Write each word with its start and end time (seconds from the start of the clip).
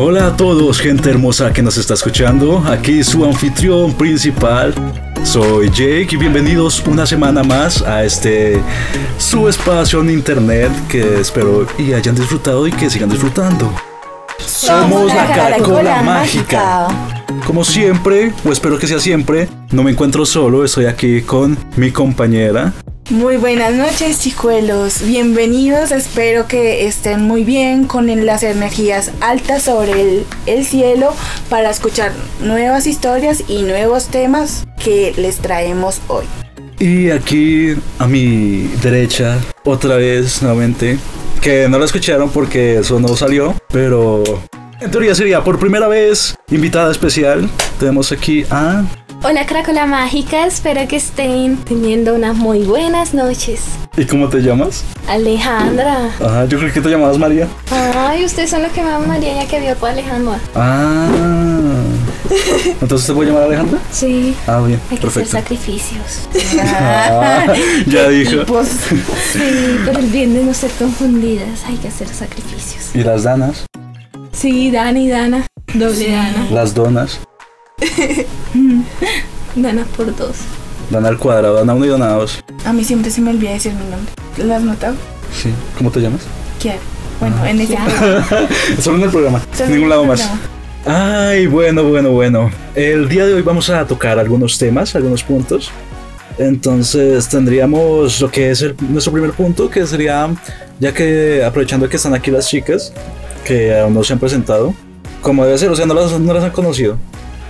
Hola 0.00 0.28
a 0.28 0.36
todos, 0.36 0.80
gente 0.80 1.10
hermosa 1.10 1.52
que 1.52 1.60
nos 1.60 1.76
está 1.76 1.94
escuchando. 1.94 2.62
Aquí 2.68 3.02
su 3.02 3.24
anfitrión 3.24 3.92
principal. 3.92 4.72
Soy 5.24 5.70
Jake 5.70 6.10
y 6.12 6.16
bienvenidos 6.16 6.80
una 6.86 7.04
semana 7.04 7.42
más 7.42 7.82
a 7.82 8.04
este 8.04 8.62
su 9.18 9.48
espacio 9.48 10.00
en 10.00 10.10
internet 10.10 10.70
que 10.88 11.18
espero 11.18 11.66
y 11.76 11.94
hayan 11.94 12.14
disfrutado 12.14 12.68
y 12.68 12.70
que 12.70 12.88
sigan 12.88 13.10
disfrutando. 13.10 13.74
Somos 14.38 15.12
la 15.12 15.26
Caracola 15.26 16.00
Mágica. 16.02 16.86
Como 17.44 17.64
siempre, 17.64 18.32
o 18.44 18.52
espero 18.52 18.78
que 18.78 18.86
sea 18.86 19.00
siempre, 19.00 19.48
no 19.72 19.82
me 19.82 19.90
encuentro 19.90 20.24
solo, 20.24 20.64
estoy 20.64 20.86
aquí 20.86 21.22
con 21.22 21.58
mi 21.76 21.90
compañera. 21.90 22.72
Muy 23.10 23.38
buenas 23.38 23.72
noches, 23.72 24.20
chicuelos. 24.20 25.00
Bienvenidos. 25.02 25.92
Espero 25.92 26.46
que 26.46 26.86
estén 26.86 27.22
muy 27.22 27.42
bien 27.42 27.86
con 27.86 28.06
las 28.26 28.42
energías 28.42 29.12
altas 29.20 29.62
sobre 29.62 29.92
el, 29.92 30.26
el 30.44 30.66
cielo 30.66 31.14
para 31.48 31.70
escuchar 31.70 32.12
nuevas 32.42 32.86
historias 32.86 33.44
y 33.48 33.62
nuevos 33.62 34.08
temas 34.08 34.66
que 34.78 35.14
les 35.16 35.38
traemos 35.38 36.02
hoy. 36.08 36.26
Y 36.78 37.08
aquí 37.08 37.76
a 37.98 38.06
mi 38.06 38.68
derecha, 38.82 39.38
otra 39.64 39.96
vez 39.96 40.42
nuevamente, 40.42 40.98
que 41.40 41.66
no 41.66 41.78
lo 41.78 41.86
escucharon 41.86 42.28
porque 42.28 42.76
eso 42.76 43.00
no 43.00 43.16
salió, 43.16 43.54
pero 43.72 44.22
en 44.82 44.90
teoría 44.90 45.14
sería 45.14 45.42
por 45.42 45.58
primera 45.58 45.88
vez 45.88 46.36
invitada 46.50 46.92
especial. 46.92 47.48
Tenemos 47.80 48.12
aquí 48.12 48.44
a 48.50 48.84
Hola 49.24 49.46
Cracola 49.46 49.84
Mágica, 49.84 50.46
espero 50.46 50.86
que 50.86 50.96
estén 50.96 51.56
teniendo 51.56 52.14
unas 52.14 52.36
muy 52.36 52.60
buenas 52.62 53.14
noches. 53.14 53.62
¿Y 53.96 54.04
cómo 54.04 54.28
te 54.28 54.38
llamas? 54.38 54.84
Alejandra. 55.08 56.10
Ajá, 56.24 56.44
yo 56.44 56.58
creo 56.58 56.72
que 56.72 56.80
te 56.80 56.88
llamabas 56.88 57.18
María. 57.18 57.48
Ay, 57.70 58.24
ustedes 58.24 58.50
son 58.50 58.62
los 58.62 58.70
que 58.70 58.80
me 58.80 58.88
llaman 58.90 59.08
María 59.08 59.34
ya 59.42 59.48
que 59.48 59.58
vio 59.58 59.74
por 59.74 59.90
Alejandra. 59.90 60.38
Ah. 60.54 61.08
Entonces 62.80 63.06
te 63.08 63.12
voy 63.12 63.26
a 63.26 63.30
llamar 63.30 63.42
Alejandra? 63.44 63.80
Sí. 63.90 64.36
Ah, 64.46 64.60
bien. 64.64 64.80
Hay 64.90 64.96
que 64.98 65.02
perfecto. 65.02 65.28
hacer 65.36 65.42
sacrificios. 65.42 66.28
Ah, 66.62 67.52
ya 67.86 68.08
dijo. 68.08 68.30
Tipos. 68.44 68.68
Sí, 69.32 69.78
por 69.84 69.98
el 69.98 70.06
bien 70.06 70.32
de 70.34 70.44
no 70.44 70.54
ser 70.54 70.70
confundidas, 70.72 71.64
hay 71.66 71.76
que 71.76 71.88
hacer 71.88 72.06
sacrificios. 72.08 72.94
¿Y 72.94 73.02
las 73.02 73.24
danas? 73.24 73.66
Sí, 74.32 74.70
Dana 74.70 74.98
y 75.00 75.08
Dana. 75.08 75.46
Doble 75.74 76.12
Dana. 76.12 76.46
Las 76.52 76.72
donas. 76.72 77.20
Dana 79.56 79.84
por 79.96 80.14
dos. 80.16 80.36
Dana 80.90 81.08
al 81.08 81.18
cuadrado, 81.18 81.54
dana 81.54 81.74
uno 81.74 81.84
y 81.84 81.88
dana 81.88 82.08
dos. 82.12 82.42
A 82.64 82.72
mí 82.72 82.84
siempre 82.84 83.10
se 83.10 83.20
me 83.20 83.30
olvida 83.30 83.50
decir 83.52 83.72
mi 83.74 83.80
nombre. 83.90 84.12
¿Lo 84.38 84.54
has 84.54 84.62
notado? 84.62 84.94
Sí. 85.34 85.50
¿Cómo 85.76 85.90
te 85.90 86.00
llamas? 86.00 86.22
Kiara. 86.58 86.78
Bueno, 87.20 87.44
en 87.46 87.60
ese. 87.60 87.76
Solo 88.80 88.98
en 88.98 89.02
el 89.04 89.10
programa. 89.10 89.42
En 89.58 89.72
ningún 89.72 89.88
lado 89.88 90.04
más. 90.04 90.28
Ay, 90.86 91.46
bueno, 91.46 91.82
bueno, 91.84 92.10
bueno. 92.10 92.50
El 92.74 93.08
día 93.08 93.26
de 93.26 93.34
hoy 93.34 93.42
vamos 93.42 93.68
a 93.70 93.84
tocar 93.86 94.18
algunos 94.18 94.56
temas, 94.58 94.94
algunos 94.94 95.22
puntos. 95.24 95.70
Entonces 96.38 97.28
tendríamos 97.28 98.20
lo 98.20 98.30
que 98.30 98.52
es 98.52 98.62
el- 98.62 98.76
nuestro 98.88 99.12
primer 99.12 99.32
punto, 99.32 99.68
que 99.68 99.84
sería, 99.86 100.28
ya 100.78 100.94
que 100.94 101.44
aprovechando 101.44 101.88
que 101.88 101.96
están 101.96 102.14
aquí 102.14 102.30
las 102.30 102.48
chicas, 102.48 102.92
que 103.44 103.76
aún 103.76 103.92
no 103.94 104.04
se 104.04 104.12
han 104.12 104.20
presentado, 104.20 104.72
como 105.20 105.44
debe 105.44 105.58
ser, 105.58 105.68
o 105.70 105.74
sea, 105.76 105.84
no 105.86 105.94
las, 105.94 106.12
no 106.12 106.32
las 106.32 106.44
han 106.44 106.52
conocido. 106.52 106.96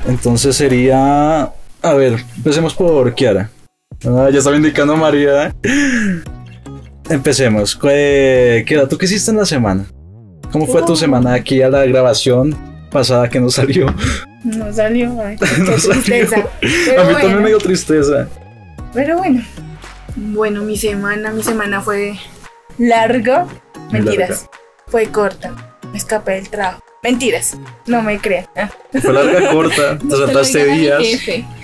Entonces 0.09 0.57
sería, 0.57 1.53
a 1.83 1.95
ver, 1.95 2.25
empecemos 2.37 2.75
por 2.75 3.15
Kiara. 3.15 3.51
Ah, 4.05 4.29
ya 4.33 4.39
estaba 4.39 4.57
indicando 4.57 4.97
María. 4.97 5.55
Empecemos. 7.09 7.79
Eh, 7.91 8.65
Kiara, 8.67 8.89
¿tú 8.89 8.99
qué 8.99 9.07
hiciste 9.07 9.31
en 9.31 9.37
la 9.39 9.47
semana? 9.47 9.85
¿Cómo 10.51 10.67
fue 10.67 10.83
tu 10.83 10.93
Oh. 10.95 10.97
semana 10.97 11.35
aquí 11.35 11.63
a 11.63 11.69
la 11.69 11.85
grabación 11.85 12.57
pasada 12.91 13.29
que 13.29 13.39
no 13.41 13.51
salió? 13.51 13.95
No 14.45 14.73
salió. 14.73 15.21
Ay, 15.23 15.37
qué 15.41 15.47
No 15.63 15.79
salió. 15.79 16.03
tristeza. 16.03 16.37
A 16.39 16.49
Pero 16.61 17.05
mí 17.05 17.13
también 17.15 17.43
me 17.43 17.49
dio 17.51 17.59
tristeza. 17.59 18.29
pero 18.95 19.19
bueno. 19.19 19.43
Bueno, 20.17 20.63
mi 20.63 20.77
semana, 20.77 21.31
mi 21.31 21.43
semana 21.43 21.81
fue 21.81 22.19
larga. 22.79 23.47
Mentiras. 23.93 24.47
Fue 24.87 25.07
corta. 25.09 25.53
Me 25.93 25.99
escapé 25.99 26.33
del 26.33 26.49
trabajo. 26.49 26.83
Mentiras. 27.03 27.57
No 27.87 28.03
me 28.03 28.19
crean. 28.19 28.47
Ah. 28.57 28.69
Fue 29.01 29.13
larga, 29.13 29.51
corta, 29.53 29.99
te 29.99 30.11
saltaste 30.17 30.65
días. 30.67 31.03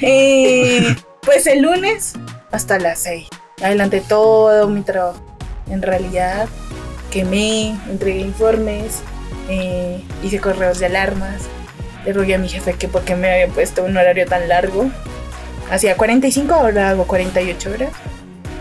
Eh, 0.00 0.94
pues 1.22 1.46
el 1.46 1.62
lunes 1.62 2.12
hasta 2.52 2.78
las 2.78 3.00
6. 3.00 3.28
Adelanté 3.62 4.00
todo 4.00 4.68
mi 4.68 4.82
trabajo. 4.82 5.20
En 5.70 5.82
realidad, 5.82 6.46
quemé, 7.10 7.70
entregué 7.88 8.20
informes, 8.20 9.00
eh, 9.48 10.00
hice 10.22 10.38
correos 10.40 10.78
de 10.78 10.86
alarmas. 10.86 11.42
Le 12.04 12.12
rogué 12.12 12.34
a 12.34 12.38
mi 12.38 12.48
jefe 12.48 12.74
que 12.74 12.86
porque 12.86 13.16
me 13.16 13.32
había 13.32 13.48
puesto 13.48 13.82
un 13.84 13.96
horario 13.96 14.26
tan 14.26 14.48
largo. 14.48 14.90
Hacía 15.70 15.96
45, 15.96 16.52
ahora 16.54 16.90
hago 16.90 17.06
48 17.06 17.70
horas. 17.70 17.90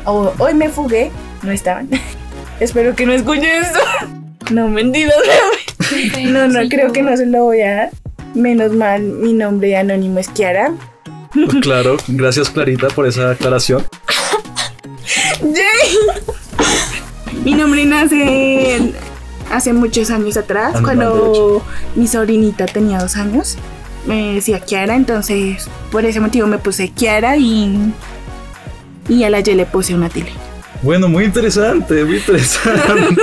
O- 0.06 0.33
hoy 0.39 0.53
me 0.53 0.69
fugué, 0.69 1.12
no 1.44 1.51
estaban. 1.51 1.89
Espero 2.59 2.95
que 2.95 3.06
no 3.06 3.13
escuchen 3.13 3.45
esto. 3.63 3.79
No, 4.51 4.67
mentiras. 4.67 5.16
No, 6.23 6.47
no, 6.47 6.67
creo 6.69 6.91
que 6.91 7.01
no 7.01 7.15
se 7.17 7.25
lo 7.25 7.45
voy 7.45 7.61
a 7.61 7.75
dar. 7.75 7.89
Menos 8.33 8.73
mal, 8.73 9.01
mi 9.01 9.33
nombre 9.33 9.75
anónimo 9.77 10.19
es 10.19 10.27
Kiara. 10.29 10.73
Claro, 11.61 11.97
gracias 12.07 12.51
Clarita 12.51 12.89
por 12.89 13.07
esa 13.07 13.31
aclaración. 13.31 13.83
Mi 17.43 17.55
nombre 17.55 17.85
nace 17.85 18.93
hace 19.51 19.73
muchos 19.73 20.11
años 20.11 20.37
atrás, 20.37 20.75
Animal 20.75 20.83
cuando 20.83 21.65
mi 21.95 22.07
sobrinita 22.07 22.65
tenía 22.65 22.99
dos 22.99 23.17
años. 23.17 23.57
Me 24.05 24.35
decía 24.35 24.59
Kiara, 24.59 24.95
entonces 24.95 25.67
por 25.91 26.05
ese 26.05 26.19
motivo 26.19 26.47
me 26.47 26.59
puse 26.59 26.89
Kiara 26.89 27.35
y, 27.35 27.93
y 29.09 29.23
a 29.23 29.29
la 29.29 29.39
Y 29.39 29.43
le 29.43 29.65
puse 29.65 29.95
una 29.95 30.09
tilde. 30.09 30.31
Bueno, 30.83 31.09
muy 31.09 31.25
interesante, 31.25 32.05
muy 32.05 32.17
interesante. 32.17 33.21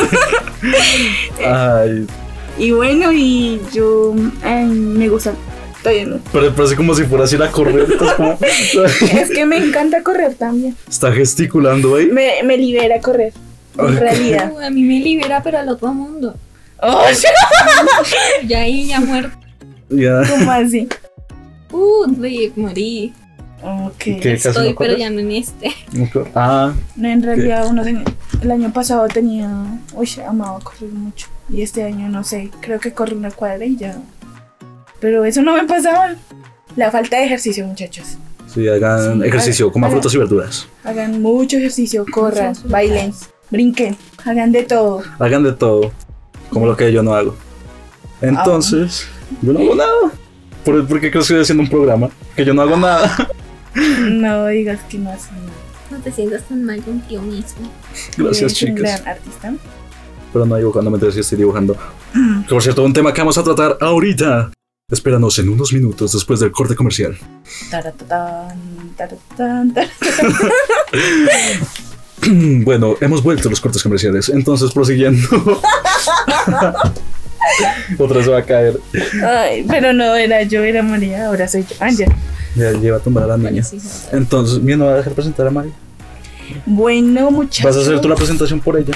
Ay, 1.47 2.07
Y 2.61 2.73
bueno, 2.73 3.11
y 3.13 3.59
yo 3.73 4.15
ay, 4.43 4.67
me 4.67 5.09
gusta. 5.09 5.33
Todavía 5.83 6.05
no. 6.05 6.19
pero 6.31 6.55
parece 6.55 6.77
como 6.77 6.95
si 6.95 7.05
fuera 7.05 7.25
así 7.25 7.39
la 7.39 7.51
correr. 7.51 7.87
como- 7.97 8.39
Es 9.19 9.31
que 9.31 9.47
me 9.47 9.57
encanta 9.57 10.03
correr 10.03 10.35
también. 10.35 10.77
Está 10.87 11.11
gesticulando 11.11 11.97
ahí. 11.97 12.07
Me, 12.09 12.43
me 12.45 12.59
libera 12.59 13.01
correr. 13.01 13.33
En 13.79 13.97
realidad. 13.97 14.53
a 14.63 14.69
mí 14.69 14.83
me 14.83 15.01
libera, 15.01 15.43
pero 15.43 15.59
al 15.59 15.69
otro 15.71 15.95
mundo. 15.95 16.35
Oh, 16.83 17.05
Ya 18.47 18.59
ahí 18.61 18.89
ya 18.89 19.01
muerto. 19.01 19.37
Ya. 19.89 20.21
¿Cómo 20.29 20.51
así? 20.51 20.87
Uh, 21.73 22.07
morí. 22.57 23.15
Ok. 23.63 23.95
¿Qué? 23.99 24.19
¿Casi 24.37 24.49
Estoy, 24.49 24.71
no 24.71 24.77
pero 24.77 24.97
ya 24.99 25.09
no 25.09 25.21
en 25.21 25.33
este. 25.33 25.73
Ah, 26.35 26.73
No, 26.97 27.09
en 27.09 27.23
realidad 27.23 27.67
uno 27.69 27.83
tenía- 27.83 28.05
el 28.43 28.51
año 28.51 28.71
pasado 28.73 29.07
tenía, 29.09 29.49
uy, 29.95 30.09
amaba 30.27 30.59
correr 30.61 30.91
mucho. 30.91 31.27
Y 31.51 31.63
este 31.63 31.83
año 31.85 32.09
no 32.09 32.23
sé, 32.25 32.51
creo 32.61 32.79
que 32.81 32.93
corrí 32.93 33.15
una 33.17 33.31
cuadra 33.31 33.65
y 33.65 33.77
ya. 33.77 33.97
Pero 35.01 35.25
eso 35.25 35.43
no 35.43 35.55
me 35.55 35.65
pasaba. 35.65 36.15
La 36.77 36.91
falta 36.91 37.17
de 37.19 37.25
ejercicio, 37.25 37.67
muchachos. 37.67 38.17
sí, 38.47 38.69
hagan 38.69 39.21
Sí, 39.23 39.27
ejercicio, 39.29 39.73
coman 39.73 39.89
hagan- 39.91 40.01
frutas 40.01 40.15
y 40.15 40.19
verduras. 40.19 40.69
Hagan 40.85 41.21
mucho 41.23 41.57
ejercicio, 41.57 42.07
corran, 42.11 42.55
bailen, 42.67 43.13
brinquen, 43.51 43.97
hagan 44.25 44.53
de 44.53 44.63
todo. 44.63 45.03
Hagan 45.19 45.43
de 45.43 45.53
todo, 45.53 45.91
como 46.51 46.67
lo 46.67 46.77
que 46.77 46.93
yo 46.93 47.03
no 47.03 47.15
hago. 47.15 47.35
Entonces, 48.21 49.07
yo 49.43 49.53
no 49.53 49.61
hago 49.61 49.75
nada. 49.75 50.13
¿Por, 50.65 50.87
por 50.87 51.01
qué 51.01 51.11
creo 51.11 51.21
que 51.23 51.27
estoy 51.27 51.41
haciendo 51.41 51.63
un 51.65 51.71
programa? 51.71 52.11
Que 52.37 52.45
yo 52.45 52.55
no 52.55 52.63
hago 52.63 52.77
nada. 52.77 53.29
No 54.01 54.49
digas 54.49 54.81
que 54.89 54.99
no 54.99 55.11
hacen 55.11 55.37
nada. 55.37 55.53
No 55.93 55.99
te 55.99 56.11
sientas 56.11 56.43
tan 56.43 56.65
mal 56.65 56.83
contigo 56.83 57.23
mismo. 57.23 57.71
Gracias, 58.17 58.41
Eres 58.43 58.63
un 58.63 58.69
chicas. 58.69 58.83
gran 59.03 59.09
artista. 59.09 59.53
Pero 60.33 60.47
no 60.47 60.57
dibujando, 60.57 60.91
mientras 60.91 61.15
sí 61.15 61.21
estoy 61.21 61.39
dibujando. 61.39 61.77
Que 62.47 62.49
por 62.55 62.63
cierto, 62.63 62.85
un 62.85 62.93
tema 62.93 63.13
que 63.13 63.21
vamos 63.21 63.37
a 63.39 63.43
tratar 63.43 63.77
ahorita. 63.81 64.53
Espéranos 64.91 65.39
en 65.39 65.49
unos 65.49 65.73
minutos 65.73 66.13
después 66.13 66.41
del 66.41 66.51
corte 66.53 66.75
comercial. 66.75 67.17
Bueno, 72.23 72.97
hemos 73.01 73.23
vuelto 73.23 73.49
a 73.49 73.51
los 73.51 73.63
cortes 73.63 73.83
comerciales. 73.83 74.29
Entonces, 74.29 74.73
prosiguiendo. 74.73 75.27
Otra 77.99 78.19
vez 78.19 78.31
va 78.31 78.37
a 78.39 78.43
caer. 78.43 78.79
Ay, 79.25 79.65
pero 79.67 79.95
no 79.95 80.15
era 80.15 80.43
yo, 80.43 80.63
era 80.63 80.83
María, 80.83 81.29
ahora 81.29 81.49
soy 81.49 81.63
yo. 81.63 81.77
Ah, 81.81 81.89
ya. 81.91 82.07
Lleva 82.75 82.99
a 82.99 83.01
tumbar 83.01 83.25
a 83.25 83.29
la 83.29 83.39
niña. 83.39 83.63
Entonces, 84.13 84.63
¿me 84.63 84.77
no 84.77 84.85
va 84.85 84.93
a 84.93 84.97
dejar 84.97 85.15
presentar 85.15 85.47
a 85.47 85.51
Mari? 85.51 85.73
Bueno, 86.67 87.31
muchachos. 87.31 87.65
¿Vas 87.65 87.79
a 87.79 87.81
hacer 87.81 87.99
tú 88.03 88.09
la 88.09 88.17
presentación 88.17 88.61
por 88.61 88.77
ella? 88.77 88.93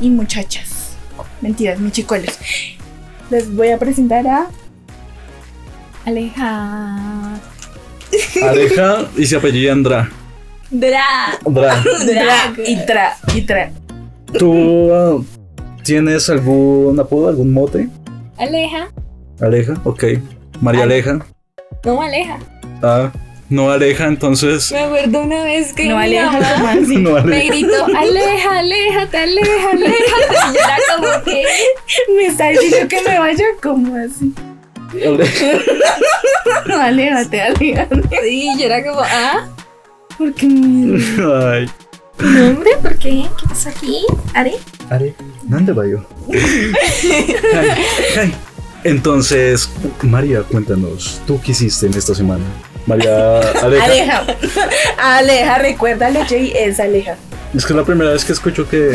y 0.00 0.10
muchachas. 0.10 0.73
Mentiras, 1.44 1.78
mis 1.78 1.92
chicoles. 1.92 2.38
Les 3.28 3.54
voy 3.54 3.68
a 3.68 3.76
presentar 3.76 4.26
a 4.26 4.46
Aleja. 6.06 7.38
Aleja 8.42 9.04
y 9.14 9.26
se 9.26 9.36
apellida 9.36 9.72
Andra. 9.72 10.10
Dra. 10.70 11.04
Andra. 11.44 11.84
Dra 12.06 12.54
y 12.66 12.86
Tra 12.86 13.16
y 13.34 13.42
Tra. 13.42 13.70
¿Tú 14.38 14.90
ah, 14.90 15.22
tienes 15.82 16.30
algún 16.30 16.98
apodo, 16.98 17.28
algún 17.28 17.52
mote? 17.52 17.90
Aleja. 18.38 18.88
Aleja, 19.38 19.74
ok. 19.84 20.04
María 20.62 20.84
Ale- 20.84 20.94
Aleja. 20.94 21.26
No 21.84 22.00
aleja. 22.00 22.38
Ah, 22.82 23.12
no 23.50 23.70
Aleja, 23.70 24.06
entonces. 24.06 24.72
Me 24.72 24.80
acuerdo 24.80 25.20
una 25.20 25.44
vez 25.44 25.72
que 25.72 25.84
No 25.86 25.98
aleja, 25.98 26.30
mamá. 26.40 26.74
No 26.74 27.10
me 27.12 27.18
Aleja. 27.20 27.52
gritó, 27.52 27.84
aleja, 27.96 28.58
aléjate, 28.58 29.16
aleja, 29.18 29.70
aléjate. 29.72 29.94
Y 30.50 30.54
yo 30.54 30.60
era 30.60 30.76
como 30.96 31.24
que, 31.24 31.44
Me 32.16 32.26
está 32.26 32.48
diciendo 32.48 32.88
que 32.88 33.00
me 33.02 33.18
vaya 33.18 33.44
como 33.62 33.96
así. 33.96 34.32
No, 36.66 36.76
aléjate, 36.80 37.42
aléjate. 37.42 38.02
sí, 38.22 38.48
yo 38.58 38.66
era 38.66 38.84
como, 38.84 39.00
ah, 39.02 39.48
Porque 40.16 40.46
me... 40.46 40.96
Ay. 41.34 41.70
no, 42.20 42.46
hombre, 42.50 42.70
¿por 42.80 42.96
qué? 42.98 43.24
¿Qué 43.40 43.46
pasa 43.48 43.70
aquí? 43.70 44.04
¿Are? 44.34 44.52
Are, 44.90 45.14
¿dónde 45.42 45.72
va 45.72 45.84
yo? 45.86 46.04
Entonces, 48.84 49.68
María, 50.02 50.42
cuéntanos, 50.42 51.20
¿tú 51.26 51.40
qué 51.42 51.52
hiciste 51.52 51.86
en 51.86 51.94
esta 51.94 52.14
semana? 52.14 52.44
María 52.86 53.40
Aleja. 53.62 53.84
Aleja. 53.84 54.26
Aleja, 54.98 55.58
recuérdale, 55.58 56.24
Jay, 56.26 56.52
es 56.54 56.80
Aleja. 56.80 57.16
Es 57.54 57.64
que 57.64 57.72
es 57.72 57.76
la 57.76 57.84
primera 57.84 58.10
vez 58.10 58.24
que 58.24 58.32
escucho 58.32 58.68
que, 58.68 58.92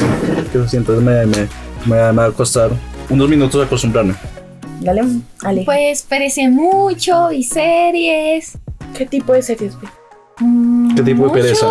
que 0.52 0.58
lo 0.58 0.68
siento, 0.68 0.94
me, 0.94 1.26
me, 1.26 1.48
me, 1.86 1.96
me 2.12 2.12
va 2.12 2.26
a 2.26 2.32
costar 2.32 2.72
unos 3.10 3.30
minutos 3.30 3.66
acostumbrarme. 3.66 4.16
Dale, 4.82 5.02
Aleja. 5.44 5.66
Pues 5.66 6.02
perecé 6.04 6.50
mucho, 6.50 7.30
vi 7.30 7.44
series. 7.44 8.58
¿Qué 8.98 9.06
tipo 9.06 9.34
de 9.34 9.42
series 9.42 9.80
ve? 9.80 9.88
¿Qué 10.96 11.04
tipo 11.04 11.26
de 11.28 11.42
pereza? 11.42 11.68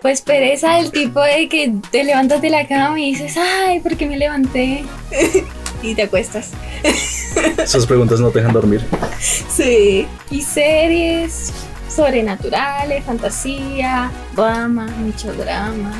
Pues 0.00 0.22
pereza, 0.22 0.78
el 0.78 0.92
tipo 0.92 1.20
de 1.20 1.48
que 1.48 1.74
te 1.90 2.04
levantas 2.04 2.40
de 2.40 2.50
la 2.50 2.66
cama 2.68 3.00
y 3.00 3.12
dices, 3.12 3.36
ay, 3.36 3.80
¿por 3.80 3.96
qué 3.96 4.06
me 4.06 4.16
levanté? 4.16 4.84
y 5.82 5.94
te 5.94 6.02
acuestas. 6.02 6.50
Esas 7.58 7.86
preguntas 7.86 8.20
no 8.20 8.30
te 8.30 8.38
dejan 8.40 8.52
dormir. 8.54 8.84
Sí. 9.20 10.06
Y 10.30 10.42
series 10.42 11.52
sobrenaturales, 11.88 13.04
fantasía, 13.04 14.10
drama, 14.36 14.86
mucho 14.98 15.32
drama. 15.34 15.92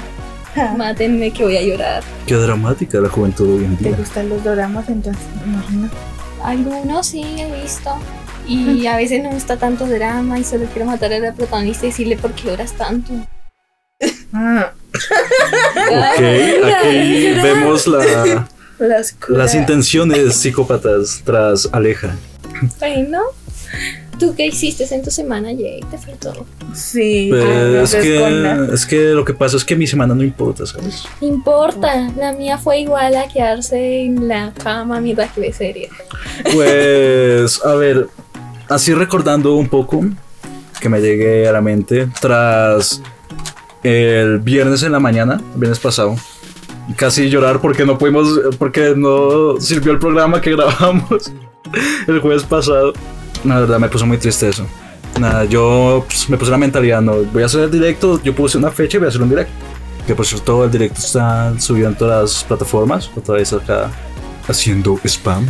Mátenme 0.76 1.30
que 1.30 1.44
voy 1.44 1.56
a 1.56 1.62
llorar. 1.62 2.02
Qué 2.26 2.34
dramática 2.34 2.98
la 2.98 3.08
juventud 3.08 3.58
hoy 3.58 3.64
en 3.64 3.76
¿Te 3.76 3.84
día. 3.84 3.96
gustan 3.96 4.28
los 4.28 4.42
dramas 4.42 4.88
entonces? 4.88 5.22
Me 5.46 5.52
imagino. 5.52 5.88
Algunos 6.42 7.06
sí 7.06 7.22
he 7.38 7.60
visto. 7.62 7.90
Y 8.46 8.86
a 8.86 8.96
veces 8.96 9.22
no 9.22 9.28
me 9.28 9.34
gusta 9.34 9.56
tanto 9.58 9.86
drama 9.86 10.38
y 10.38 10.44
solo 10.44 10.64
quiero 10.72 10.86
matar 10.86 11.12
a 11.12 11.18
la 11.18 11.32
protagonista 11.34 11.84
y 11.86 11.90
decirle 11.90 12.16
por 12.16 12.32
qué 12.32 12.48
lloras 12.48 12.72
tanto. 12.72 13.12
Ah, 14.32 14.72
Ok, 14.94 16.20
aquí 16.20 17.30
vemos 17.42 17.86
la, 17.86 18.48
las 18.78 19.16
las 19.28 19.54
intenciones 19.54 20.34
psicópatas 20.36 21.22
tras 21.24 21.68
Aleja. 21.72 22.14
Bueno, 22.78 23.20
¿tú 24.18 24.34
qué 24.36 24.46
hiciste 24.46 24.92
en 24.94 25.02
tu 25.02 25.10
semana, 25.10 25.52
Jake? 25.52 25.84
Te 25.90 25.98
faltó. 25.98 26.46
Sí. 26.74 27.28
Pues, 27.30 27.44
ah, 27.44 27.82
es, 27.82 27.94
que, 27.94 28.68
es 28.74 28.86
que 28.86 28.96
lo 29.10 29.24
que 29.24 29.34
pasa 29.34 29.56
es 29.56 29.64
que 29.64 29.76
mi 29.76 29.86
semana 29.86 30.14
no 30.14 30.22
importa, 30.22 30.66
¿sabes? 30.66 31.04
No 31.20 31.28
importa, 31.28 32.10
la 32.16 32.32
mía 32.32 32.58
fue 32.58 32.80
igual 32.80 33.14
a 33.16 33.28
quedarse 33.28 34.02
en 34.02 34.28
la 34.28 34.52
cama 34.52 35.00
mientras 35.00 35.32
que 35.32 35.40
ve 35.40 35.52
series. 35.52 35.90
Pues, 36.52 37.64
a 37.64 37.74
ver, 37.74 38.08
así 38.68 38.94
recordando 38.94 39.54
un 39.54 39.68
poco 39.68 40.04
que 40.80 40.88
me 40.88 41.00
llegué 41.00 41.48
a 41.48 41.52
la 41.52 41.60
mente 41.60 42.08
tras 42.20 43.02
el 43.82 44.38
viernes 44.38 44.82
en 44.82 44.92
la 44.92 45.00
mañana, 45.00 45.40
el 45.54 45.60
viernes 45.60 45.78
pasado, 45.78 46.16
casi 46.96 47.28
llorar 47.28 47.60
porque 47.60 47.84
no 47.84 47.98
pudimos, 47.98 48.28
porque 48.58 48.94
no 48.96 49.60
sirvió 49.60 49.92
el 49.92 49.98
programa 49.98 50.40
que 50.40 50.50
grabamos 50.56 51.32
el 52.06 52.20
jueves 52.20 52.42
pasado. 52.44 52.92
La 53.44 53.60
verdad 53.60 53.78
me 53.78 53.88
puso 53.88 54.06
muy 54.06 54.18
triste 54.18 54.48
eso. 54.48 54.66
Nada, 55.18 55.44
yo 55.44 56.04
pues, 56.06 56.28
me 56.30 56.36
puse 56.36 56.50
la 56.50 56.58
mentalidad, 56.58 57.00
no, 57.00 57.16
voy 57.32 57.42
a 57.42 57.46
hacer 57.46 57.62
el 57.62 57.70
directo, 57.70 58.20
yo 58.22 58.34
puse 58.34 58.58
una 58.58 58.70
fecha 58.70 58.96
y 58.96 59.00
voy 59.00 59.06
a 59.06 59.08
hacer 59.08 59.22
un 59.22 59.30
directo. 59.30 59.52
Que 60.06 60.14
por 60.14 60.24
cierto 60.24 60.64
el 60.64 60.70
directo 60.70 61.00
está 61.00 61.58
subido 61.58 61.88
en 61.88 61.96
todas 61.96 62.22
las 62.22 62.44
plataformas, 62.44 63.10
otra 63.16 63.34
vez 63.34 63.52
acá 63.52 63.90
haciendo 64.46 64.98
spam. 65.04 65.46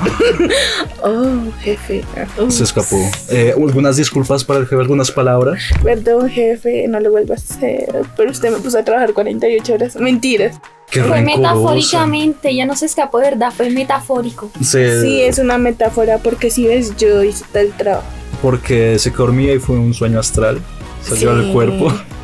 Oh, 1.02 1.50
jefe. 1.60 2.04
Se 2.48 2.64
escapó. 2.64 2.96
Eh, 3.30 3.52
algunas 3.56 3.96
disculpas 3.96 4.42
para 4.44 4.60
el 4.60 4.66
jefe, 4.66 4.80
algunas 4.80 5.10
palabras. 5.10 5.62
Perdón, 5.82 6.28
jefe, 6.28 6.86
no 6.88 6.98
lo 7.00 7.10
vuelvo 7.10 7.32
a 7.32 7.36
hacer. 7.36 8.04
Pero 8.16 8.30
usted 8.30 8.50
me 8.50 8.58
puso 8.58 8.78
a 8.78 8.84
trabajar 8.84 9.12
48 9.12 9.74
horas. 9.74 9.96
Mentiras. 9.96 10.58
Qué 10.90 11.00
Fue 11.02 11.16
rencorosa. 11.16 11.38
metafóricamente, 11.38 12.54
ya 12.54 12.64
no 12.66 12.76
se 12.76 12.86
escapó 12.86 13.18
de 13.18 13.30
verdad, 13.30 13.52
fue 13.56 13.70
metafórico. 13.70 14.50
Se- 14.62 15.00
Sí, 15.02 15.20
es 15.20 15.38
una 15.38 15.58
metáfora 15.58 16.18
porque 16.18 16.50
si 16.50 16.66
ves, 16.66 16.96
yo 16.96 17.22
hice 17.22 17.44
tal 17.52 17.68
trabajo. 17.76 18.06
Porque 18.42 18.98
se 18.98 19.10
dormía 19.10 19.54
y 19.54 19.58
fue 19.58 19.76
un 19.78 19.94
sueño 19.94 20.20
astral. 20.20 20.60
Salió 21.02 21.34
Sí. 21.36 21.42
del 21.44 21.52
cuerpo. 21.52 21.92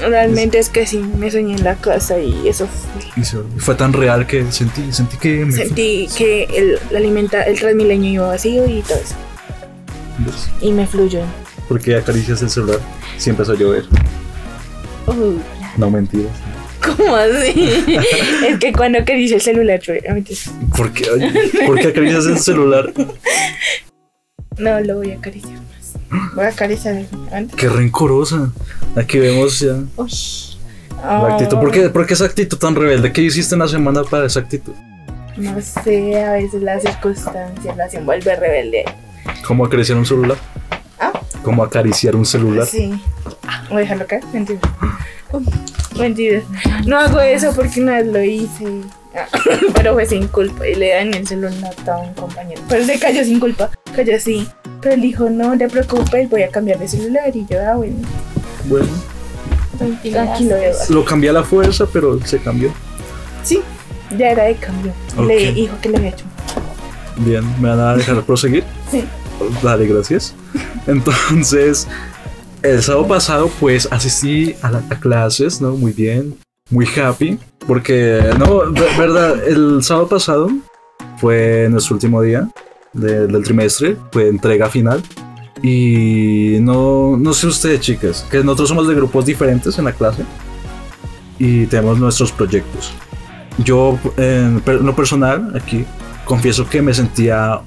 Realmente 0.00 0.58
es 0.58 0.68
que 0.68 0.86
sí, 0.86 0.98
me 0.98 1.30
soñé 1.30 1.54
en 1.54 1.64
la 1.64 1.76
casa 1.76 2.18
y 2.18 2.48
eso 2.48 2.66
fue. 2.66 3.22
Fue 3.58 3.74
tan 3.74 3.92
real 3.92 4.26
que 4.26 4.50
sentí, 4.50 4.92
sentí 4.92 5.16
que 5.16 5.44
me 5.44 5.52
Sentí 5.52 6.08
que 6.16 6.44
el, 6.44 6.78
el 6.90 6.96
alimenta, 6.96 7.42
el 7.42 7.58
transmilenio 7.58 8.10
iba 8.12 8.28
vacío 8.28 8.66
y 8.66 8.82
todo 8.82 8.98
eso. 8.98 9.14
Y 10.60 10.72
me 10.72 10.86
fluyó. 10.86 11.22
Porque 11.68 11.96
acaricias 11.96 12.42
el 12.42 12.50
celular. 12.50 12.80
Sí 13.16 13.30
empezó 13.30 13.52
a 13.52 13.56
llover. 13.56 13.84
No 15.76 15.90
mentiras. 15.90 16.32
¿Cómo 16.84 17.14
así? 17.14 17.84
es 18.48 18.58
que 18.58 18.72
cuando 18.72 18.98
acaricio 18.98 19.36
el 19.36 19.42
celular. 19.42 19.80
¿Por 20.76 20.92
qué, 20.92 21.04
¿por 21.66 21.78
qué 21.78 21.88
acaricias 21.88 22.26
el 22.26 22.38
celular? 22.38 22.92
no 24.58 24.80
lo 24.80 24.96
voy 24.96 25.12
a 25.12 25.16
acariciar. 25.16 25.58
Voy 26.34 26.44
a 26.44 26.48
acariciar. 26.48 27.04
Qué 27.56 27.68
rencorosa. 27.68 28.50
Aquí 28.96 29.18
vemos 29.18 29.60
ya 29.60 29.74
Uy, 29.96 30.10
la 31.02 31.34
actitud. 31.34 31.58
¿Por 31.58 31.70
qué, 31.70 31.88
por 31.88 32.06
qué 32.06 32.14
esa 32.14 32.24
actitud 32.24 32.58
tan 32.58 32.74
rebelde? 32.74 33.12
¿Qué 33.12 33.22
hiciste 33.22 33.54
en 33.54 33.60
la 33.60 33.68
semana 33.68 34.02
para 34.02 34.26
esa 34.26 34.40
actitud? 34.40 34.72
No 35.36 35.60
sé, 35.60 36.22
a 36.22 36.32
veces 36.32 36.62
las 36.62 36.82
circunstancias 36.82 37.76
las 37.76 37.94
envuelve 37.94 38.34
rebelde. 38.36 38.84
¿Cómo 39.46 39.64
acariciar 39.64 39.96
un 39.96 40.04
celular? 40.04 40.36
¿Ah? 40.98 41.12
¿Cómo 41.42 41.62
acariciar 41.62 42.16
un 42.16 42.26
celular? 42.26 42.66
Sí. 42.66 43.00
Voy 43.68 43.78
a 43.78 43.80
dejarlo 43.80 44.06
caer. 44.06 44.24
Mentira. 44.32 44.60
Mentira. 45.98 46.42
No 46.86 46.98
hago 46.98 47.20
eso 47.20 47.52
porque 47.54 47.80
una 47.80 47.96
vez 47.98 48.06
lo 48.06 48.22
hice. 48.22 48.82
Ah, 49.14 49.26
Pero 49.74 49.94
fue 49.94 50.06
sin 50.06 50.28
culpa 50.28 50.66
y 50.66 50.74
le 50.74 50.90
dañé 50.94 51.18
el 51.18 51.26
celular 51.26 51.74
a 51.86 51.96
un 51.96 52.14
compañero. 52.14 52.60
Pero 52.68 52.84
se 52.84 52.98
cayó 52.98 53.24
sin 53.24 53.40
culpa. 53.40 53.70
Cayó 53.94 54.16
así. 54.16 54.48
Pero 54.82 54.94
él 54.94 55.00
dijo, 55.02 55.28
no 55.28 55.56
te 55.58 55.68
preocupes, 55.68 56.28
voy 56.30 56.42
a 56.42 56.48
cambiar 56.48 56.78
de 56.78 56.88
celular. 56.88 57.30
Y 57.34 57.46
yo, 57.48 57.56
ah, 57.60 57.74
bueno. 57.76 57.96
Bueno, 58.66 58.86
Tranquilo, 59.78 60.56
Eduardo. 60.56 60.94
lo 60.94 61.04
cambié 61.04 61.30
a 61.30 61.32
la 61.32 61.42
fuerza, 61.44 61.86
pero 61.92 62.18
se 62.24 62.38
cambió. 62.38 62.70
Sí, 63.42 63.60
ya 64.18 64.30
era 64.30 64.44
de 64.44 64.54
cambio. 64.56 64.92
Le 65.26 65.52
dijo 65.52 65.74
que 65.80 65.88
le 65.88 65.96
había 65.98 66.10
hecho. 66.10 66.24
Bien, 67.18 67.42
¿me 67.60 67.68
van 67.70 67.80
a 67.80 67.96
dejar 67.96 68.22
proseguir? 68.22 68.64
Sí. 68.90 69.04
Dale, 69.62 69.86
gracias. 69.86 70.34
Entonces, 70.86 71.86
el 72.62 72.82
sábado 72.82 73.08
pasado, 73.08 73.50
pues 73.60 73.88
asistí 73.90 74.54
a, 74.62 74.70
la- 74.70 74.82
a 74.90 75.00
clases, 75.00 75.60
¿no? 75.60 75.70
Muy 75.72 75.92
bien, 75.92 76.36
muy 76.70 76.86
happy. 76.86 77.38
Porque, 77.66 78.22
no, 78.38 78.70
verdad, 78.98 79.42
el 79.46 79.82
sábado 79.82 80.08
pasado 80.08 80.50
fue 81.18 81.68
nuestro 81.70 81.94
último 81.94 82.20
día 82.22 82.48
de- 82.92 83.26
del 83.26 83.42
trimestre, 83.44 83.96
fue 84.12 84.28
entrega 84.28 84.68
final. 84.68 85.02
Y 85.62 86.56
no, 86.60 87.16
no 87.18 87.32
sé 87.34 87.46
ustedes, 87.46 87.80
chicas, 87.80 88.26
que 88.30 88.38
nosotros 88.42 88.70
somos 88.70 88.88
de 88.88 88.94
grupos 88.94 89.26
diferentes 89.26 89.78
en 89.78 89.84
la 89.84 89.92
clase 89.92 90.22
y 91.38 91.66
tenemos 91.66 91.98
nuestros 91.98 92.32
proyectos. 92.32 92.92
Yo, 93.62 93.98
en 94.16 94.62
lo 94.66 94.96
personal, 94.96 95.52
aquí, 95.54 95.84
confieso 96.24 96.66
que 96.68 96.80
me 96.80 96.94
sentía 96.94 97.60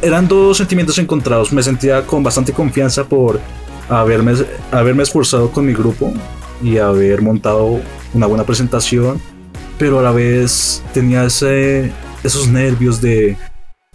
eran 0.00 0.26
dos 0.28 0.56
sentimientos 0.58 0.98
encontrados. 0.98 1.52
Me 1.52 1.62
sentía 1.62 2.04
con 2.06 2.22
bastante 2.22 2.52
confianza 2.52 3.04
por 3.04 3.40
haberme, 3.88 4.34
haberme 4.70 5.02
esforzado 5.04 5.50
con 5.50 5.64
mi 5.66 5.72
grupo 5.74 6.12
y 6.62 6.78
haber 6.78 7.22
montado 7.22 7.80
una 8.14 8.26
buena 8.26 8.44
presentación, 8.44 9.20
pero 9.78 9.98
a 9.98 10.02
la 10.02 10.10
vez 10.12 10.82
tenía 10.92 11.24
ese, 11.24 11.92
esos 12.22 12.46
nervios 12.48 13.00
de, 13.00 13.36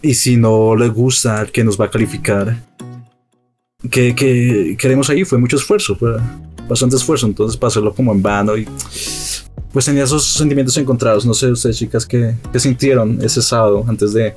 ¿y 0.02 0.14
si 0.14 0.38
no 0.38 0.76
le 0.76 0.90
gusta 0.90 1.40
al 1.40 1.52
que 1.52 1.64
nos 1.64 1.80
va 1.80 1.86
a 1.86 1.90
calificar? 1.90 2.56
Que, 3.90 4.16
que 4.16 4.76
queremos 4.78 5.10
ahí, 5.10 5.24
fue 5.24 5.38
mucho 5.38 5.56
esfuerzo, 5.56 5.96
fue 5.96 6.18
bastante 6.68 6.96
esfuerzo, 6.96 7.26
entonces 7.26 7.58
para 7.58 7.70
hacerlo 7.70 7.94
como 7.94 8.12
en 8.12 8.22
vano 8.22 8.58
y 8.58 8.68
pues 9.72 9.86
tenía 9.86 10.04
esos 10.04 10.26
sentimientos 10.26 10.76
encontrados. 10.78 11.26
No 11.26 11.34
sé 11.34 11.52
ustedes 11.52 11.78
chicas 11.78 12.06
qué, 12.06 12.36
qué 12.52 12.60
sintieron 12.60 13.20
ese 13.24 13.42
sábado 13.42 13.86
antes 13.88 14.14
de, 14.14 14.34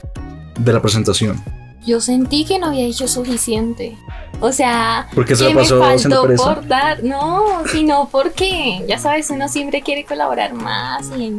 de 0.58 0.72
la 0.72 0.80
presentación. 0.80 1.42
yo 1.86 2.00
sentí 2.00 2.44
que 2.44 2.58
no 2.58 2.66
había 2.66 2.84
hecho 2.86 3.08
suficiente. 3.08 3.96
O 4.40 4.52
sea, 4.52 5.08
Porque 5.14 5.36
se 5.36 5.48
que 5.48 5.54
me 5.54 5.64
faltó 5.64 6.26
por 6.36 6.66
dar, 6.66 7.02
no, 7.04 7.62
sino 7.70 8.08
porque, 8.10 8.82
ya 8.88 8.98
sabes, 8.98 9.28
uno 9.30 9.48
siempre 9.48 9.82
quiere 9.82 10.04
colaborar 10.04 10.54
más 10.54 11.10
y 11.18 11.36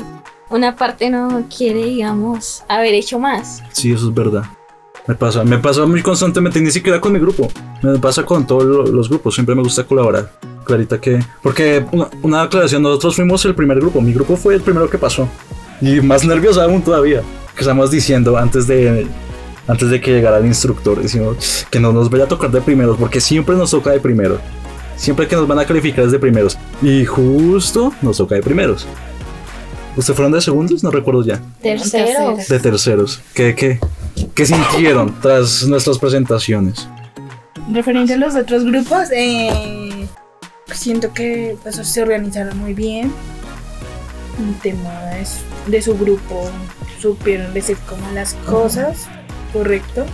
una 0.51 0.75
parte 0.75 1.09
no 1.09 1.45
quiere, 1.55 1.83
digamos, 1.85 2.63
haber 2.67 2.93
hecho 2.93 3.19
más. 3.19 3.63
Sí, 3.71 3.91
eso 3.91 4.09
es 4.09 4.13
verdad. 4.13 4.43
Me 5.07 5.15
pasa, 5.15 5.43
me 5.43 5.57
pasa 5.57 5.85
muy 5.85 6.01
constantemente, 6.03 6.61
ni 6.61 6.69
siquiera 6.69 7.01
con 7.01 7.11
mi 7.13 7.19
grupo. 7.19 7.47
Me 7.81 7.97
pasa 7.97 8.23
con 8.23 8.45
todos 8.45 8.63
lo- 8.65 8.85
los 8.85 9.09
grupos, 9.09 9.33
siempre 9.33 9.55
me 9.55 9.63
gusta 9.63 9.83
colaborar. 9.83 10.31
Clarita 10.63 11.01
que... 11.01 11.19
Porque 11.41 11.83
una, 11.91 12.07
una 12.21 12.41
aclaración, 12.43 12.83
nosotros 12.83 13.15
fuimos 13.15 13.43
el 13.45 13.55
primer 13.55 13.79
grupo, 13.79 13.99
mi 13.99 14.13
grupo 14.13 14.35
fue 14.35 14.53
el 14.53 14.61
primero 14.61 14.87
que 14.89 14.99
pasó. 14.99 15.27
Y 15.81 16.01
más 16.01 16.23
nervioso 16.23 16.61
aún 16.61 16.83
todavía. 16.83 17.21
Que 17.55 17.61
estamos 17.61 17.89
diciendo 17.89 18.37
antes 18.37 18.67
de... 18.67 19.07
Antes 19.67 19.89
de 19.89 20.01
que 20.01 20.11
llegara 20.11 20.37
el 20.39 20.45
instructor, 20.45 21.01
decimos 21.01 21.65
que 21.69 21.79
no 21.79 21.91
nos 21.93 22.09
vaya 22.09 22.25
a 22.25 22.27
tocar 22.27 22.51
de 22.51 22.61
primeros, 22.61 22.97
porque 22.97 23.21
siempre 23.21 23.55
nos 23.55 23.71
toca 23.71 23.91
de 23.91 23.99
primeros. 23.99 24.39
Siempre 24.97 25.27
que 25.27 25.35
nos 25.35 25.47
van 25.47 25.59
a 25.59 25.65
calificar 25.65 26.05
es 26.05 26.11
de 26.11 26.19
primeros. 26.19 26.57
Y 26.81 27.05
justo 27.05 27.93
nos 28.01 28.17
toca 28.17 28.35
de 28.35 28.41
primeros. 28.41 28.85
¿Ustedes 29.95 30.15
fueron 30.15 30.31
de 30.31 30.41
segundos? 30.41 30.83
No 30.83 30.91
recuerdo 30.91 31.23
ya. 31.23 31.41
Tercero. 31.61 32.35
Tercero. 32.35 32.37
de 32.37 32.59
terceros. 32.59 33.21
¿Qué, 33.33 33.55
qué, 33.55 33.79
qué 34.33 34.45
sintieron 34.45 35.19
tras 35.21 35.63
nuestras 35.67 35.97
presentaciones? 35.97 36.87
Referente 37.71 38.13
a 38.13 38.17
los 38.17 38.35
otros 38.35 38.63
grupos, 38.65 39.11
eh, 39.11 40.07
siento 40.73 41.13
que 41.13 41.57
pues, 41.61 41.75
se 41.75 42.01
organizaron 42.01 42.57
muy 42.57 42.73
bien. 42.73 43.11
El 44.39 44.55
tema 44.59 45.19
es 45.19 45.39
de 45.67 45.81
su 45.81 45.97
grupo, 45.97 46.49
supieron 46.99 47.53
decir 47.53 47.77
como 47.87 48.09
las 48.11 48.33
cosas, 48.45 49.07
correcto. 49.53 50.05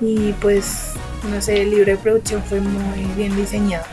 Y 0.00 0.32
pues, 0.40 0.92
no 1.30 1.42
sé, 1.42 1.62
el 1.62 1.70
libro 1.70 1.86
de 1.86 1.96
producción 1.96 2.42
fue 2.42 2.60
muy 2.60 3.04
bien 3.16 3.34
diseñado. 3.36 3.84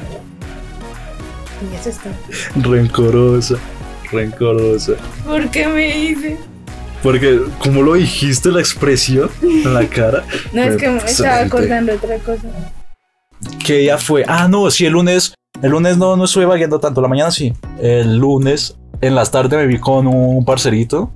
Y 1.72 1.76
eso 1.76 1.90
es 1.90 1.98
todo. 1.98 2.72
Rencorosa, 2.72 3.56
rencorosa. 4.12 4.94
¿Por 5.26 5.50
qué 5.50 5.68
me 5.68 5.94
dice? 5.94 6.38
Porque, 7.04 7.42
como 7.60 7.82
lo 7.84 7.94
dijiste, 7.94 8.50
la 8.50 8.60
expresión 8.60 9.30
en 9.42 9.74
la 9.74 9.88
cara. 9.88 10.24
No, 10.54 10.64
es 10.64 10.78
que 10.78 10.90
me 10.90 10.98
estaba 10.98 11.40
acordando 11.42 11.94
otra 11.94 12.18
cosa. 12.20 12.48
¿Qué 13.64 13.80
día 13.80 13.98
fue? 13.98 14.24
Ah, 14.28 14.48
no, 14.48 14.70
sí, 14.72 14.86
el 14.86 14.94
lunes. 14.94 15.34
El 15.62 15.72
lunes 15.72 15.98
no, 15.98 16.16
no 16.16 16.26
estuve 16.26 16.46
vagueando 16.46 16.80
tanto, 16.80 17.02
la 17.02 17.08
mañana 17.08 17.32
sí. 17.32 17.54
El 17.82 18.18
lunes, 18.18 18.78
en 19.02 19.16
las 19.16 19.32
tardes, 19.32 19.60
me 19.60 19.68
vi 19.68 19.80
con 19.80 20.08
un 20.08 20.44
parcerito. 20.46 21.12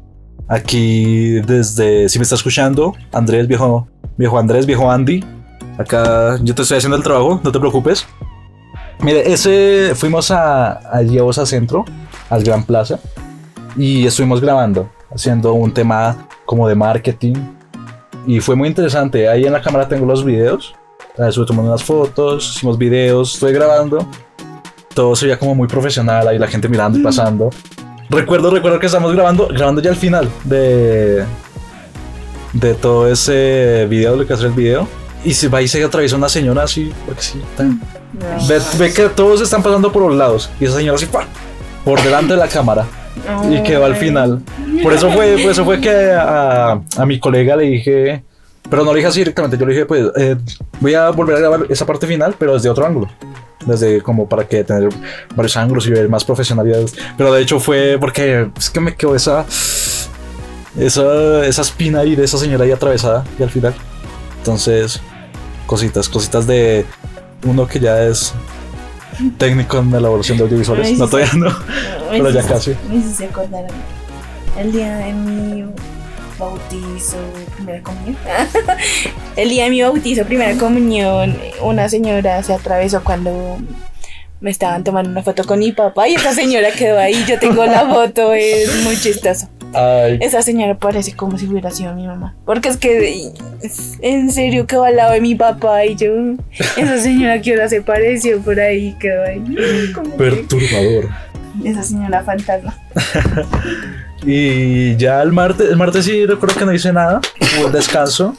Aquí, 0.47 1.39
desde. 1.41 2.09
Si 2.09 2.19
me 2.19 2.23
está 2.23 2.35
escuchando, 2.35 2.93
Andrés, 3.11 3.47
viejo, 3.47 3.87
viejo 4.17 4.37
Andrés, 4.37 4.65
viejo 4.65 4.91
Andy. 4.91 5.23
Acá 5.77 6.37
yo 6.43 6.53
te 6.53 6.61
estoy 6.61 6.77
haciendo 6.77 6.97
el 6.97 7.03
trabajo, 7.03 7.39
no 7.43 7.51
te 7.51 7.59
preocupes. 7.59 8.05
Mire, 9.01 9.31
ese. 9.31 9.93
Fuimos 9.95 10.29
a, 10.29 10.73
a 10.73 11.01
Osa 11.23 11.45
Centro, 11.45 11.85
al 12.31 12.43
Gran 12.43 12.63
Plaza. 12.63 12.99
Y 13.77 14.07
estuvimos 14.07 14.41
grabando, 14.41 14.89
haciendo 15.13 15.53
un 15.53 15.71
tema 15.71 16.27
como 16.45 16.67
de 16.67 16.73
marketing. 16.73 17.35
Y 18.25 18.39
fue 18.39 18.55
muy 18.55 18.67
interesante. 18.67 19.29
Ahí 19.29 19.45
en 19.45 19.53
la 19.53 19.61
cámara 19.61 19.87
tengo 19.87 20.05
los 20.07 20.25
videos. 20.25 20.73
Estuve 21.17 21.45
tomando 21.45 21.69
unas 21.71 21.83
fotos, 21.83 22.53
hicimos 22.55 22.77
videos, 22.77 23.33
estuve 23.35 23.51
grabando. 23.51 24.07
Todo 24.93 25.15
se 25.15 25.25
veía 25.25 25.37
como 25.39 25.53
muy 25.55 25.67
profesional, 25.67 26.27
ahí 26.27 26.37
la 26.39 26.47
gente 26.47 26.67
mirando 26.67 26.97
y 26.97 27.01
pasando. 27.03 27.49
Recuerdo, 28.09 28.49
recuerdo 28.51 28.79
que 28.79 28.87
estamos 28.87 29.13
grabando, 29.13 29.47
grabando 29.47 29.81
ya 29.81 29.89
al 29.91 29.95
final 29.95 30.29
de, 30.43 31.23
de 32.53 32.73
todo 32.73 33.07
ese 33.09 33.87
video, 33.89 34.15
lo 34.17 34.25
que 34.27 34.33
hace 34.33 34.45
el 34.47 34.51
video. 34.53 34.87
Y 35.23 35.33
se 35.33 35.47
va 35.47 35.61
y 35.61 35.67
se 35.67 35.83
atraviesa 35.83 36.15
una 36.15 36.27
señora 36.29 36.63
así, 36.63 36.91
porque 37.05 37.21
sí, 37.21 37.41
tan- 37.55 37.79
ve, 38.49 38.59
ve 38.79 38.91
que 38.93 39.07
todos 39.09 39.39
están 39.41 39.61
pasando 39.63 39.91
por 39.91 40.01
los 40.01 40.15
lados. 40.15 40.49
Y 40.59 40.65
esa 40.65 40.75
señora 40.77 40.95
así, 40.97 41.05
¡pua! 41.05 41.25
Por 41.83 42.01
delante 42.01 42.33
de 42.33 42.39
la 42.39 42.47
cámara. 42.47 42.85
Y 43.49 43.61
quedó 43.63 43.85
al 43.85 43.95
final. 43.95 44.41
Por 44.81 44.93
eso 44.93 45.11
fue, 45.11 45.37
por 45.41 45.51
eso 45.51 45.65
fue 45.65 45.79
que 45.81 46.11
a, 46.11 46.81
a 46.97 47.05
mi 47.05 47.19
colega 47.19 47.55
le 47.55 47.65
dije, 47.65 48.23
pero 48.69 48.85
no 48.85 48.93
le 48.93 48.97
dije 48.97 49.07
así 49.09 49.19
directamente, 49.19 49.57
yo 49.57 49.65
le 49.65 49.73
dije, 49.73 49.85
pues 49.85 50.05
eh, 50.15 50.37
voy 50.79 50.93
a 50.93 51.09
volver 51.09 51.35
a 51.35 51.39
grabar 51.39 51.65
esa 51.69 51.85
parte 51.85 52.07
final, 52.07 52.35
pero 52.39 52.53
desde 52.53 52.69
otro 52.69 52.85
ángulo. 52.85 53.09
Desde 53.65 54.01
como 54.01 54.27
para 54.27 54.47
que 54.47 54.63
tener 54.63 54.89
varios 55.35 55.57
ángulos 55.57 55.85
y 55.87 55.91
ver 55.91 56.09
más 56.09 56.23
profesionalidad. 56.23 56.79
Pero 57.17 57.33
de 57.33 57.41
hecho 57.41 57.59
fue 57.59 57.97
porque 57.99 58.49
es 58.57 58.69
que 58.69 58.79
me 58.79 58.95
quedó 58.95 59.15
esa, 59.15 59.45
esa, 60.79 61.45
esa 61.45 61.61
espina 61.61 61.99
ahí 61.99 62.15
de 62.15 62.23
esa 62.23 62.37
señora 62.37 62.63
ahí 62.63 62.71
atravesada 62.71 63.23
y 63.37 63.43
al 63.43 63.49
final. 63.49 63.75
Entonces, 64.37 64.99
cositas, 65.67 66.09
cositas 66.09 66.47
de 66.47 66.85
uno 67.45 67.67
que 67.67 67.79
ya 67.79 68.01
es 68.03 68.33
técnico 69.37 69.77
en 69.79 69.93
elaboración 69.93 70.37
de 70.37 70.43
audiovisuales. 70.45 70.87
Sí, 70.89 70.95
No, 70.97 71.05
sí. 71.05 71.11
todavía 71.11 71.33
no, 71.35 71.57
pero 72.11 72.29
ya 72.29 72.43
casi. 72.43 72.71
Me 72.89 72.97
a 72.97 73.61
mí. 73.61 73.67
El 74.59 74.71
día 74.71 74.95
de 74.97 75.13
mi 75.13 75.65
bautizo, 76.37 77.17
primera 77.55 77.81
comunión. 77.81 78.17
el 79.35 79.49
día 79.49 79.63
de 79.65 79.69
mi 79.69 79.81
bautizo, 79.81 80.25
primera 80.25 80.57
comunión, 80.57 81.37
una 81.61 81.87
señora 81.89 82.41
se 82.43 82.53
atravesó 82.53 83.03
cuando 83.03 83.57
me 84.41 84.49
estaban 84.49 84.83
tomando 84.83 85.09
una 85.09 85.21
foto 85.23 85.43
con 85.43 85.59
mi 85.59 85.71
papá 85.71 86.07
y 86.07 86.15
esa 86.15 86.33
señora 86.33 86.71
quedó 86.71 86.99
ahí. 86.99 87.23
Yo 87.27 87.39
tengo 87.39 87.65
la 87.65 87.87
foto, 87.87 88.33
es 88.33 88.83
muy 88.83 88.97
chistoso. 88.97 89.47
Ay, 89.73 90.17
Esa 90.21 90.41
señora 90.41 90.75
parece 90.77 91.13
como 91.15 91.37
si 91.37 91.47
hubiera 91.47 91.71
sido 91.71 91.93
mi 91.93 92.05
mamá. 92.07 92.35
Porque 92.45 92.69
es 92.69 92.77
que 92.77 93.31
en 94.01 94.31
serio 94.31 94.67
quedó 94.67 94.83
al 94.83 94.95
lado 94.97 95.13
de 95.13 95.21
mi 95.21 95.35
papá 95.35 95.85
y 95.85 95.95
yo, 95.95 96.09
esa 96.77 96.97
señora 96.99 97.41
que 97.41 97.51
ahora 97.51 97.69
se 97.69 97.81
pareció 97.81 98.39
por 98.41 98.59
ahí, 98.59 98.95
que- 98.99 99.41
perturbador. 100.17 101.09
esa 101.63 101.83
señora 101.83 102.23
fantasma. 102.23 102.77
Y 104.23 104.95
ya 104.97 105.19
el 105.23 105.31
martes, 105.31 105.67
el 105.67 105.77
martes 105.77 106.05
sí 106.05 106.27
recuerdo 106.27 106.53
que 106.59 106.63
no 106.65 106.71
hice 106.71 106.93
nada, 106.93 107.19
hubo 107.57 107.65
el 107.65 107.73
descanso. 107.73 108.35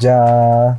Ya 0.00 0.76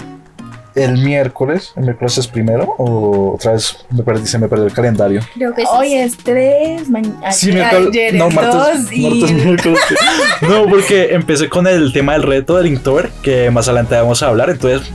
el 0.76 0.98
miércoles, 0.98 1.74
el 1.76 1.84
miércoles 1.84 2.18
es 2.18 2.28
primero, 2.28 2.76
o 2.78 3.34
otra 3.36 3.54
vez 3.54 3.78
me 3.90 4.04
perdí, 4.04 4.26
se 4.26 4.40
me 4.40 4.48
perdió 4.48 4.66
el 4.68 4.74
calendario. 4.74 5.22
Creo 5.34 5.54
que 5.54 5.64
sí. 5.64 5.68
Hoy 5.72 5.94
es 5.94 6.18
tres, 6.18 6.90
mañana 6.90 7.32
Sí, 7.32 7.52
miércoles, 7.52 8.14
no, 8.14 8.28
es 8.28 8.36
martes, 8.36 8.54
dos 8.54 8.94
y 8.94 9.10
martes, 9.10 9.32
miércoles. 9.46 9.80
No, 10.42 10.66
porque 10.68 11.14
empecé 11.14 11.50
con 11.50 11.68
el 11.68 11.92
tema 11.92 12.14
del 12.14 12.24
reto 12.24 12.58
del 12.58 12.68
Inktober, 12.68 13.10
que 13.22 13.52
más 13.52 13.68
adelante 13.68 13.96
vamos 13.96 14.24
a 14.24 14.28
hablar, 14.28 14.50
entonces 14.50 14.90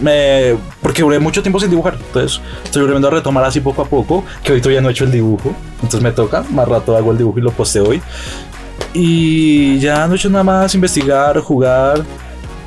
me 0.00 0.56
porque 0.82 1.02
duré 1.02 1.18
mucho 1.18 1.42
tiempo 1.42 1.60
sin 1.60 1.70
dibujar, 1.70 1.96
entonces 2.06 2.40
estoy 2.64 2.82
volviendo 2.82 3.08
a 3.08 3.10
retomar 3.10 3.44
así 3.44 3.60
poco 3.60 3.82
a 3.82 3.86
poco, 3.86 4.24
que 4.42 4.52
hoy 4.52 4.60
todavía 4.60 4.80
no 4.80 4.88
he 4.88 4.92
hecho 4.92 5.04
el 5.04 5.12
dibujo, 5.12 5.54
entonces 5.74 6.02
me 6.02 6.12
toca, 6.12 6.42
más 6.50 6.68
rato 6.68 6.96
hago 6.96 7.12
el 7.12 7.18
dibujo 7.18 7.38
y 7.38 7.42
lo 7.42 7.50
posteo 7.50 7.88
hoy. 7.88 8.02
Y 8.92 9.78
ya 9.78 10.06
no 10.06 10.14
he 10.14 10.16
hecho 10.16 10.30
nada 10.30 10.44
más, 10.44 10.74
investigar, 10.74 11.38
jugar, 11.40 12.02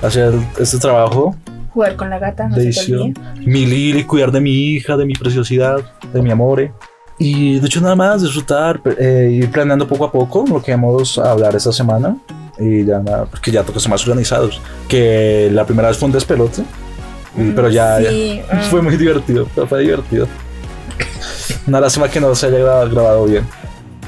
hacer 0.01 0.33
este 0.59 0.77
trabajo 0.77 1.35
jugar 1.77 1.95
con 1.95 2.09
la 2.09 2.17
gata, 2.17 2.47
no 2.47 2.55
de 2.55 2.73
se 2.73 2.91
te 2.91 3.13
mi 3.45 3.67
Lili, 3.67 4.03
cuidar 4.03 4.31
de 4.31 4.41
mi 4.41 4.49
hija, 4.51 4.97
de 4.97 5.05
mi 5.05 5.13
preciosidad, 5.13 5.77
de 6.11 6.23
mi 6.23 6.31
amore. 6.31 6.73
Y 7.19 7.59
de 7.59 7.67
hecho 7.67 7.81
nada 7.81 7.95
más 7.95 8.23
disfrutar, 8.23 8.81
eh, 8.97 9.29
ir 9.31 9.51
planeando 9.51 9.87
poco 9.87 10.05
a 10.05 10.11
poco 10.11 10.43
lo 10.47 10.59
que 10.63 10.71
vamos 10.71 11.19
a 11.19 11.31
hablar 11.31 11.55
esta 11.55 11.71
semana. 11.71 12.17
Y 12.57 12.83
ya 12.83 12.97
nada, 12.97 13.25
porque 13.25 13.51
ya 13.51 13.61
toca 13.61 13.79
ser 13.79 13.91
más 13.91 14.01
organizados. 14.07 14.59
Que 14.87 15.49
la 15.51 15.65
primera 15.67 15.89
vez 15.89 15.97
fue 15.99 16.07
un 16.07 16.13
despelote. 16.13 16.63
y- 17.37 17.51
pero 17.51 17.69
ya, 17.69 17.99
Sí, 17.99 18.41
ya 18.51 18.55
mm. 18.55 18.61
fue 18.71 18.81
muy 18.81 18.97
divertido, 18.97 19.47
pero 19.53 19.67
fue 19.67 19.81
divertido. 19.81 20.27
Una 21.67 21.79
lástima 21.79 22.09
que 22.09 22.19
no 22.19 22.33
se 22.33 22.47
haya 22.47 22.57
grabado, 22.57 22.89
grabado 22.89 23.25
bien. 23.25 23.45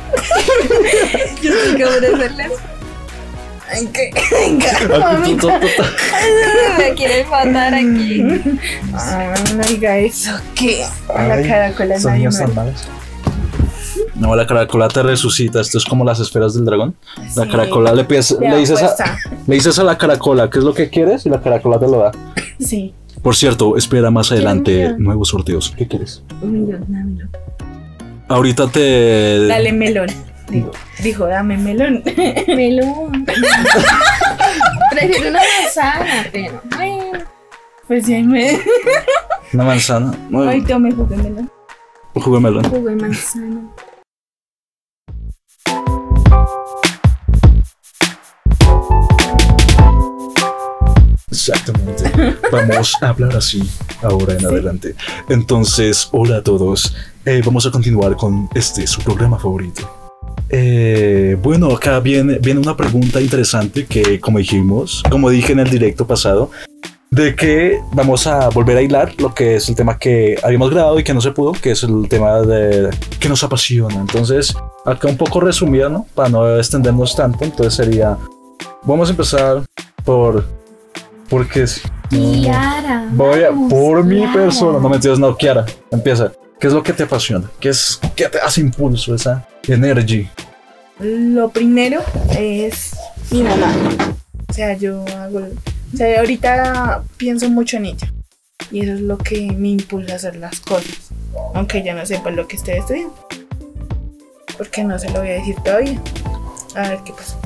Yo 1.44 1.52
tengo 1.54 1.78
que 1.78 1.86
obedecerles. 1.86 2.52
Ay, 3.72 3.90
qué- 3.94 4.12
Ah, 4.94 5.22
tu- 5.40 5.48
Me 6.78 6.94
quieren 6.96 7.30
matar 7.30 7.74
aquí. 7.74 8.24
Diga 9.70 9.98
eso, 9.98 10.32
que 10.56 10.84
a 11.14 11.24
la 11.28 11.42
caracola 11.48 12.00
Son 12.00 12.18
me- 12.20 12.30
tan 12.30 12.56
malos. 12.56 12.88
No, 14.16 14.36
la 14.36 14.46
caracola 14.48 14.88
te 14.88 15.02
resucita. 15.04 15.62
Esto 15.62 15.78
es 15.78 15.86
como 15.86 16.04
las 16.04 16.20
esferas 16.20 16.54
del 16.54 16.66
dragón. 16.66 16.96
La 17.36 17.44
Sí, 17.46 17.50
caracola 17.50 17.94
le, 17.94 18.06
pides- 18.06 18.38
de 18.38 18.50
le 18.50 18.58
dices 18.58 18.82
a. 18.82 19.18
Le 19.48 19.56
dices 19.56 19.78
a 19.80 19.84
la 19.84 19.98
caracola 19.98 20.50
qué 20.50 20.60
es 20.60 20.66
lo 20.66 20.74
que 20.74 20.90
quieres 20.90 21.26
y 21.26 21.30
la 21.30 21.42
caracola 21.42 21.80
te 21.80 21.86
lo 21.88 22.00
da. 22.00 22.12
Sí. 22.60 22.94
Por 23.22 23.36
cierto, 23.36 23.76
espera 23.78 24.10
más 24.12 24.32
adelante 24.32 24.94
nuevos 24.98 25.30
sorteos. 25.30 25.74
¿Qué 25.78 25.88
quieres? 25.88 26.24
Un 26.42 26.54
millón, 26.66 26.86
dámelo. 26.88 27.28
Ahorita 28.30 28.68
te. 28.70 29.48
Dale 29.48 29.74
melón. 29.74 30.08
Digo, 30.50 30.72
dijo, 31.03 31.27
dame 31.27 31.58
melón. 31.58 32.03
Melón. 32.48 33.25
Prefiero 34.91 35.29
una 35.29 35.41
manzana, 35.62 36.25
pero 36.32 36.62
bueno. 36.75 37.20
Pues 37.88 38.06
sí, 38.06 38.13
ahí 38.13 38.24
me. 38.24 38.60
Una 39.53 39.63
manzana. 39.63 40.13
Ay, 40.48 40.62
tome 40.62 40.91
jugué 40.91 41.18
melón. 41.18 41.51
Juguémelo. 42.13 42.63
Jugo 42.63 42.89
de 42.89 42.96
manzana. 42.96 43.62
Exactamente. 51.32 52.38
Vamos 52.51 52.96
a 53.01 53.10
hablar 53.10 53.36
así 53.36 53.68
ahora 54.03 54.34
en 54.34 54.46
adelante. 54.46 54.96
Entonces, 55.29 56.10
hola 56.12 56.38
a 56.38 56.44
todos. 56.44 56.96
Eh, 57.25 57.41
vamos 57.44 57.65
a 57.65 57.72
continuar 57.72 58.15
con 58.18 58.50
este, 58.53 58.86
su 58.86 59.01
programa 59.01 59.39
favorito. 59.39 59.99
Eh, 60.50 61.38
bueno, 61.41 61.68
acá 61.72 62.00
viene, 62.00 62.39
viene 62.39 62.60
una 62.60 62.75
pregunta 62.75 63.22
interesante 63.22 63.86
que, 63.86 64.20
como 64.20 64.39
dijimos, 64.39 65.03
como 65.10 65.29
dije 65.29 65.53
en 65.53 65.60
el 65.60 65.70
directo 65.70 66.08
pasado, 66.08 66.50
de 67.12 67.36
que 67.36 67.79
vamos 67.91 68.27
a 68.27 68.50
volver 68.50 68.77
a 68.77 68.82
hilar 68.82 69.13
lo 69.18 69.34
que 69.34 69.56
es 69.56 69.68
el 69.70 69.75
tema 69.75 69.98
que 69.98 70.38
habíamos 70.44 70.70
grabado 70.70 71.00
y 71.00 71.03
que 71.03 71.13
no 71.13 71.22
se 71.22 71.32
pudo, 71.32 71.53
que 71.53 71.72
es 71.72 71.84
el 71.84 72.08
tema 72.08 72.41
de 72.41 72.89
que 73.20 73.29
nos 73.29 73.44
apasiona. 73.44 73.96
Entonces, 73.96 74.56
acá 74.86 75.08
un 75.08 75.18
poco 75.18 75.39
resumido, 75.39 75.89
¿no? 75.89 76.06
Para 76.13 76.29
no 76.29 76.58
extendernos 76.58 77.15
tanto, 77.15 77.44
entonces 77.44 77.74
sería, 77.74 78.18
vamos 78.84 79.10
a 79.10 79.12
empezar 79.12 79.63
por, 80.03 80.46
porque 81.29 81.63
es... 81.63 81.82
Kiara. 82.10 83.08
Voy 83.12 83.44
a, 83.44 83.51
por 83.70 84.03
mi 84.03 84.25
persona, 84.27 84.79
no 84.79 84.89
mentiras, 84.89 85.20
no, 85.20 85.36
Kiara, 85.36 85.65
empieza. 85.91 86.32
¿Qué 86.60 86.68
es 86.68 86.74
lo 86.74 86.84
que 86.84 86.92
te 86.92 87.04
apasiona? 87.04 87.50
¿Qué 87.62 87.70
es 87.70 88.01
qué 88.18 88.28
te 88.28 88.38
hace 88.39 88.60
impulso, 88.60 89.16
esa 89.16 89.48
energy? 89.66 90.30
Lo 91.00 91.50
primero 91.50 92.01
es 92.38 92.98
mi 93.32 93.44
mamá. 93.44 93.74
O 94.50 94.54
sea, 94.54 94.74
yo 94.74 95.06
hago. 95.18 95.39
O 95.39 95.98
sea, 95.98 96.20
ahorita 96.20 97.04
pienso 97.16 97.50
mucho 97.50 97.78
en 97.78 97.86
ella. 97.86 98.12
Y 98.72 98.82
eso 98.82 98.92
es 98.92 99.00
lo 99.00 99.18
que 99.18 99.54
me 99.54 99.70
impulsa 99.70 100.13
a 100.13 100.16
hacer 100.18 100.36
las 100.36 100.60
cosas. 100.60 101.12
Aunque 101.54 101.82
ya 101.82 101.94
no 101.94 102.06
sepa 102.06 102.30
lo 102.30 102.46
que 102.46 102.58
estoy 102.58 102.74
estudiando. 102.74 103.16
Porque 104.58 104.84
no 104.84 105.00
se 105.00 105.10
lo 105.12 105.22
voy 105.22 105.30
a 105.30 105.34
decir 105.36 105.56
todavía. 105.63 106.01
A 106.75 106.89
ver 106.89 107.00
qué 107.06 107.13
pasa. 107.13 107.38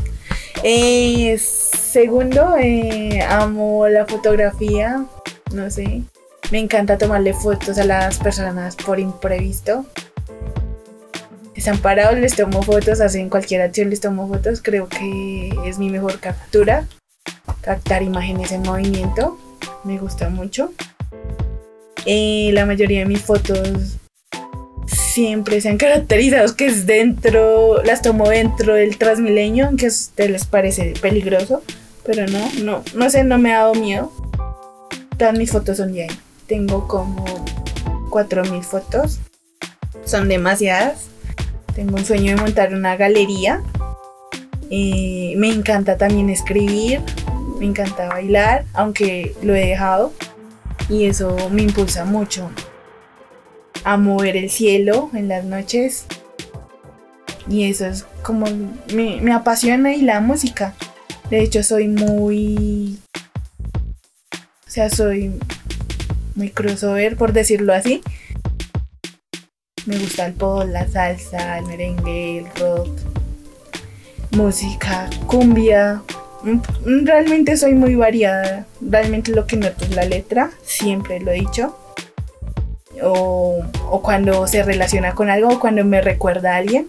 Eh, 0.64 1.38
segundo, 1.38 2.56
eh, 2.58 3.22
amo 3.22 3.88
la 3.88 4.08
fotografía. 4.08 5.06
No 5.54 5.70
sé. 5.70 6.02
Me 6.54 6.60
encanta 6.60 7.00
tomarle 7.00 7.34
fotos 7.34 7.80
a 7.80 7.84
las 7.84 8.20
personas 8.20 8.76
por 8.76 9.00
imprevisto. 9.00 9.88
Están 11.56 11.80
parados, 11.80 12.20
les 12.20 12.36
tomo 12.36 12.62
fotos, 12.62 13.02
hacen 13.02 13.28
cualquier 13.32 13.64
acción, 13.64 13.90
les 13.90 14.02
tomo 14.02 14.28
fotos. 14.28 14.62
Creo 14.62 14.88
que 14.88 15.52
es 15.66 15.80
mi 15.80 15.90
mejor 15.90 16.20
captura. 16.20 16.86
Captar 17.62 18.04
imágenes 18.04 18.52
en 18.52 18.62
movimiento. 18.62 19.40
Me 19.84 19.98
gusta 19.98 20.30
mucho. 20.30 20.72
Eh, 22.06 22.52
la 22.54 22.68
mayoría 22.68 23.00
de 23.00 23.06
mis 23.06 23.24
fotos 23.24 23.98
siempre 24.86 25.60
se 25.60 25.70
han 25.70 25.80
caracterizado 25.80 26.56
que 26.56 26.68
es 26.68 26.86
dentro, 26.86 27.82
las 27.82 28.04
tomo 28.04 28.30
dentro 28.30 28.76
del 28.76 29.00
Transmilenio, 29.00 29.66
aunque 29.66 29.88
a 29.88 29.90
ustedes 29.90 30.30
les 30.30 30.46
parece 30.46 30.94
peligroso. 31.02 31.64
Pero 32.06 32.28
no, 32.28 32.48
no, 32.62 32.84
no 32.94 33.10
sé, 33.10 33.24
no 33.24 33.40
me 33.40 33.56
ha 33.56 33.62
dado 33.62 33.74
miedo. 33.74 34.12
Todas 35.18 35.36
mis 35.36 35.50
fotos 35.50 35.78
son 35.78 35.94
de 35.94 36.04
ahí. 36.04 36.10
Tengo 36.48 36.88
como 36.88 37.26
4.000 38.10 38.62
fotos. 38.64 39.20
Son 40.06 40.28
demasiadas. 40.28 41.08
Tengo 41.76 41.96
un 41.96 42.06
sueño 42.06 42.36
de 42.36 42.42
montar 42.42 42.74
una 42.74 42.96
galería. 42.96 43.62
Me 44.70 45.50
encanta 45.50 45.98
también 45.98 46.30
escribir. 46.30 47.02
Me 47.60 47.66
encanta 47.66 48.08
bailar, 48.08 48.66
aunque 48.74 49.36
lo 49.42 49.56
he 49.56 49.68
dejado. 49.68 50.14
Y 50.90 51.06
eso 51.06 51.36
me 51.52 51.64
impulsa 51.64 52.06
mucho 52.06 52.50
a 53.84 53.98
mover 53.98 54.38
el 54.38 54.50
cielo 54.50 55.10
en 55.14 55.28
las 55.28 55.44
noches. 55.44 56.06
Y 57.50 57.70
eso 57.70 57.86
es 57.86 58.06
como 58.22 58.46
me, 58.94 59.20
me 59.22 59.34
apasiona 59.34 59.94
y 59.94 60.02
la 60.02 60.22
música. 60.22 60.74
De 61.30 61.42
hecho, 61.42 61.64
soy 61.64 61.88
muy. 61.88 63.00
O 64.68 64.70
sea, 64.70 64.90
soy 64.90 65.40
muy 66.36 66.50
crossover, 66.50 67.16
por 67.16 67.34
decirlo 67.34 67.74
así. 67.74 68.02
Me 69.86 69.98
gusta 69.98 70.26
el 70.26 70.34
pop, 70.34 70.66
la 70.68 70.88
salsa, 70.88 71.58
el 71.58 71.66
merengue, 71.66 72.40
el 72.40 72.46
rock, 72.56 72.90
música, 74.32 75.10
cumbia. 75.28 76.02
Mm, 76.44 77.06
Realmente 77.06 77.58
soy 77.58 77.74
muy 77.74 77.96
variada. 77.96 78.66
Realmente 78.82 79.32
lo 79.32 79.46
que 79.46 79.58
noto 79.58 79.84
es 79.86 79.96
la 79.96 80.06
letra, 80.06 80.52
siempre 80.64 81.20
lo 81.20 81.32
he 81.32 81.36
dicho. 81.42 81.78
O, 83.02 83.64
o 83.90 84.02
cuando 84.02 84.48
se 84.48 84.64
relaciona 84.64 85.14
con 85.16 85.30
algo 85.30 85.50
o 85.50 85.60
cuando 85.60 85.84
me 85.84 86.02
recuerda 86.02 86.54
a 86.54 86.58
alguien. 86.58 86.86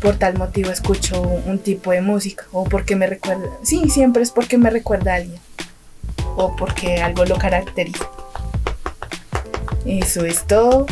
Por 0.00 0.16
tal 0.16 0.36
motivo 0.38 0.70
escucho 0.70 1.20
un 1.20 1.58
tipo 1.58 1.90
de 1.90 2.00
música. 2.00 2.44
O 2.52 2.64
porque 2.64 2.96
me 2.96 3.06
recuerda. 3.06 3.48
Sí, 3.62 3.90
siempre 3.90 4.22
es 4.22 4.30
porque 4.30 4.56
me 4.56 4.70
recuerda 4.70 5.12
a 5.12 5.16
alguien. 5.16 5.40
O 6.36 6.54
porque 6.56 7.00
algo 7.02 7.24
lo 7.24 7.36
caracteriza. 7.36 8.04
Eso 9.86 10.24
es 10.24 10.46
todo. 10.46 10.86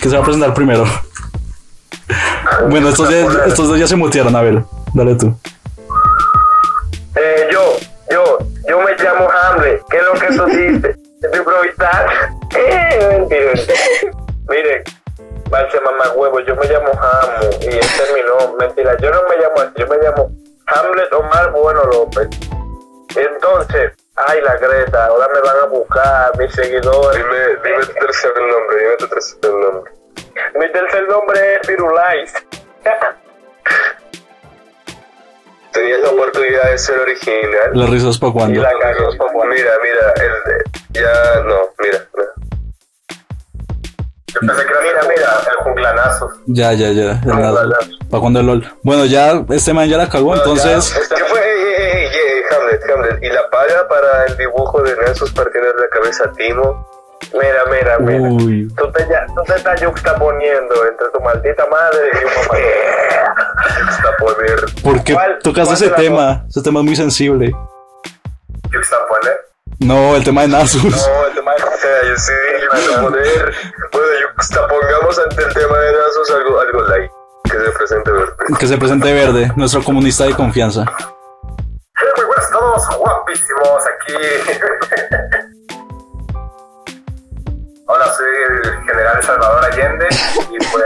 ¿Qué 0.00 0.08
se 0.10 0.16
va 0.16 0.22
a 0.22 0.24
presentar 0.24 0.54
primero? 0.54 0.84
Bueno, 2.68 2.88
estos, 2.90 3.08
ya- 3.10 3.44
estos 3.46 3.68
dos 3.68 3.78
ya 3.78 3.86
se 3.86 3.96
mutearon, 3.96 4.34
a 4.36 4.42
ver, 4.42 4.62
dale 4.94 5.14
tú. 5.16 5.34
Eh, 7.16 7.48
yo, 7.50 7.76
yo, 8.10 8.38
yo 8.68 8.80
me 8.80 8.92
llamo 9.02 9.28
Hamlet. 9.30 9.82
¿Qué 9.90 9.96
es 9.98 10.04
lo 10.04 10.12
que 10.46 10.56
dice? 10.72 10.96
¿De 11.32 11.38
improvisar? 11.38 12.06
Eh, 12.58 13.18
mentira. 13.18 13.52
Miren, 14.48 14.82
Marce 15.50 15.78
mamá 15.80 16.10
huevo, 16.14 16.40
yo 16.40 16.56
me 16.56 16.64
llamo 16.66 16.88
Hamu 16.88 17.50
y 17.60 17.66
este 17.66 17.76
es 18.02 18.12
mi 18.14 18.20
nombre. 18.22 18.66
Mentira, 18.66 18.96
yo 19.02 19.10
no 19.10 19.18
me 19.28 19.36
llamo 19.36 19.56
así, 19.60 19.72
yo 19.76 19.86
me 19.88 19.96
llamo 19.98 20.30
Hamlet 20.66 21.12
Omar 21.12 21.52
Bueno 21.52 21.82
López. 21.84 22.28
Entonces, 23.16 23.92
ay, 24.16 24.40
la 24.42 24.56
Greta, 24.56 25.06
ahora 25.06 25.28
me 25.34 25.40
van 25.40 25.56
a 25.62 25.66
buscar 25.66 26.36
mis 26.38 26.52
seguidores. 26.54 27.16
Dime, 27.16 27.38
dime 27.64 27.86
tu 27.86 27.92
tercer 27.94 28.32
nombre, 28.38 28.78
dime 28.78 28.96
tu 28.98 29.08
tercer 29.08 29.38
nombre. 29.54 29.92
Mi 30.54 30.70
tercer 30.72 31.08
nombre 31.08 31.54
es 31.54 31.66
Firulais. 31.66 32.32
Tenías 35.72 36.00
la 36.00 36.08
oportunidad 36.10 36.70
de 36.70 36.78
ser 36.78 36.98
original. 36.98 37.70
Las 37.74 37.90
risas 37.90 38.18
para 38.18 38.30
Y 38.30 38.32
cuando. 38.32 38.62
la 38.62 38.70
cago. 38.80 39.10
Mira, 39.48 39.70
mira, 39.82 40.12
el, 40.16 40.32
ya 40.92 41.40
no, 41.42 41.56
mira. 41.78 42.06
mira. 42.14 42.28
Yo 44.28 44.40
pensé 44.40 44.64
que 44.66 44.70
era, 44.72 44.80
mira, 44.82 45.02
mira, 45.08 45.30
el 45.50 45.56
junglanazo. 45.64 46.30
Ya, 46.46 46.72
ya, 46.72 46.90
ya. 46.92 47.20
Para 48.10 48.20
cuando 48.20 48.40
el 48.40 48.46
LOL. 48.46 48.66
Bueno, 48.82 49.04
ya 49.04 49.42
este 49.50 49.72
man 49.74 49.88
ya 49.88 49.98
la 49.98 50.08
cagó, 50.08 50.34
entonces. 50.34 50.94
¿Qué 51.14 51.24
fue? 51.24 51.40
Hamlet, 52.66 52.90
Hamlet. 52.90 53.22
¿Y 53.22 53.28
la 53.30 53.48
paga 53.50 53.86
para 53.88 54.26
el 54.26 54.36
dibujo 54.36 54.82
de 54.82 54.96
Nelson 54.96 55.28
partiendo 55.34 55.72
de 55.72 55.80
la 55.82 55.88
cabeza 55.88 56.24
a 56.24 56.32
Timo? 56.32 56.88
Mira, 57.32 57.64
mira, 57.70 57.98
mira. 57.98 58.20
Uy. 58.44 58.68
Tú 58.76 58.90
te, 58.92 59.06
ya, 59.08 59.26
tú 59.34 59.42
te 59.46 59.54
estás 59.54 59.80
yuxtaponiendo 59.80 60.86
entre 60.86 61.08
tu 61.12 61.20
maldita 61.20 61.66
madre 61.66 61.98
y 62.12 62.16
un 62.24 62.32
mamá. 62.34 62.58
Juxtaponer. 63.86 64.82
¿Por 64.82 65.04
qué 65.04 65.14
¿Cuál- 65.14 65.72
ese 65.72 65.90
tema? 65.90 66.44
Ese 66.48 66.62
tema 66.62 66.80
es 66.80 66.84
muy 66.86 66.96
sensible. 66.96 67.52
¿Yuxtaponer? 68.70 69.40
No, 69.80 70.16
el 70.16 70.24
tema 70.24 70.42
de 70.42 70.48
Nasus. 70.48 70.82
No, 70.84 71.26
el 71.26 71.34
tema 71.34 71.52
de 71.54 71.62
o 71.62 71.76
sea, 71.76 72.08
yo 72.08 72.16
sí 72.16 72.32
dije 72.54 72.66
juxtaponer. 72.68 73.54
Bueno, 73.92 74.08
juxtapongamos 74.36 75.18
ante 75.18 75.42
el 75.42 75.54
tema 75.54 75.78
de 75.78 75.92
Nasus 75.92 76.30
algo, 76.34 76.60
algo 76.60 76.82
light. 76.82 77.10
Que 77.44 77.50
se 77.52 77.70
presente 77.70 78.10
verde. 78.12 78.32
Que 78.58 78.66
se 78.66 78.78
presente 78.78 79.12
verde, 79.14 79.52
nuestro 79.56 79.82
comunista 79.82 80.24
de 80.24 80.34
confianza. 80.34 80.84
Eh, 81.98 82.12
Muy 82.16 82.26
buenos 82.26 82.50
todos, 82.50 82.96
guapísimos 82.98 83.84
aquí. 83.86 84.14
Hola, 87.86 88.12
soy 88.12 88.26
el 88.50 88.82
general 88.84 89.22
Salvador 89.22 89.64
Allende 89.64 90.08
y 90.50 90.58
pues 90.72 90.84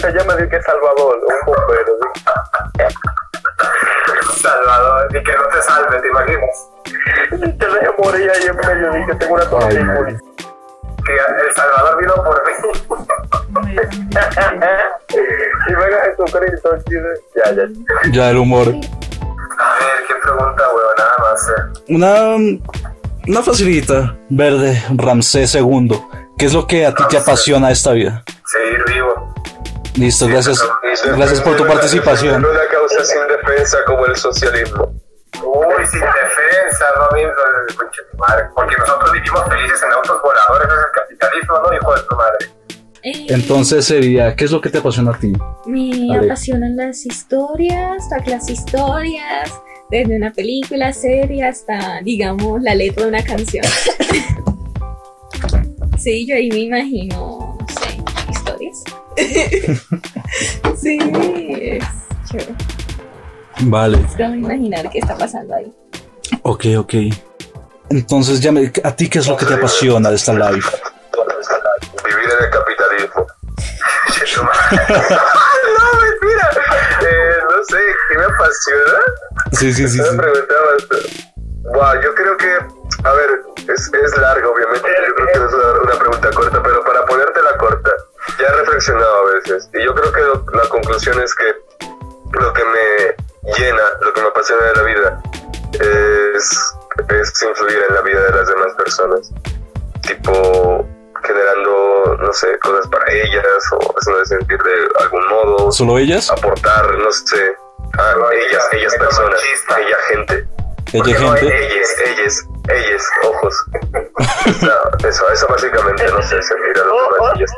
se 0.00 0.12
llama 0.12 0.34
de 0.36 0.48
que 0.48 0.60
Salvador, 0.62 1.18
un 1.26 1.34
bombero? 1.46 1.92
Salvador, 4.40 5.08
y 5.16 5.22
que 5.22 5.32
no 5.32 5.42
te 5.52 5.62
salve, 5.62 6.00
¿te 6.00 6.08
imaginas? 6.08 6.68
Te 7.30 7.66
deje 7.66 7.88
morir 7.98 8.30
ahí 8.30 8.46
en 8.46 8.56
medio 8.56 8.92
de 8.92 9.06
que 9.06 9.14
tengo 9.16 9.34
una 9.34 9.44
tortícolis. 9.50 10.20
Que 11.04 11.12
el 11.14 11.54
Salvador 11.54 11.98
vino 12.00 12.14
por 12.14 12.42
mí. 12.46 13.76
y 15.68 15.74
venga 15.74 16.02
Jesucristo, 16.04 16.70
chile. 16.88 17.08
Ya, 17.36 17.52
ya. 17.52 17.64
Ya 18.12 18.30
el 18.30 18.36
humor. 18.38 18.68
A 18.68 18.70
ver, 18.70 20.04
¿qué 20.08 20.14
pregunta, 20.22 20.62
weón? 20.74 20.94
Nada 20.96 21.16
más. 21.18 21.48
eh. 21.48 21.94
Una. 21.94 22.36
Una 23.28 23.42
facilita. 23.42 24.16
Verde, 24.28 24.82
Ramsés 24.96 25.54
II. 25.54 25.90
¿Qué 26.38 26.46
es 26.46 26.54
lo 26.54 26.66
que 26.66 26.86
a 26.86 26.94
ti 26.94 27.02
te 27.08 27.18
apasiona 27.18 27.70
esta 27.70 27.92
vida? 27.92 28.24
Listo, 29.96 30.26
gracias, 30.28 30.62
gracias 31.16 31.40
por 31.40 31.56
tu 31.56 31.66
participación. 31.66 32.44
Una 32.44 32.60
causa 32.70 33.04
sin 33.04 33.18
defensa 33.26 33.78
como 33.86 34.06
el 34.06 34.14
socialismo. 34.16 34.94
Uy, 35.42 35.86
sin 35.86 36.00
defensa, 36.00 36.84
no 36.96 37.08
mismo 37.16 37.32
el 37.68 37.74
conche 37.76 38.02
de 38.02 38.08
tu 38.10 38.16
madre. 38.18 38.44
Porque 38.54 38.76
nosotros 38.78 39.12
vivimos 39.12 39.42
felices 39.48 39.82
en 39.82 39.92
autos 39.92 40.20
voladores, 40.22 40.68
es 40.68 40.74
el 40.74 40.92
capitalismo, 40.94 41.58
¿no, 41.58 41.72
hijo 41.74 41.94
de 41.94 42.02
tu 42.02 42.16
madre? 42.16 42.46
Eh, 43.02 43.26
Entonces 43.30 43.86
sería, 43.86 44.36
¿qué 44.36 44.44
es 44.44 44.50
lo 44.52 44.60
que 44.60 44.68
te 44.68 44.76
apasiona 44.78 45.12
a 45.12 45.18
ti? 45.18 45.32
Me 45.66 46.14
Ale. 46.16 46.26
apasionan 46.26 46.76
las 46.76 47.04
historias, 47.06 48.04
las 48.26 48.50
historias, 48.50 49.50
desde 49.90 50.16
una 50.16 50.30
película, 50.32 50.92
serie 50.92 51.44
hasta, 51.44 52.00
digamos, 52.02 52.60
la 52.62 52.74
letra 52.74 53.04
de 53.04 53.08
una 53.08 53.24
canción. 53.24 53.64
sí, 55.98 56.26
yo 56.28 56.36
ahí 56.36 56.50
me 56.50 56.58
imagino, 56.58 57.56
no 57.58 57.66
sé, 57.68 57.96
historias. 58.30 58.84
sí, 60.80 60.98
es 61.60 61.84
chévere. 62.30 62.54
Vale, 63.62 63.98
Es 63.98 64.16
como 64.16 64.34
imaginar 64.34 64.88
qué 64.90 64.98
está 65.00 65.16
pasando 65.16 65.54
ahí. 65.54 65.72
ok, 66.42 66.64
ok. 66.78 66.94
Entonces, 67.90 68.40
ya 68.40 68.52
me- 68.52 68.72
¿a 68.84 68.94
ti 68.96 69.08
qué 69.10 69.18
es 69.18 69.26
lo 69.26 69.36
que 69.36 69.44
te 69.46 69.54
apasiona 69.54 70.08
de 70.10 70.16
esta 70.16 70.32
live? 70.32 70.64
Vivir 72.04 72.30
en 72.38 72.44
el 72.44 72.50
capitalismo. 72.50 73.26
no, 74.36 76.00
mentira. 76.00 76.50
Eh, 77.02 77.38
no 77.50 77.64
sé, 77.68 77.78
¿qué 78.08 78.18
me 78.18 78.24
apasiona? 78.24 78.98
Sí, 79.52 79.72
sí, 79.74 79.88
sí. 79.88 79.98
Me 79.98 80.04
sí. 80.04 80.16
preguntabas. 80.16 80.86
Wow, 81.64 82.02
yo 82.02 82.14
creo 82.14 82.36
que, 82.36 82.50
a 83.04 83.12
ver, 83.12 83.30
es, 83.74 83.90
es 83.92 84.16
largo, 84.18 84.52
obviamente. 84.52 84.88
Yo 85.08 85.14
creo 85.14 85.26
que 85.26 85.32
es 85.32 85.52
una, 85.54 85.82
una 85.82 85.98
pregunta 85.98 86.30
corta, 86.30 86.62
pero 86.62 86.84
para 86.84 87.04
ponértela 87.06 87.56
corta, 87.58 87.90
ya 88.40 88.48
he 88.48 88.52
reflexionado 88.60 89.16
a 89.28 89.32
veces. 89.34 89.68
Y 89.74 89.84
yo 89.84 89.94
creo 89.94 90.12
que 90.12 90.20
lo- 90.20 90.44
la 90.54 90.68
conclusión 90.68 91.20
es 91.20 91.34
que 91.34 91.54
lo 92.32 92.52
que 92.52 92.64
me 92.64 93.52
llena, 93.58 93.82
lo 94.00 94.12
que 94.12 94.20
me 94.22 94.28
apasiona 94.28 94.64
de 94.66 94.74
la 94.76 94.82
vida, 94.82 95.22
es, 95.74 96.74
es 97.08 97.42
influir 97.42 97.78
en 97.88 97.94
la 97.94 98.00
vida 98.02 98.20
de 98.22 98.30
las 98.36 98.48
demás 98.48 98.72
personas. 98.74 99.30
Tipo, 100.02 100.86
generando, 101.22 102.16
no 102.20 102.32
sé, 102.32 102.58
cosas 102.60 102.86
para 102.88 103.12
ellas 103.12 103.44
o 103.72 103.94
haciéndoles 103.98 104.28
sentir 104.28 104.58
de 104.62 104.88
algún 105.00 105.26
modo 105.28 105.70
¿Solo 105.72 105.98
ellas? 105.98 106.30
aportar, 106.30 106.94
no 106.98 107.12
sé, 107.12 107.54
a 107.98 108.14
ellas, 108.34 108.68
ellas 108.72 108.94
personas, 108.96 109.40
ella 109.78 109.96
gente, 110.08 110.48
¿Ella 110.92 111.20
no, 111.20 111.32
gente? 111.34 111.66
ellas, 111.74 111.88
ellas, 112.06 112.44
ellas, 112.68 113.06
ojos. 113.24 113.54
Eso, 115.06 115.28
eso 115.32 115.46
básicamente, 115.48 116.04
no 116.08 116.22
sé, 116.22 116.42
sentir 116.42 116.82
a 116.82 116.84
los 116.86 117.00
demás. 117.14 117.50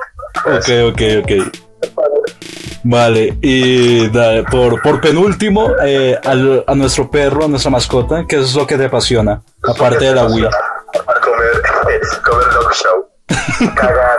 Ok, 0.44 0.92
ok, 0.92 1.02
ok. 1.22 1.32
Vale, 2.84 3.38
y 3.42 4.08
da- 4.10 4.42
por, 4.50 4.80
por 4.82 5.00
penúltimo, 5.00 5.70
eh, 5.84 6.18
al- 6.24 6.64
a 6.66 6.74
nuestro 6.74 7.08
perro, 7.10 7.44
a 7.44 7.48
nuestra 7.48 7.70
mascota, 7.70 8.24
¿qué 8.28 8.36
es 8.40 8.54
lo 8.54 8.66
que 8.66 8.76
te 8.76 8.86
apasiona? 8.86 9.40
Aparte 9.62 10.04
de 10.04 10.14
la 10.14 10.24
Wii. 10.24 10.48
Comer, 11.22 11.62
comer 12.24 12.46
dog 12.52 12.72
show. 12.74 13.08
Cagar. 13.76 14.18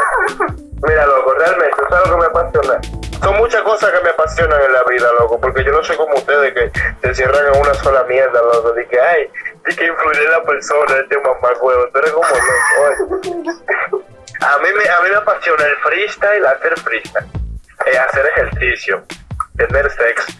Mira, 0.88 1.06
loco, 1.08 1.34
realmente, 1.38 1.76
¿sabes 1.89 2.08
lo 2.10 2.15
que 2.15 2.21
me 2.21 2.26
apasiona? 2.28 2.80
Son 3.21 3.38
muchas 3.38 3.62
cosas 3.63 3.89
que 3.91 4.04
me 4.04 4.10
apasionan 4.10 4.60
en 4.62 4.73
la 4.73 4.84
vida, 4.89 5.08
loco, 5.19 5.39
porque 5.39 5.63
yo 5.63 5.71
no 5.71 5.84
soy 5.84 5.95
como 5.97 6.13
ustedes 6.15 6.54
que 6.54 6.71
se 7.08 7.15
cierran 7.15 7.54
en 7.54 7.62
una 7.62 7.73
sola 7.76 8.04
mierda, 8.06 8.41
loco, 8.54 8.71
de 8.73 8.86
que, 8.88 8.99
ay, 8.99 9.28
de 9.65 9.76
que 9.76 9.86
influir 9.86 10.17
en 10.26 10.32
la 10.32 10.43
persona, 10.43 10.95
este 11.02 11.17
mamá 11.17 11.49
huevo, 11.62 11.84
tú 11.91 11.99
eres 11.99 12.12
como 12.12 12.26
loco. 13.89 14.04
A 14.43 14.58
mí, 14.60 14.69
me, 14.77 14.89
a 14.89 14.99
mí 15.01 15.10
me 15.10 15.15
apasiona 15.15 15.65
el 15.65 15.75
freestyle, 15.77 16.45
hacer 16.45 16.79
freestyle, 16.82 17.25
eh, 17.86 17.97
hacer 17.97 18.25
ejercicio, 18.38 19.03
tener 19.58 19.89
sexo, 19.91 20.32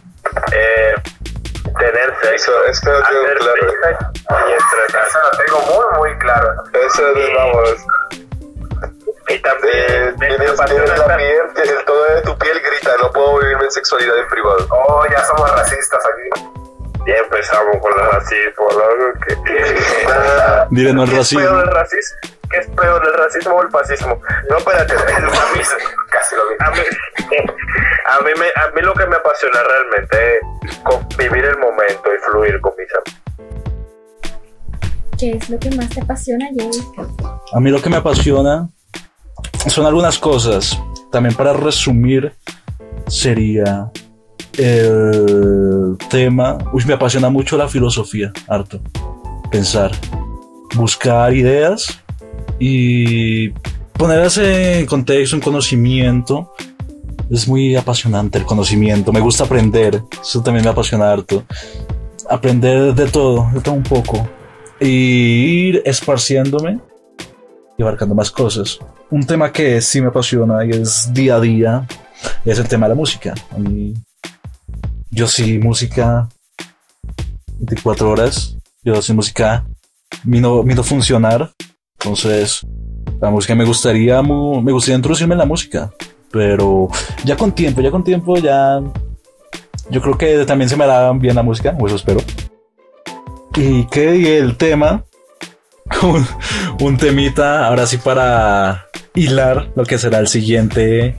eh, 0.51 0.93
tener 1.79 2.13
sexo, 2.21 2.63
Eso, 2.65 2.83
tengo 2.91 2.97
hacer 3.05 3.37
claro. 3.39 3.55
y. 4.29 5.07
Eso 5.07 5.19
lo 5.23 5.37
tengo 5.45 5.59
muy, 5.61 5.97
muy 6.09 6.19
claro. 6.19 6.53
Eso 6.73 7.07
es, 7.15 7.33
vamos, 7.35 7.85
Y 9.29 9.39
también 9.39 9.75
eh, 9.77 10.13
me, 10.17 10.29
me 10.29 10.35
tienes, 10.37 10.51
apasiona 10.59 10.83
tienes 10.83 10.89
la 10.99 11.05
estar- 11.05 11.17
piel, 11.17 11.41
que 11.55 11.61
el 11.69 11.85
todo 11.85 12.03
de 12.15 12.21
tu 12.23 12.37
piel 12.37 12.61
grita, 12.61 12.91
no 13.01 13.11
puedo 13.11 13.39
vivirme 13.39 13.63
en 13.65 13.71
sexualidad 13.71 14.17
en 14.17 14.27
privado. 14.27 14.67
Oh, 14.69 15.05
ya 15.09 15.23
somos 15.25 15.49
racistas 15.51 15.99
aquí. 16.05 16.43
Ya 17.07 17.15
empezamos 17.17 17.77
con 17.81 17.99
el 17.99 18.11
racismo, 18.11 18.67
loco. 18.69 19.19
que- 19.45 20.65
Dile 20.71 20.93
no 20.93 21.03
al 21.03 21.09
¿Qué 21.09 21.19
es 21.19 21.33
peor 21.35 21.73
racismo. 21.73 22.17
El? 22.43 22.49
¿Qué 22.49 22.58
es 22.60 22.67
peor 22.67 23.01
el 23.06 23.13
racismo 23.13 23.56
o 23.56 23.62
el 23.63 23.69
fascismo? 23.69 24.19
No, 24.49 24.58
espérate, 24.58 24.93
es 24.93 25.19
lo 25.21 25.29
mismo, 25.29 25.77
casi 26.10 26.36
lo 26.36 26.49
mismo. 26.49 26.65
A 26.65 26.71
mí, 26.71 26.79
a 28.06 28.19
mí, 28.21 28.32
me, 28.39 28.45
a 28.62 28.71
mí 28.75 28.82
lo 28.82 28.93
que 28.93 29.06
me 29.08 29.15
apasiona 29.15 29.60
realmente 29.63 30.38
es 30.38 31.17
vivir 31.17 31.45
el 31.45 31.58
momento 31.58 32.03
y 32.06 32.32
fluir 32.32 32.62
con 32.62 32.73
mis 32.77 32.88
amigos. 32.93 33.23
¿Qué 35.17 35.32
es 35.32 35.49
lo 35.49 35.60
que 35.60 35.71
más 35.71 35.89
te 35.89 36.01
apasiona, 36.01 36.47
Jay? 36.58 36.69
A 37.53 37.60
mí 37.60 37.69
lo 37.69 37.82
que 37.82 37.89
me 37.89 37.97
apasiona 37.97 38.69
son 39.67 39.86
algunas 39.86 40.17
cosas. 40.17 40.77
También 41.12 41.36
para 41.36 41.53
resumir, 41.53 42.34
sería 43.08 43.91
el 44.58 45.97
tema. 46.10 46.58
Uy, 46.73 46.84
me 46.86 46.93
apasiona 46.93 47.29
mucho 47.29 47.58
la 47.58 47.67
filosofía, 47.67 48.34
harto. 48.47 48.82
Pensar, 49.51 49.91
buscar 50.75 51.34
ideas 51.34 52.02
y 52.65 53.49
ponerlas 53.91 54.38
en 54.38 54.86
contexto, 54.86 55.36
en 55.36 55.41
conocimiento. 55.41 56.54
Es 57.30 57.45
muy 57.45 57.76
apasionante 57.76 58.38
el 58.38 58.45
conocimiento. 58.45 59.12
Me 59.12 59.19
gusta 59.19 59.43
aprender. 59.43 60.02
Eso 60.21 60.41
también 60.41 60.63
me 60.63 60.71
apasiona 60.71 61.12
harto. 61.12 61.43
Aprender 62.30 62.95
de 62.95 63.08
todo, 63.08 63.49
de 63.54 63.60
todo 63.60 63.76
un 63.76 63.84
poco. 63.84 64.26
Y 64.80 64.88
ir 65.67 65.82
esparciéndome 65.84 66.80
y 67.78 67.82
abarcando 67.82 68.15
más 68.15 68.32
cosas. 68.32 68.80
Un 69.10 69.26
tema 69.26 69.52
que 69.52 69.82
sí 69.82 69.99
me 69.99 70.08
apasiona 70.08 70.65
y 70.65 70.69
es 70.69 71.13
día 71.13 71.36
a 71.36 71.41
día 71.41 71.88
es 72.45 72.60
el 72.60 72.67
tema 72.69 72.86
de 72.86 72.91
la 72.91 72.95
música. 72.95 73.34
A 73.52 73.58
mí, 73.58 73.93
yo 75.12 75.28
sí, 75.28 75.60
música 75.60 76.30
24 77.60 78.10
horas. 78.10 78.56
Yo 78.84 79.02
sí, 79.02 79.12
música 79.12 79.65
vino, 80.23 80.63
vino 80.63 80.80
a 80.80 80.86
funcionar. 80.86 81.52
Entonces, 82.03 82.65
la 83.21 83.29
música 83.29 83.55
me 83.55 83.63
gustaría, 83.63 84.21
me 84.21 84.71
gustaría 84.73 84.97
introducirme 84.97 85.35
en 85.35 85.39
la 85.39 85.45
música. 85.45 85.93
Pero 86.31 86.89
ya 87.23 87.37
con 87.37 87.53
tiempo, 87.53 87.79
ya 87.79 87.91
con 87.91 88.03
tiempo, 88.03 88.35
ya. 88.37 88.81
Yo 89.89 90.01
creo 90.01 90.17
que 90.17 90.45
también 90.45 90.67
se 90.67 90.75
me 90.75 90.85
da 90.85 91.11
bien 91.13 91.35
la 91.35 91.43
música, 91.43 91.75
o 91.79 91.87
eso 91.87 91.95
espero. 91.95 92.19
Y 93.55 93.85
que 93.85 94.37
el 94.37 94.57
tema 94.57 95.05
un, 96.03 96.25
un 96.81 96.97
temita 96.97 97.67
ahora 97.67 97.85
sí 97.85 97.97
para 97.97 98.87
hilar 99.15 99.71
lo 99.75 99.85
que 99.85 99.97
será 99.97 100.19
el 100.19 100.27
siguiente 100.27 101.17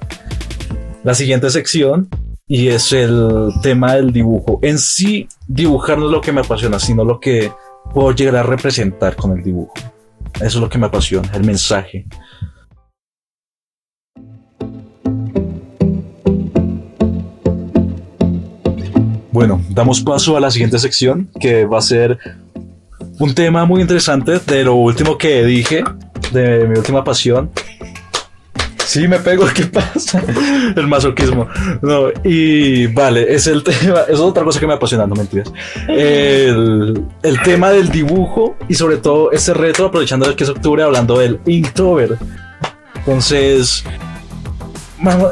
la 1.04 1.14
siguiente 1.14 1.48
sección 1.50 2.08
y 2.46 2.68
es 2.68 2.92
el 2.92 3.50
tema 3.62 3.94
del 3.94 4.12
dibujo 4.12 4.58
en 4.62 4.78
sí 4.78 5.28
dibujar 5.46 5.98
no 5.98 6.06
es 6.06 6.12
lo 6.12 6.20
que 6.20 6.32
me 6.32 6.40
apasiona 6.40 6.80
sino 6.80 7.04
lo 7.04 7.20
que 7.20 7.52
puedo 7.92 8.10
llegar 8.12 8.36
a 8.36 8.42
representar 8.42 9.14
con 9.14 9.36
el 9.36 9.44
dibujo 9.44 9.74
eso 10.36 10.44
es 10.46 10.54
lo 10.56 10.68
que 10.68 10.78
me 10.78 10.86
apasiona 10.86 11.30
el 11.34 11.44
mensaje 11.44 12.06
bueno 19.32 19.60
damos 19.70 20.00
paso 20.00 20.36
a 20.36 20.40
la 20.40 20.50
siguiente 20.50 20.78
sección 20.78 21.30
que 21.40 21.64
va 21.64 21.78
a 21.78 21.82
ser 21.82 22.18
un 23.18 23.34
tema 23.34 23.64
muy 23.64 23.80
interesante 23.80 24.38
de 24.38 24.64
lo 24.64 24.74
último 24.74 25.16
que 25.16 25.44
dije, 25.44 25.84
de 26.32 26.66
mi 26.66 26.76
última 26.76 27.04
pasión. 27.04 27.50
Sí, 28.94 29.08
me 29.08 29.18
pego, 29.18 29.44
¿qué 29.52 29.64
pasa? 29.66 30.22
El 30.76 30.86
masoquismo. 30.86 31.48
No, 31.82 32.10
y 32.22 32.86
vale, 32.86 33.34
es 33.34 33.48
el 33.48 33.64
tema, 33.64 34.02
es 34.08 34.20
otra 34.20 34.44
cosa 34.44 34.60
que 34.60 34.68
me 34.68 34.74
apasiona, 34.74 35.04
no 35.04 35.16
mentiras. 35.16 35.52
El, 35.88 37.04
el 37.24 37.42
tema 37.42 37.70
del 37.70 37.88
dibujo 37.88 38.54
y 38.68 38.74
sobre 38.74 38.98
todo 38.98 39.32
este 39.32 39.52
reto, 39.52 39.86
aprovechando 39.86 40.36
que 40.36 40.44
es 40.44 40.50
octubre, 40.50 40.84
hablando 40.84 41.18
del 41.18 41.40
Inktober. 41.44 42.16
Entonces, 42.94 43.82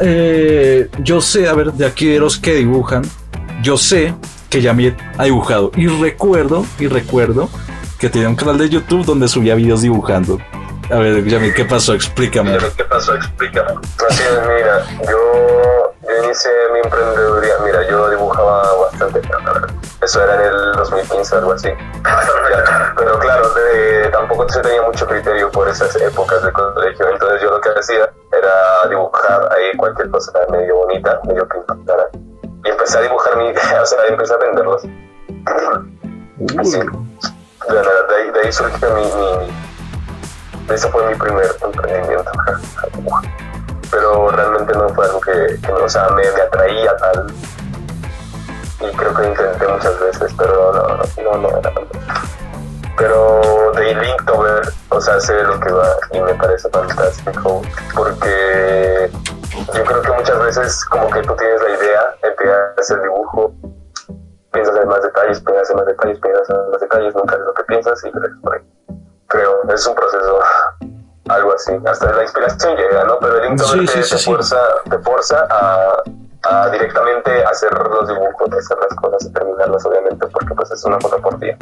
eh, 0.03 0.89
yo 1.05 1.21
sé, 1.21 1.47
a 1.47 1.53
ver, 1.53 1.73
de 1.73 1.87
aquí 1.87 2.07
de 2.07 2.19
los 2.19 2.39
que 2.39 2.55
dibujan, 2.55 3.05
yo 3.63 3.77
sé 3.77 4.13
que 4.51 4.61
Yamiet 4.61 4.97
ha 5.19 5.23
dibujado 5.27 5.71
y 5.77 5.87
recuerdo, 5.87 6.67
y 6.81 6.89
recuerdo 6.89 7.49
que 8.01 8.11
tenía 8.11 8.29
un 8.29 8.35
canal 8.35 8.59
de 8.59 8.69
YouTube 8.69 9.05
donde 9.05 9.29
subía 9.29 9.55
videos 9.55 9.83
dibujando. 9.83 10.41
A 10.93 10.99
ver, 10.99 11.25
Yamiet, 11.25 11.55
¿qué 11.55 11.65
pasó? 11.65 11.95
Explícame. 11.95 12.53
Pero, 12.53 12.69
¿qué 12.77 12.85
pasó? 12.85 13.15
Explícame. 13.15 13.71
Así 14.11 14.23
es, 14.23 14.41
mira, 14.47 14.85
yo, 15.11 15.93
yo 16.03 16.25
inicié 16.25 16.51
mi 16.75 16.81
emprendeduría, 16.81 17.55
mira, 17.65 17.89
yo 17.89 18.11
dibujaba 18.11 18.63
bastante, 18.77 19.23
eso 20.03 20.23
era 20.23 20.35
en 20.35 20.41
el 20.53 20.73
2015 20.73 21.35
algo 21.37 21.53
así. 21.53 21.69
Pero 22.97 23.19
claro, 23.21 23.49
de- 23.55 24.09
tampoco 24.13 24.47
se 24.51 24.61
tenía 24.61 24.83
mucho 24.83 25.07
criterio 25.07 25.51
por 25.51 25.67
esas 25.69 25.97
épocas 25.97 26.43
de 26.45 26.53
colegio, 26.53 27.09
entonces 27.09 27.41
yo 27.41 27.51
lo 27.53 27.61
que 27.63 27.71
hacía 27.71 28.11
era 28.37 28.89
dibujar 28.91 29.49
ahí 29.57 29.75
cualquier 29.79 30.11
cosa 30.11 30.31
medio 30.51 30.77
bonita, 30.77 31.19
medio 31.27 31.49
que 31.49 31.57
impactara. 31.57 32.07
Y 32.65 32.69
empecé 32.69 32.99
a 32.99 33.03
dibujar 33.03 33.37
mi 33.39 33.47
idea, 33.49 33.81
o 33.83 33.87
sea, 33.87 33.99
empecé 34.09 34.35
a 34.35 34.37
venderlos. 34.37 34.83
Así, 36.59 36.79
de, 36.79 37.75
de 37.75 38.15
ahí, 38.15 38.31
de 38.31 38.41
ahí 38.45 38.53
surgió 38.53 38.95
mi, 38.95 39.03
mi, 39.05 39.53
ese 40.69 40.89
fue 40.91 41.07
mi 41.07 41.15
primer 41.15 41.47
emprendimiento. 41.63 42.31
Pero 43.91 44.31
realmente 44.31 44.73
no 44.75 44.89
fue 44.91 45.05
algo 45.07 45.21
que, 45.21 45.59
o 45.73 45.89
sea, 45.89 46.09
me, 46.11 46.27
atraía 46.27 46.97
tal. 46.97 47.27
Y 48.81 48.97
creo 48.97 49.15
que 49.15 49.27
intenté 49.27 49.69
muchas 49.69 50.01
veces, 50.01 50.35
pero 50.37 50.73
no, 50.73 50.89
no, 50.89 51.37
no, 51.37 51.49
no, 51.49 51.89
Pero 52.97 53.73
de 53.75 53.95
Linktober, 53.95 54.63
o 54.89 55.01
sea, 55.01 55.21
sé 55.21 55.43
lo 55.43 55.61
que 55.61 55.73
va 55.73 55.89
y 56.13 56.21
me 56.21 56.35
parece 56.35 56.69
fantástico 56.71 57.63
porque 57.95 59.11
yo 59.75 59.85
creo 59.85 60.03
que 60.03 60.13
muchas 60.13 60.39
veces 60.41 60.85
como 60.87 61.11
que 61.11 61.23
tú 61.23 61.35
tienes 61.37 61.63
la 61.63 61.71
idea, 61.71 62.15
empiezas 62.23 62.91
el 62.91 63.03
dibujo, 63.03 63.55
piensas 64.53 64.77
en 64.77 64.89
más 64.89 65.03
detalles, 65.03 65.41
piensas 65.41 65.71
en 65.71 65.77
más 65.77 65.87
detalles, 65.87 66.19
piensas 66.21 66.51
en 66.51 66.71
más 66.71 66.81
detalles, 66.81 67.15
nunca 67.15 67.35
es 67.35 67.41
lo 67.41 67.55
que 67.55 67.65
piensas 67.65 68.05
y 68.05 68.11
crees 68.11 68.33
por 68.43 68.55
ahí. 68.55 68.63
Creo, 69.33 69.75
es 69.75 69.87
un 69.87 69.95
proceso 69.95 70.39
algo 71.29 71.55
así. 71.55 71.73
Hasta 71.87 72.13
la 72.13 72.23
inspiración 72.23 72.77
llega, 72.77 73.05
¿no? 73.05 73.19
Pero 73.21 73.43
el 73.43 73.51
Inktober 73.51 73.87
te, 73.87 74.01
te, 74.03 74.19
fuerza, 74.19 74.57
te 74.91 74.99
fuerza 74.99 75.47
a, 75.51 76.03
a, 76.43 76.71
directamente 76.71 77.43
hacer 77.45 77.73
los 77.73 78.09
dibujos, 78.09 78.49
hacer 78.53 78.77
las 78.89 78.99
cosas 78.99 79.29
y 79.29 79.33
terminarlas, 79.33 79.85
obviamente, 79.87 80.27
porque 80.27 80.55
pues 80.55 80.71
es 80.71 80.85
una 80.85 80.99
cosa 80.99 81.17
por 81.17 81.39
día. 81.41 81.57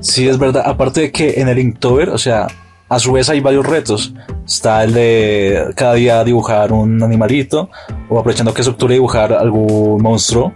Sí, 0.00 0.28
es 0.28 0.38
verdad. 0.38 0.62
Aparte 0.64 1.00
de 1.00 1.12
que 1.12 1.40
en 1.40 1.48
el 1.48 1.58
Inktober, 1.58 2.08
o 2.08 2.18
sea, 2.18 2.46
a 2.88 2.98
su 2.98 3.12
vez 3.12 3.28
hay 3.28 3.40
varios 3.40 3.66
retos. 3.66 4.14
Está 4.46 4.82
el 4.82 4.94
de 4.94 5.72
cada 5.76 5.94
día 5.94 6.24
dibujar 6.24 6.72
un 6.72 7.02
animalito, 7.02 7.68
o 8.08 8.18
aprovechando 8.18 8.54
que 8.54 8.62
es 8.62 8.68
octubre 8.68 8.94
dibujar 8.94 9.32
algún 9.32 10.02
monstruo, 10.02 10.54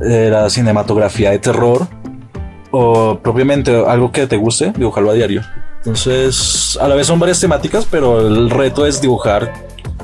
de 0.00 0.30
la 0.30 0.50
cinematografía 0.50 1.30
de 1.30 1.38
terror, 1.38 1.86
o 2.78 3.18
propiamente 3.20 3.74
algo 3.86 4.12
que 4.12 4.26
te 4.26 4.36
guste, 4.36 4.72
dibujarlo 4.76 5.10
a 5.10 5.14
diario. 5.14 5.42
Entonces, 5.78 6.78
a 6.78 6.86
la 6.86 6.94
vez 6.94 7.06
son 7.06 7.18
varias 7.18 7.40
temáticas, 7.40 7.86
pero 7.90 8.20
el 8.20 8.50
reto 8.50 8.86
es 8.86 9.00
dibujar 9.00 9.50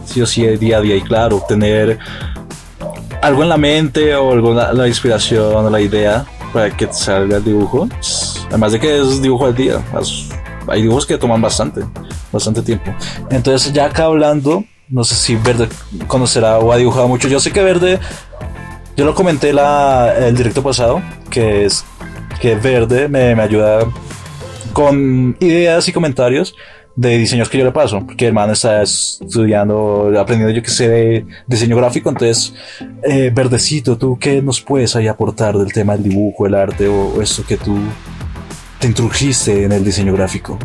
sí 0.06 0.22
o 0.22 0.26
sí 0.26 0.46
día 0.56 0.78
a 0.78 0.80
día 0.80 0.96
y 0.96 1.02
claro, 1.02 1.44
tener 1.46 1.98
algo 3.20 3.42
en 3.42 3.50
la 3.50 3.58
mente 3.58 4.14
o 4.14 4.32
alguna 4.32 4.72
la 4.72 4.88
inspiración 4.88 5.66
o 5.66 5.70
la 5.70 5.80
idea 5.80 6.24
para 6.52 6.74
que 6.74 6.86
te 6.86 6.94
salga 6.94 7.36
el 7.36 7.44
dibujo. 7.44 7.88
Además 8.48 8.72
de 8.72 8.80
que 8.80 9.00
es 9.00 9.20
dibujo 9.20 9.46
al 9.46 9.54
día, 9.54 9.82
hay 10.66 10.80
dibujos 10.80 11.04
que 11.04 11.18
toman 11.18 11.42
bastante, 11.42 11.82
bastante 12.32 12.62
tiempo. 12.62 12.90
Entonces, 13.28 13.70
ya 13.72 13.84
acá 13.84 14.04
hablando, 14.04 14.64
no 14.88 15.04
sé 15.04 15.14
si 15.14 15.36
Verde 15.36 15.68
conocerá 16.06 16.58
o 16.58 16.72
ha 16.72 16.78
dibujado 16.78 17.06
mucho. 17.06 17.28
Yo 17.28 17.38
sé 17.38 17.52
que 17.52 17.62
Verde, 17.62 18.00
yo 18.96 19.04
lo 19.04 19.14
comenté 19.14 19.52
la, 19.52 20.14
el 20.16 20.34
directo 20.34 20.62
pasado, 20.62 21.02
que 21.28 21.66
es 21.66 21.84
que 22.42 22.56
Verde 22.56 23.08
me, 23.08 23.36
me 23.36 23.42
ayuda 23.44 23.86
con 24.72 25.36
ideas 25.38 25.86
y 25.86 25.92
comentarios 25.92 26.56
de 26.96 27.10
diseños 27.10 27.48
que 27.48 27.56
yo 27.56 27.64
le 27.64 27.70
paso, 27.70 28.04
porque 28.04 28.26
el 28.26 28.32
man 28.32 28.50
está 28.50 28.82
estudiando, 28.82 30.12
aprendiendo 30.18 30.52
yo 30.52 30.60
que 30.60 30.68
sé 30.68 30.88
de 30.88 31.26
diseño 31.46 31.76
gráfico, 31.76 32.08
entonces, 32.08 32.52
eh, 33.04 33.30
verdecito, 33.32 33.96
¿tú 33.96 34.18
qué 34.18 34.42
nos 34.42 34.60
puedes 34.60 34.96
ahí 34.96 35.06
aportar 35.06 35.56
del 35.56 35.72
tema 35.72 35.92
del 35.92 36.02
dibujo, 36.02 36.44
el 36.48 36.56
arte 36.56 36.88
o, 36.88 37.22
esto 37.22 37.44
que 37.46 37.56
tú 37.56 37.78
te 38.80 38.88
introdujiste 38.88 39.62
en 39.62 39.70
el 39.70 39.84
diseño 39.84 40.12
gráfico? 40.12 40.58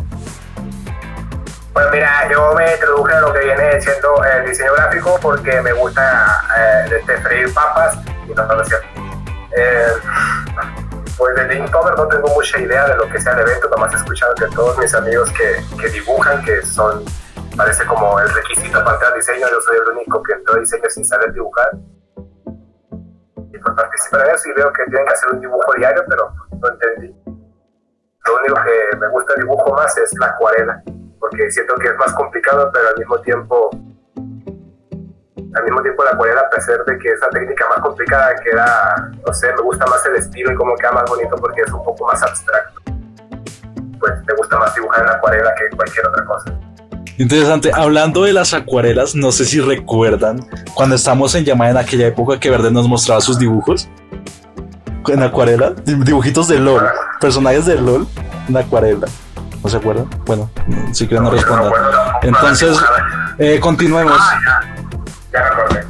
Pues 1.72 1.86
mira, 1.92 2.28
yo 2.28 2.56
me 2.56 2.72
introduje 2.72 3.14
a 3.14 3.20
lo 3.20 3.32
que 3.32 3.44
viene 3.44 3.80
siendo 3.80 4.24
el 4.24 4.50
diseño 4.50 4.72
gráfico 4.74 5.16
porque 5.22 5.62
me 5.62 5.72
gusta 5.74 6.42
eh, 6.58 6.96
este 6.98 7.18
freír 7.18 7.54
papas 7.54 7.98
y 8.28 8.34
no, 8.34 8.44
no, 8.46 8.62
eh, 8.62 9.86
pues 11.18 11.34
de 11.34 11.56
Inktober 11.56 11.96
no 11.96 12.06
tengo 12.06 12.28
mucha 12.28 12.60
idea 12.60 12.88
de 12.88 12.96
lo 12.96 13.08
que 13.08 13.20
sea 13.20 13.32
el 13.32 13.40
evento, 13.40 13.68
nomás 13.68 13.92
he 13.92 13.96
escuchado 13.96 14.32
que 14.36 14.46
todos 14.54 14.78
mis 14.78 14.94
amigos 14.94 15.28
que, 15.32 15.56
que 15.76 15.88
dibujan, 15.88 16.44
que 16.44 16.62
son, 16.62 17.04
parece 17.56 17.84
como 17.86 18.20
el 18.20 18.28
requisito 18.32 18.78
para 18.84 18.94
entrar 18.94 19.14
diseño, 19.14 19.46
yo 19.50 19.60
soy 19.60 19.78
el 19.78 19.96
único 19.96 20.22
que 20.22 20.34
entró 20.34 20.54
a 20.54 20.60
diseño 20.60 20.88
sin 20.88 21.04
saber 21.04 21.32
dibujar. 21.32 21.70
Y 23.52 23.58
pues 23.58 23.74
participar 23.74 24.28
en 24.28 24.34
eso 24.36 24.48
y 24.48 24.52
veo 24.52 24.72
que 24.72 24.84
tienen 24.84 25.06
que 25.06 25.12
hacer 25.12 25.30
un 25.32 25.40
dibujo 25.40 25.72
diario, 25.76 26.04
pero 26.08 26.32
no 26.52 26.68
entendí. 26.68 27.16
Lo 27.26 28.36
único 28.36 28.54
que 28.62 28.96
me 28.98 29.08
gusta 29.08 29.34
dibujo 29.34 29.74
más 29.74 29.98
es 29.98 30.16
la 30.20 30.26
acuarela, 30.26 30.82
porque 31.18 31.50
siento 31.50 31.74
que 31.74 31.88
es 31.88 31.96
más 31.96 32.12
complicado, 32.12 32.70
pero 32.72 32.90
al 32.90 32.96
mismo 32.96 33.20
tiempo 33.22 33.70
al 35.58 35.64
mismo 35.64 35.82
tiempo 35.82 36.04
la 36.04 36.10
acuarela, 36.10 36.40
a 36.40 36.50
pesar 36.50 36.84
de 36.84 36.98
que 36.98 37.08
es 37.08 37.18
una 37.20 37.30
técnica 37.30 37.66
más 37.68 37.80
complicada, 37.80 38.34
queda, 38.42 39.10
no 39.26 39.32
sé, 39.32 39.52
me 39.52 39.62
gusta 39.62 39.86
más 39.86 40.04
el 40.06 40.16
estilo 40.16 40.52
y 40.52 40.54
cómo 40.54 40.74
queda 40.76 40.92
más 40.92 41.04
bonito 41.08 41.36
porque 41.36 41.62
es 41.62 41.72
un 41.72 41.82
poco 41.84 42.06
más 42.06 42.22
abstracto. 42.22 42.80
Pues 43.98 44.12
me 44.26 44.34
gusta 44.34 44.58
más 44.58 44.74
dibujar 44.74 45.00
en 45.00 45.06
la 45.06 45.12
acuarela 45.14 45.52
que 45.54 45.76
cualquier 45.76 46.06
otra 46.06 46.24
cosa. 46.24 46.52
Interesante. 47.18 47.72
Hablando 47.74 48.22
de 48.22 48.32
las 48.32 48.54
acuarelas, 48.54 49.16
no 49.16 49.32
sé 49.32 49.44
si 49.44 49.60
recuerdan 49.60 50.38
cuando 50.74 50.94
estamos 50.94 51.34
en 51.34 51.44
llamada 51.44 51.72
en 51.72 51.76
aquella 51.78 52.06
época 52.06 52.38
que 52.38 52.48
Verde 52.48 52.70
nos 52.70 52.86
mostraba 52.86 53.20
sus 53.20 53.38
dibujos 53.38 53.88
en 55.08 55.22
acuarela, 55.22 55.72
dibujitos 55.84 56.46
de 56.48 56.60
LOL, 56.60 56.86
personajes 57.20 57.66
de 57.66 57.80
LOL 57.80 58.06
en 58.48 58.56
acuarela. 58.56 59.08
¿No 59.62 59.68
se 59.68 59.76
acuerdan? 59.78 60.08
Bueno, 60.24 60.48
si 60.92 61.08
quieren 61.08 61.24
no, 61.24 61.30
respondan. 61.30 61.72
Entonces, 62.22 62.78
eh, 63.38 63.58
continuemos. 63.58 64.20
Ya 65.32 65.40
me 65.40 65.46
acordé. 65.46 65.84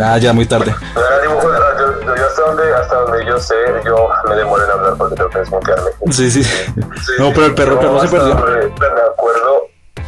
Ah, 0.00 0.18
ya 0.18 0.32
muy 0.32 0.46
tarde. 0.46 0.74
Dibujo, 1.22 1.50
yo, 1.78 2.14
yo, 2.14 2.26
hasta, 2.26 2.42
donde, 2.42 2.74
hasta 2.74 2.94
donde 2.94 3.26
yo 3.26 3.40
sé, 3.40 3.54
yo 3.84 4.08
me 4.28 4.36
demoro 4.36 4.64
en 4.64 4.70
hablar 4.70 4.94
porque 4.96 5.16
tengo 5.16 5.30
que 5.30 5.38
desmutearme. 5.40 5.90
Sí, 6.10 6.30
sí. 6.30 6.44
sí 6.44 6.72
no, 7.18 7.32
pero 7.32 7.46
el 7.46 7.54
perro, 7.54 7.72
el 7.72 7.78
perro 7.78 8.00
se 8.00 8.08
perdió. 8.08 8.34
Me 8.34 9.00
acuerdo 9.10 9.66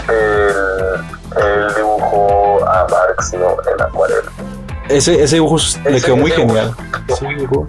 el, 0.08 1.42
el 1.42 1.74
dibujo 1.74 2.64
a 2.68 2.86
Marx, 2.88 3.32
¿no? 3.34 3.56
En 3.68 3.82
acuarela. 3.82 4.30
Ese, 4.88 5.22
ese 5.22 5.36
dibujo 5.36 5.56
ese, 5.56 5.90
le 5.90 6.00
quedó 6.00 6.16
muy 6.16 6.30
genial. 6.30 6.72
Ese 7.08 7.26
dibujo. 7.26 7.66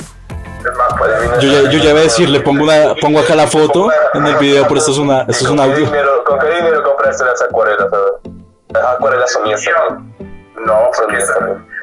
Yo 1.42 1.52
ya, 1.52 1.72
yo 1.72 1.80
ya 1.80 1.92
voy 1.92 2.02
a 2.02 2.04
decir, 2.04 2.30
le 2.30 2.40
pongo, 2.42 2.64
una, 2.64 2.94
pongo 3.02 3.20
acá 3.20 3.34
la 3.34 3.48
foto 3.48 3.90
en 4.14 4.28
el 4.28 4.36
video, 4.36 4.68
pero 4.68 4.80
esto 4.80 4.92
es, 4.92 5.00
una, 5.00 5.22
esto 5.22 5.46
es 5.46 5.50
un 5.50 5.60
audio. 5.60 5.90
¿Con 6.24 6.38
qué 6.38 6.48
dinero 6.50 6.84
compraste 6.84 7.26
las 7.26 7.42
acuarelas? 7.42 7.88
Las 8.70 8.84
acuarelas 8.96 9.32
son 9.32 9.44
mías. 9.44 9.62
No, 9.90 10.11
porque 10.98 11.18
es. 11.18 11.32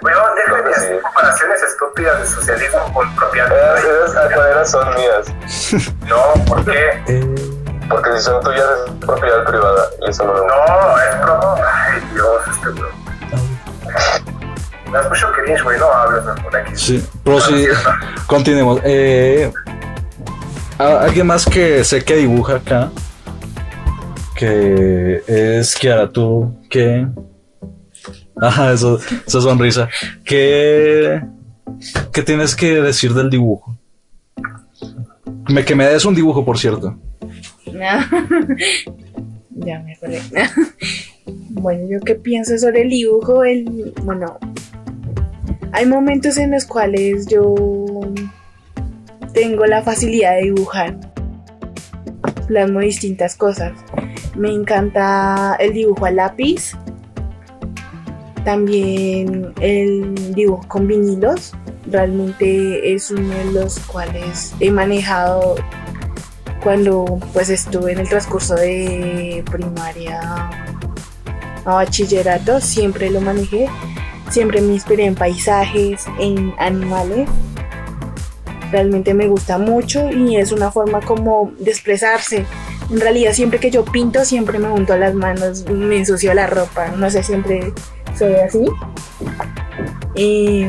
Bueno, 0.03 0.19
déjame 0.37 0.71
hacer 0.71 1.01
comparaciones 1.01 1.63
estúpidas 1.63 2.21
de 2.21 2.27
socialismo 2.27 2.93
con 2.93 3.15
propiedad. 3.17 3.79
Esas 3.79 4.17
acuarelas 4.17 4.71
son 4.71 4.95
mías. 4.95 5.93
No, 6.07 6.45
¿por 6.45 6.65
qué? 6.65 7.03
Porque 7.89 8.19
si 8.19 8.25
son 8.25 8.43
tuyas 8.45 8.67
es 8.87 8.93
propiedad 9.07 9.45
privada 9.47 9.87
y 10.03 10.11
eso 10.11 10.23
no 10.23 10.35
lo. 10.35 10.47
No, 10.47 10.99
es 10.99 11.17
pro. 11.23 11.55
Ay, 11.57 12.03
Dios, 12.13 12.43
este 12.51 12.69
bro. 12.69 12.89
Me 14.93 14.99
has 14.99 15.09
mucho 15.09 15.33
cringe, 15.33 15.63
güey, 15.63 15.79
no 15.79 15.91
hables 15.91 16.23
por 16.43 16.55
aquí. 16.55 16.77
Sí, 16.77 17.09
pero 17.25 17.41
sí, 17.41 17.67
continuemos. 18.27 18.81
Eh, 18.85 19.51
alguien 20.79 21.27
más 21.27 21.47
que 21.47 21.83
sé 21.83 22.05
que 22.05 22.17
dibuja 22.17 22.57
acá, 22.57 22.91
que 24.35 25.23
es 25.27 25.75
Kiara, 25.75 26.11
tú, 26.11 26.59
que 26.69 27.07
Ajá, 28.41 28.73
eso, 28.73 29.01
esa 29.27 29.41
sonrisa. 29.41 29.89
¿Qué, 30.25 31.21
¿Qué 32.13 32.23
tienes 32.23 32.55
que 32.55 32.81
decir 32.81 33.15
del 33.15 33.31
dibujo? 33.31 33.77
Me, 35.49 35.65
que 35.65 35.75
me 35.75 35.87
des 35.87 36.05
un 36.05 36.15
dibujo, 36.15 36.45
por 36.45 36.59
cierto. 36.59 36.97
ya 37.67 38.07
me 39.81 39.95
acordé. 39.95 40.21
bueno, 41.51 41.89
yo 41.89 42.01
qué 42.01 42.15
pienso 42.15 42.57
sobre 42.59 42.83
el 42.83 42.91
dibujo, 42.91 43.45
el, 43.45 43.93
bueno, 44.03 44.39
hay 45.73 45.87
momentos 45.87 46.37
en 46.39 46.51
los 46.51 46.65
cuales 46.65 47.27
yo 47.27 47.55
tengo 49.33 49.67
la 49.67 49.83
facilidad 49.83 50.37
de 50.37 50.45
dibujar. 50.45 50.99
Plasmo 52.47 52.81
distintas 52.81 53.37
cosas. 53.37 53.73
Me 54.37 54.51
encanta 54.51 55.57
el 55.61 55.75
dibujo 55.75 56.07
a 56.07 56.11
lápiz, 56.11 56.75
también 58.49 59.53
el 59.61 60.35
dibujo 60.35 60.67
con 60.69 60.87
vinilos, 60.87 61.53
realmente 61.91 62.95
es 62.95 63.11
uno 63.11 63.29
de 63.29 63.45
los 63.53 63.79
cuales 63.81 64.55
he 64.59 64.71
manejado 64.71 65.57
cuando 66.63 67.21
pues 67.35 67.51
estuve 67.51 67.93
en 67.93 67.99
el 67.99 68.09
transcurso 68.09 68.55
de 68.55 69.45
primaria 69.51 70.49
a 71.67 71.75
bachillerato, 71.75 72.59
siempre 72.63 73.11
lo 73.11 73.21
manejé, 73.21 73.69
siempre 74.31 74.63
me 74.63 74.73
inspiré 74.73 75.05
en 75.05 75.15
paisajes, 75.15 76.07
en 76.19 76.55
animales. 76.59 77.29
Realmente 78.71 79.13
me 79.13 79.29
gusta 79.29 79.59
mucho 79.59 80.09
y 80.09 80.37
es 80.37 80.53
una 80.53 80.73
forma 80.73 81.01
como 81.01 81.53
de 81.59 81.71
expresarse. 81.71 82.47
En 82.91 82.99
realidad 82.99 83.35
siempre 83.35 83.61
que 83.61 83.71
yo 83.71 83.85
pinto 83.85 84.25
siempre 84.25 84.59
me 84.59 84.71
unto 84.71 84.97
las 84.97 85.13
manos, 85.13 85.69
me 85.69 85.99
ensucio 85.99 86.33
la 86.33 86.47
ropa, 86.47 86.89
no 86.97 87.11
sé, 87.11 87.23
siempre 87.23 87.75
soy 88.19 88.35
así. 88.35 88.65
Y, 90.15 90.67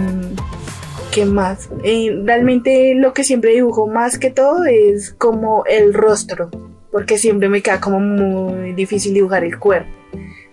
¿Qué 1.12 1.26
más? 1.26 1.70
Eh, 1.84 2.22
realmente 2.24 2.94
lo 2.96 3.14
que 3.14 3.24
siempre 3.24 3.54
dibujo 3.54 3.88
más 3.88 4.20
que 4.20 4.30
todo 4.30 4.66
es 4.66 5.12
como 5.18 5.64
el 5.66 5.92
rostro, 5.94 6.52
porque 6.92 7.18
siempre 7.18 7.50
me 7.50 7.64
queda 7.64 7.82
como 7.82 8.00
muy 8.00 8.74
difícil 8.74 9.16
dibujar 9.16 9.44
el 9.44 9.58
cuerpo. 9.58 9.90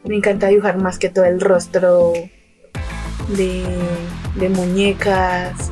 Me 0.04 0.16
encanta 0.16 0.46
dibujar 0.46 0.78
más 0.78 0.98
que 0.98 1.10
todo 1.10 1.26
el 1.26 1.40
rostro 1.40 2.14
de, 3.36 3.64
de 4.36 4.48
muñecas, 4.48 5.70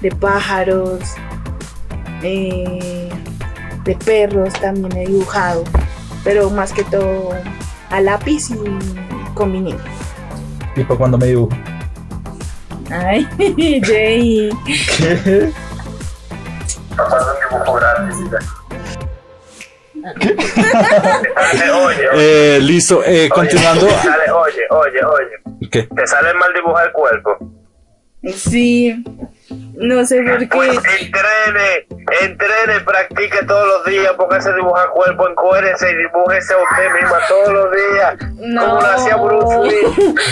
de 0.00 0.10
pájaros, 0.10 1.00
eh, 2.24 3.08
de 3.84 3.94
perros 3.94 4.52
también 4.54 4.96
he 4.96 5.06
dibujado, 5.06 5.62
pero 6.24 6.50
más 6.50 6.72
que 6.72 6.82
todo 6.82 7.30
a 7.90 8.00
lápiz 8.00 8.50
y 8.50 9.34
con 9.34 9.52
vinilo. 9.52 10.01
¿Y 10.76 10.84
para 10.84 10.98
cuando 10.98 11.18
me 11.18 11.26
dibujo? 11.26 11.50
Ay, 12.90 13.26
Jay. 13.84 14.50
¿Qué? 14.64 15.50
Pasando 16.96 17.32
un 17.32 17.38
dibujo 17.50 17.74
gratis 17.74 18.16
y 18.20 18.30
ya. 18.30 18.38
Dale, 20.02 21.70
oye, 21.70 22.08
oye. 22.10 22.56
Eh, 22.56 22.60
listo, 22.60 23.02
eh, 23.04 23.28
continuando. 23.28 23.86
Oye, 23.86 23.94
dale, 24.04 24.30
oye, 24.32 24.62
oye, 24.70 25.04
oye. 25.04 25.68
¿Qué? 25.70 25.82
¿Te 25.84 26.06
sale 26.06 26.34
mal 26.34 26.52
dibujar 26.54 26.86
el 26.86 26.92
cuerpo? 26.92 27.38
Sí, 28.36 29.04
no 29.74 30.04
sé 30.06 30.22
por 30.22 30.48
Pues 30.48 30.78
qué. 30.80 31.04
entrene, 31.06 31.86
entrene, 32.22 32.80
practique 32.84 33.44
todos 33.46 33.66
los 33.66 33.84
días, 33.86 34.12
póngase 34.16 34.50
a 34.50 34.54
dibujar 34.54 34.88
cuerpo, 34.90 35.28
encuérdese 35.28 35.90
y 35.90 35.96
dibújese 35.96 36.54
a 36.54 36.56
usted 36.58 36.92
misma 37.02 37.18
todos 37.28 37.52
los 37.52 37.72
días. 37.72 38.14
No. 38.36 38.60
Como 38.64 38.80
lo 38.80 38.86
hacía 38.86 39.16
Bruce 39.16 39.58
Lee. 39.64 40.14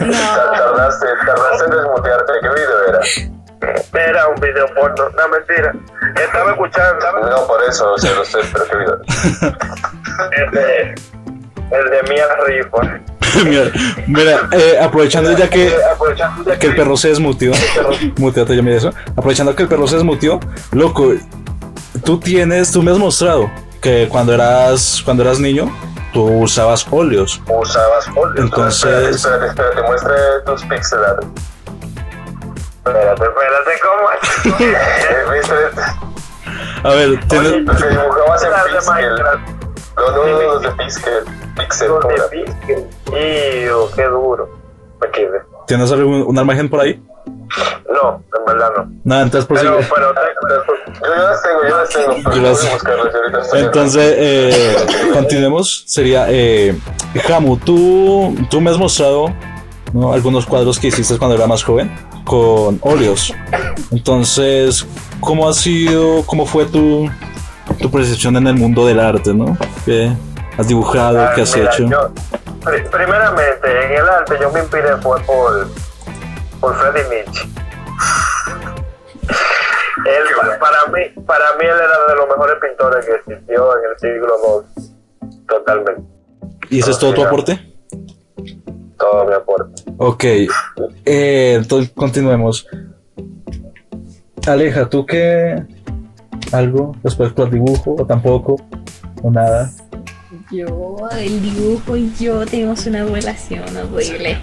No, 0.00 0.34
Tardaste, 0.52 1.06
tardaste 1.26 1.64
en 1.64 1.70
desmutearte. 1.70 2.32
¿Qué 2.40 2.48
video 2.48 2.88
era? 2.88 4.08
Era 4.10 4.28
un 4.28 4.40
video 4.40 4.66
porno, 4.74 5.08
no 5.10 5.28
mentira. 5.28 5.74
Estaba 6.14 6.52
escuchando 6.52 7.06
No, 7.28 7.46
por 7.46 7.62
eso, 7.64 7.92
o 7.92 7.98
sea, 7.98 8.14
no 8.14 8.24
sé, 8.24 8.38
pero 8.52 8.64
qué 8.66 8.76
video. 8.76 9.00
el 10.36 10.50
de, 10.52 10.94
el 11.76 11.90
de 11.90 12.02
Mia 12.08 12.26
Rifa. 12.46 13.00
mira, 13.44 13.70
mira, 14.06 14.48
eh, 14.52 14.78
aprovechando 14.80 15.36
ya 15.36 15.48
que, 15.48 15.74
Aprovechando 15.92 16.44
que 16.58 16.66
el 16.66 16.74
perro 16.76 16.96
se 16.96 17.08
desmutió. 17.08 17.52
Muteate 18.18 18.56
ya 18.56 18.62
mira 18.62 18.76
eso. 18.76 18.92
Aprovechando 19.16 19.54
que 19.54 19.62
el 19.64 19.68
perro 19.68 19.86
se 19.86 19.96
desmutió, 19.96 20.38
loco, 20.72 21.12
tú 22.04 22.18
tienes, 22.20 22.70
tú 22.72 22.82
me 22.82 22.90
has 22.90 22.98
mostrado 22.98 23.50
que 23.80 24.08
cuando 24.08 24.34
eras, 24.34 25.02
cuando 25.04 25.22
eras 25.22 25.38
niño, 25.40 25.70
tú 26.12 26.24
usabas 26.24 26.86
óleos. 26.90 27.40
Usabas 27.48 28.06
óleo. 28.16 28.44
Entonces- 28.44 29.16
Espérate, 29.16 29.46
espérate, 29.46 29.46
espérate, 29.48 29.82
muestre 29.82 30.14
tus 30.46 30.62
pixel 30.64 31.04
art. 31.04 31.24
Espérate, 32.84 33.24
espérate, 33.24 33.70
¿cómo? 33.82 34.08
A 36.84 36.90
ver, 36.90 37.20
tienes, 37.28 37.64
Los 37.64 37.76
que 37.82 37.88
dibujabas 37.88 38.42
en 38.44 38.50
pixel. 38.72 38.86
maestra. 38.88 39.40
No, 39.96 40.10
no, 40.12 40.26
no, 40.26 40.42
los 40.42 40.62
de 40.62 40.70
pixel. 40.72 41.24
Pixel. 41.58 41.90
Iu, 43.10 43.90
qué 43.94 44.04
duro. 44.04 44.48
¿tienes 45.66 45.92
algún- 45.92 46.36
imagen 46.36 46.68
por 46.68 46.80
ahí? 46.80 47.00
No, 47.90 48.22
en 48.38 48.44
verdad 48.46 48.70
no. 48.76 48.90
Nada, 49.04 49.22
entonces 49.22 49.48
Pero, 49.48 49.76
prosigue. 49.76 49.94
pero, 49.94 50.14
Yo 51.02 51.14
las 51.22 51.42
tengo, 51.42 51.60
yo 51.68 51.76
las 51.76 51.88
tengo. 51.88 52.34
Yo 52.34 52.42
las- 53.30 53.54
Entonces, 53.54 54.14
eh, 54.16 54.76
continuemos. 55.12 55.84
Sería, 55.86 56.26
eh, 56.28 56.78
Jamu, 57.26 57.56
tú, 57.58 58.34
tú 58.50 58.60
me 58.60 58.70
has 58.70 58.78
mostrado 58.78 59.32
¿no? 59.92 60.12
algunos 60.12 60.46
cuadros 60.46 60.78
que 60.78 60.88
hiciste 60.88 61.16
cuando 61.18 61.36
era 61.36 61.46
más 61.46 61.62
joven 61.62 61.90
con 62.24 62.78
óleos. 62.82 63.32
Entonces, 63.90 64.86
¿cómo 65.20 65.48
ha 65.48 65.52
sido, 65.54 66.22
cómo 66.26 66.44
fue 66.44 66.66
tu, 66.66 67.08
tu 67.80 67.90
percepción 67.90 68.36
en 68.36 68.46
el 68.46 68.54
mundo 68.54 68.84
del 68.86 69.00
arte, 69.00 69.32
no? 69.32 69.56
¿Qué 69.86 70.10
has 70.58 70.68
dibujado? 70.68 71.18
¿Qué 71.34 71.42
has 71.42 71.54
Ah, 71.54 71.58
Mira, 71.58 71.70
hecho? 71.72 71.84
yo- 71.88 72.10
pri- 72.64 72.84
primeramente, 72.90 73.84
en 73.86 73.92
el 73.92 74.08
arte 74.08 74.34
yo 74.40 74.50
me 74.50 74.60
inspiré 74.60 74.96
fue 74.98 75.20
por, 75.22 75.68
por 76.60 76.74
Freddie 76.76 77.08
Nietzsche. 77.08 77.48
Él, 80.06 80.24
pa- 80.40 80.58
para, 80.58 80.86
mí, 80.92 81.22
para 81.26 81.44
mí 81.56 81.64
él 81.64 81.70
era 81.76 82.06
de 82.08 82.14
los 82.16 82.28
mejores 82.28 82.56
pintores 82.60 83.04
que 83.04 83.14
existió 83.16 83.72
en 83.76 83.90
el 83.90 83.98
siglo 83.98 84.34
II. 84.76 85.38
Totalmente. 85.48 86.02
¿Y 86.70 86.80
ese 86.80 86.92
es 86.92 86.98
todo 86.98 87.14
tu 87.14 87.22
aporte? 87.24 87.74
Todo 88.98 89.24
mi 89.26 89.34
aporte. 89.34 89.82
Ok, 89.98 90.24
eh, 91.04 91.54
entonces 91.56 91.92
continuemos. 91.94 92.66
Aleja, 94.46 94.88
¿tú 94.88 95.04
qué? 95.04 95.62
¿Algo 96.52 96.94
respecto 97.02 97.42
al 97.42 97.50
dibujo 97.50 97.96
o 97.98 98.06
tampoco? 98.06 98.56
¿O 99.22 99.30
nada? 99.30 99.70
Yo, 100.50 101.08
el 101.12 101.42
dibujo 101.42 101.96
y 101.96 102.12
yo 102.18 102.46
tenemos 102.46 102.86
una 102.86 103.04
relación 103.04 103.64
horrible. 103.76 104.38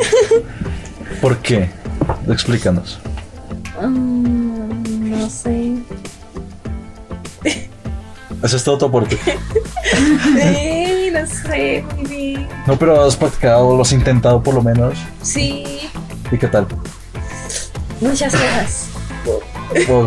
¿Por 1.20 1.38
qué? 1.38 1.68
Explícanos. 2.28 3.00
Mm, 3.82 5.10
no 5.10 5.28
sé. 5.28 5.74
Ese 8.42 8.56
es 8.56 8.64
todo 8.64 8.78
tu 8.78 8.86
aporte. 8.86 9.18
Sí, 9.86 11.10
no 11.12 11.24
sé 11.26 11.84
muy 11.94 12.04
bien. 12.04 12.48
No, 12.66 12.76
pero 12.76 13.00
has 13.04 13.16
practicado, 13.16 13.74
lo 13.76 13.82
has 13.82 13.92
intentado 13.92 14.42
por 14.42 14.54
lo 14.54 14.62
menos. 14.62 14.98
Sí, 15.22 15.88
¿Y 16.30 16.36
qué 16.36 16.48
tal? 16.48 16.66
muchas 18.00 18.32
cosas. 18.32 18.88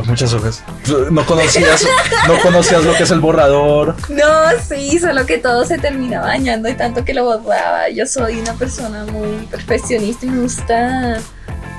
Muchas 0.06 0.34
hojas. 0.34 0.64
No 1.12 1.26
conocías, 1.26 1.86
no 2.28 2.40
conocías 2.42 2.84
lo 2.84 2.96
que 2.96 3.04
es 3.04 3.12
el 3.12 3.20
borrador. 3.20 3.96
No, 4.10 4.60
sí, 4.68 4.98
solo 5.00 5.26
que 5.26 5.38
todo 5.38 5.66
se 5.66 5.78
termina 5.78 6.22
bañando 6.22 6.70
y 6.70 6.74
tanto 6.74 7.06
que 7.06 7.14
lo 7.14 7.26
borraba. 7.26 7.90
Yo 7.90 8.06
soy 8.06 8.40
una 8.40 8.54
persona 8.54 9.06
muy 9.06 9.46
perfeccionista 9.48 10.26
y 10.26 10.30
me 10.30 10.42
gusta. 10.42 11.20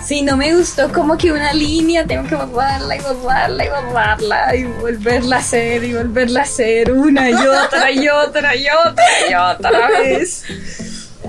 Si 0.05 0.23
no 0.23 0.37
me 0.37 0.55
gustó 0.55 0.93
como 0.93 1.17
que 1.19 1.33
una 1.33 1.53
línea, 1.53 2.07
tengo 2.07 2.27
que 2.29 2.35
borrarla 2.35 2.97
y 2.97 3.01
borrarla 3.01 3.65
y 3.65 3.69
borrarla 3.69 4.57
y 4.57 4.65
volverla 4.65 5.37
a 5.37 5.39
hacer 5.41 5.85
y 5.85 5.95
volverla 5.95 6.41
a 6.41 6.43
hacer 6.45 6.93
una 6.93 7.31
y 7.31 7.35
otra 7.35 7.91
y 7.91 8.09
otra 8.09 8.57
y 8.57 8.67
otra 8.69 9.05
y 9.29 9.35
otra 9.35 9.89
vez. 9.89 10.45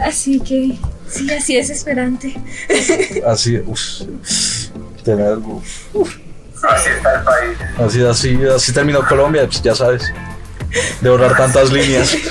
Así 0.02 0.40
que 0.40 0.78
sí, 1.08 1.30
así 1.32 1.58
es 1.58 1.70
esperante. 1.70 2.36
Así, 3.26 3.58
uff. 3.58 4.61
Tener, 5.04 5.38
uf. 5.94 6.18
Así 6.64 6.90
está 6.90 7.16
el 7.16 7.24
país. 7.24 7.58
Así, 7.80 8.06
así, 8.06 8.40
así 8.56 8.72
terminó 8.74 9.06
Colombia, 9.08 9.46
pues 9.46 9.62
ya 9.62 9.74
sabes. 9.74 10.14
De 11.02 11.10
borrar 11.10 11.36
tantas 11.36 11.72
líneas. 11.72 12.16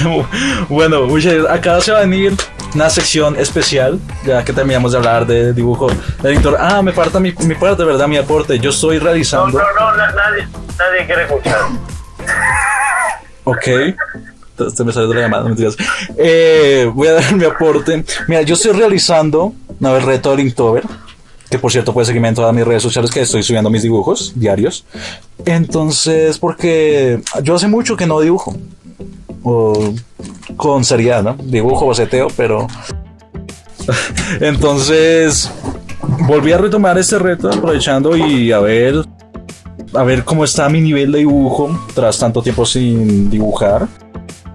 bueno, 0.68 1.06
acá 1.48 1.80
se 1.80 1.92
va 1.92 1.98
a 1.98 2.00
venir 2.02 2.34
una 2.74 2.88
sección 2.88 3.36
especial, 3.36 3.98
ya 4.24 4.44
que 4.44 4.52
terminamos 4.52 4.92
de 4.92 4.98
hablar 4.98 5.26
de 5.26 5.52
dibujo. 5.52 5.90
El 6.22 6.26
editor, 6.34 6.56
ah, 6.58 6.82
me 6.82 6.92
falta 6.92 7.18
mi, 7.20 7.32
mi 7.40 7.54
parte, 7.54 7.84
¿verdad? 7.84 8.06
Mi 8.06 8.16
aporte. 8.16 8.58
Yo 8.58 8.70
estoy 8.70 8.98
No, 8.98 9.04
realizando. 9.04 9.58
no, 9.58 9.64
no, 9.74 9.96
nadie, 9.96 10.48
nadie 10.78 11.06
quiere 11.06 11.24
escuchar. 11.24 11.60
Ok. 13.44 13.68
Este 14.66 14.84
me 14.84 14.92
salió 14.92 15.08
de 15.08 15.14
la 15.14 15.20
llamada, 15.22 15.42
no 15.42 15.50
mentiras. 15.50 15.76
Eh, 16.16 16.90
voy 16.94 17.08
a 17.08 17.12
dar 17.14 17.34
mi 17.36 17.44
aporte. 17.44 18.04
Mira, 18.28 18.42
yo 18.42 18.54
estoy 18.54 18.72
realizando 18.72 19.52
una 19.78 19.92
vez 19.92 20.04
reto 20.04 20.30
del 20.30 20.40
Inktober, 20.40 20.84
que 21.48 21.58
por 21.58 21.72
cierto 21.72 21.92
puede 21.92 22.06
seguirme 22.06 22.28
en 22.28 22.34
todas 22.34 22.54
mis 22.54 22.64
redes 22.64 22.82
sociales 22.82 23.10
que 23.10 23.20
estoy 23.20 23.42
subiendo 23.42 23.70
mis 23.70 23.82
dibujos 23.82 24.32
diarios. 24.34 24.84
Entonces, 25.44 26.38
porque 26.38 27.20
yo 27.42 27.54
hace 27.54 27.68
mucho 27.68 27.96
que 27.96 28.06
no 28.06 28.20
dibujo. 28.20 28.56
O 29.42 29.94
con 30.56 30.84
seriedad, 30.84 31.22
¿no? 31.22 31.36
Dibujo, 31.42 31.86
boceteo, 31.86 32.28
pero... 32.36 32.66
Entonces, 34.40 35.50
volví 36.26 36.52
a 36.52 36.58
retomar 36.58 36.98
este 36.98 37.18
reto 37.18 37.48
aprovechando 37.48 38.16
y 38.16 38.52
a 38.52 38.58
ver 38.60 39.04
a 39.94 40.04
ver 40.04 40.24
cómo 40.24 40.44
está 40.44 40.68
mi 40.68 40.80
nivel 40.80 41.12
de 41.12 41.18
dibujo 41.18 41.86
tras 41.94 42.18
tanto 42.18 42.42
tiempo 42.42 42.64
sin 42.64 43.30
dibujar. 43.30 43.88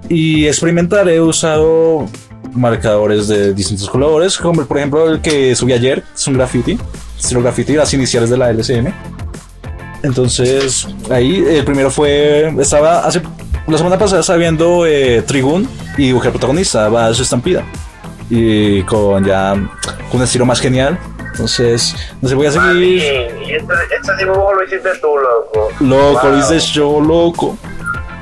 Y 0.09 0.47
experimentar, 0.47 1.07
he 1.09 1.19
usado 1.19 2.05
marcadores 2.53 3.27
de 3.27 3.53
distintos 3.53 3.89
colores, 3.89 4.37
como 4.37 4.65
por 4.65 4.77
ejemplo 4.77 5.09
el 5.09 5.21
que 5.21 5.55
subí 5.55 5.73
ayer, 5.73 6.03
es 6.15 6.27
un 6.27 6.35
graffiti, 6.35 6.77
estilo 7.17 7.41
graffiti, 7.41 7.73
las 7.73 7.93
iniciales 7.93 8.29
de 8.29 8.37
la 8.37 8.49
LCM. 8.51 8.93
Entonces, 10.03 10.87
ahí 11.09 11.43
el 11.47 11.65
primero 11.65 11.89
fue, 11.89 12.53
estaba 12.59 12.99
hace, 13.05 13.21
la 13.67 13.77
semana 13.77 13.97
pasada 13.97 14.21
estaba 14.21 14.37
viendo 14.37 14.85
eh, 14.85 15.23
Trigun 15.23 15.67
y 15.97 16.07
dibujé 16.07 16.29
protagonista, 16.29 16.89
va 16.89 17.07
a 17.07 17.13
su 17.13 17.23
estampida. 17.23 17.63
Y 18.29 18.81
con 18.83 19.23
ya, 19.25 19.53
con 20.11 20.19
un 20.19 20.23
estilo 20.23 20.45
más 20.45 20.59
genial, 20.59 20.97
Entonces, 21.31 21.95
no 22.21 22.29
se 22.29 22.35
voy 22.35 22.47
a 22.47 22.51
seguir. 22.51 22.83
y 22.97 22.97
este, 23.55 23.73
este 23.99 24.15
dibujo 24.23 24.53
lo 24.53 24.63
hiciste 24.63 24.89
tú, 25.01 25.07
loco. 25.17 25.69
Loco, 25.81 26.21
Wow. 26.27 26.31
lo 26.31 26.39
hice 26.39 26.59
yo, 26.71 27.01
loco. 27.01 27.57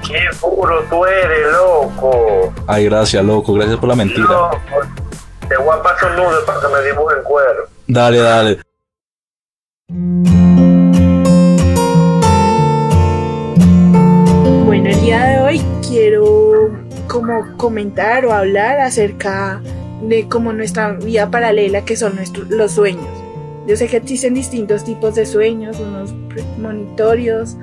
Qué 0.08 0.20
puro 0.40 0.84
tú 0.90 1.06
eres, 1.06 1.52
loco. 1.54 2.54
Ay, 2.68 2.86
gracias, 2.86 3.24
loco. 3.24 3.54
Gracias 3.54 3.78
por 3.78 3.90
la 3.90 3.96
mentira. 3.96 4.24
Loco. 4.24 4.58
Te 5.48 5.58
voy 5.58 5.78
a 5.78 5.82
pasar 5.82 6.12
un 6.12 6.18
nude 6.18 6.42
para 6.46 6.60
que 6.60 6.68
me 6.68 6.82
dibujen 6.82 7.24
cuero. 7.24 7.68
Dale, 7.88 8.18
dale. 8.20 8.60
Bueno, 14.66 14.90
el 14.90 15.02
día 15.02 15.26
de 15.26 15.40
hoy 15.42 15.62
quiero 15.88 16.72
como 17.08 17.58
comentar 17.58 18.26
o 18.26 18.34
hablar 18.34 18.80
acerca 18.80 19.62
de 20.02 20.28
como 20.28 20.52
nuestra 20.54 20.94
vida 20.94 21.30
paralela 21.30 21.86
que 21.86 21.96
son 21.96 22.16
nuestros, 22.16 22.50
los 22.50 22.72
sueños. 22.72 23.08
Yo 23.68 23.78
sé 23.78 23.88
que 23.88 23.98
existen 23.98 24.34
distintos 24.34 24.84
tipos 24.84 25.16
de 25.16 25.26
sueños, 25.26 25.80
unos 25.80 26.14
premonitorios, 26.28 27.56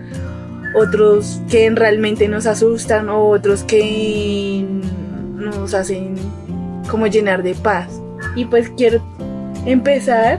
otros 0.75 1.41
que 1.51 1.68
realmente 1.71 2.29
nos 2.29 2.47
asustan 2.47 3.09
o 3.09 3.29
otros 3.29 3.64
que 3.64 4.64
nos 5.35 5.75
hacen 5.75 6.14
como 6.89 7.07
llenar 7.07 7.43
de 7.43 7.55
paz. 7.55 7.89
Y 8.37 8.45
pues 8.45 8.71
quiero 8.77 9.03
empezar 9.66 10.39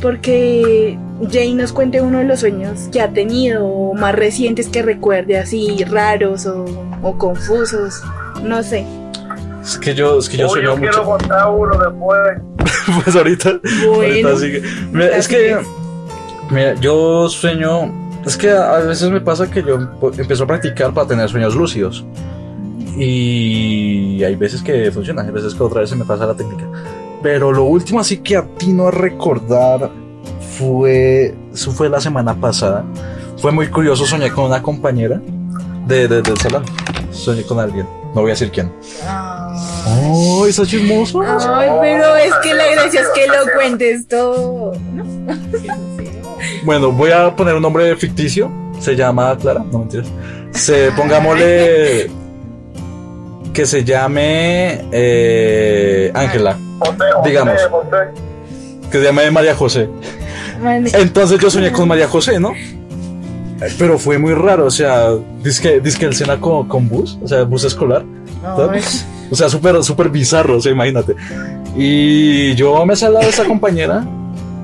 porque 0.00 0.98
Jane 1.30 1.54
nos 1.54 1.72
cuente 1.72 2.00
uno 2.00 2.18
de 2.18 2.24
los 2.24 2.40
sueños 2.40 2.88
que 2.92 3.00
ha 3.00 3.12
tenido 3.12 3.66
o 3.66 3.94
más 3.94 4.14
recientes 4.14 4.68
que 4.68 4.82
recuerde 4.82 5.38
así 5.38 5.84
raros 5.84 6.46
o, 6.46 6.64
o 7.02 7.18
confusos, 7.18 8.02
no 8.42 8.62
sé. 8.62 8.84
Es 9.62 9.78
que 9.78 9.94
yo, 9.94 10.18
es 10.18 10.28
que 10.28 10.36
yo 10.36 10.46
Uy, 10.46 10.52
sueño 10.52 10.74
yo 10.74 10.80
quiero 10.80 11.04
contar 11.04 11.48
uno 11.50 11.78
después. 11.78 12.20
Pues 13.02 13.16
ahorita, 13.16 13.60
Bueno, 13.84 14.28
ahorita 14.28 14.36
sigue. 14.36 14.62
Mira, 14.92 15.16
es 15.16 15.26
que, 15.26 15.56
mira, 16.50 16.74
yo 16.74 17.28
sueño. 17.28 18.05
Es 18.26 18.36
que 18.36 18.50
a 18.50 18.78
veces 18.78 19.08
me 19.10 19.20
pasa 19.20 19.48
que 19.50 19.62
yo 19.62 19.78
empiezo 20.18 20.44
a 20.44 20.46
practicar 20.48 20.92
para 20.92 21.06
tener 21.06 21.28
sueños 21.28 21.54
lúcidos. 21.54 22.04
Y 22.98 24.22
hay 24.24 24.34
veces 24.36 24.62
que 24.62 24.90
funciona, 24.90 25.22
hay 25.22 25.30
veces 25.30 25.54
que 25.54 25.62
otra 25.62 25.80
vez 25.82 25.90
se 25.90 25.96
me 25.96 26.04
pasa 26.04 26.26
la 26.26 26.34
técnica. 26.34 26.64
Pero 27.22 27.52
lo 27.52 27.64
último 27.64 28.00
así 28.00 28.18
que 28.18 28.36
atino 28.36 28.88
a 28.88 28.90
recordar 28.90 29.90
fue, 30.58 31.34
eso 31.52 31.70
fue 31.72 31.88
la 31.88 32.00
semana 32.00 32.34
pasada. 32.34 32.84
Fue 33.38 33.52
muy 33.52 33.68
curioso, 33.68 34.04
soñé 34.06 34.30
con 34.30 34.46
una 34.46 34.62
compañera 34.62 35.20
de, 35.86 36.08
de- 36.08 36.22
del 36.22 36.36
salón. 36.38 36.64
Soñé 37.12 37.42
con 37.44 37.60
alguien, 37.60 37.86
no 38.14 38.22
voy 38.22 38.30
a 38.30 38.34
decir 38.34 38.50
quién. 38.50 38.72
¡Oh, 39.86 40.46
está 40.46 40.64
chismoso! 40.66 41.20
Ay, 41.22 41.68
pero 41.80 42.16
es 42.16 42.34
que 42.42 42.54
la 42.54 42.70
gracia 42.72 43.00
es 43.02 43.08
que 43.14 43.26
lo 43.26 43.52
cuentes 43.54 44.08
todo. 44.08 44.72
¿no? 44.92 45.95
Bueno, 46.64 46.92
voy 46.92 47.10
a 47.10 47.34
poner 47.34 47.54
un 47.54 47.62
nombre 47.62 47.94
ficticio. 47.96 48.50
Se 48.80 48.94
llama 48.94 49.36
Clara, 49.38 49.64
no 49.70 49.80
mentiras. 49.80 50.08
Se, 50.52 50.90
pongámosle 50.92 52.10
que 53.52 53.64
se 53.64 53.84
llame 53.84 54.86
eh, 54.92 56.10
Ángela, 56.14 56.58
José, 56.78 57.04
José, 57.14 57.28
Digamos. 57.28 57.54
Que 58.90 58.98
se 58.98 59.04
llame 59.04 59.30
María 59.30 59.54
José. 59.54 59.88
Entonces 60.92 61.40
yo 61.40 61.50
soñé 61.50 61.72
con 61.72 61.88
María 61.88 62.06
José, 62.06 62.38
¿no? 62.38 62.52
Pero 63.78 63.98
fue 63.98 64.18
muy 64.18 64.34
raro, 64.34 64.66
o 64.66 64.70
sea, 64.70 65.10
dice 65.42 65.80
que, 65.80 66.04
él 66.04 66.14
cena 66.14 66.38
con, 66.38 66.68
con 66.68 66.88
bus, 66.88 67.18
o 67.22 67.26
sea, 67.26 67.44
bus 67.44 67.64
escolar. 67.64 68.04
ay, 68.44 68.82
O 69.30 69.34
sea, 69.34 69.48
súper, 69.48 69.82
súper 69.82 70.10
bizarro, 70.10 70.58
o 70.58 70.60
sea, 70.60 70.72
imagínate. 70.72 71.14
Y 71.74 72.54
yo 72.54 72.84
me 72.84 72.94
salí 72.94 73.16
de 73.16 73.28
esa 73.30 73.44
compañera 73.44 74.04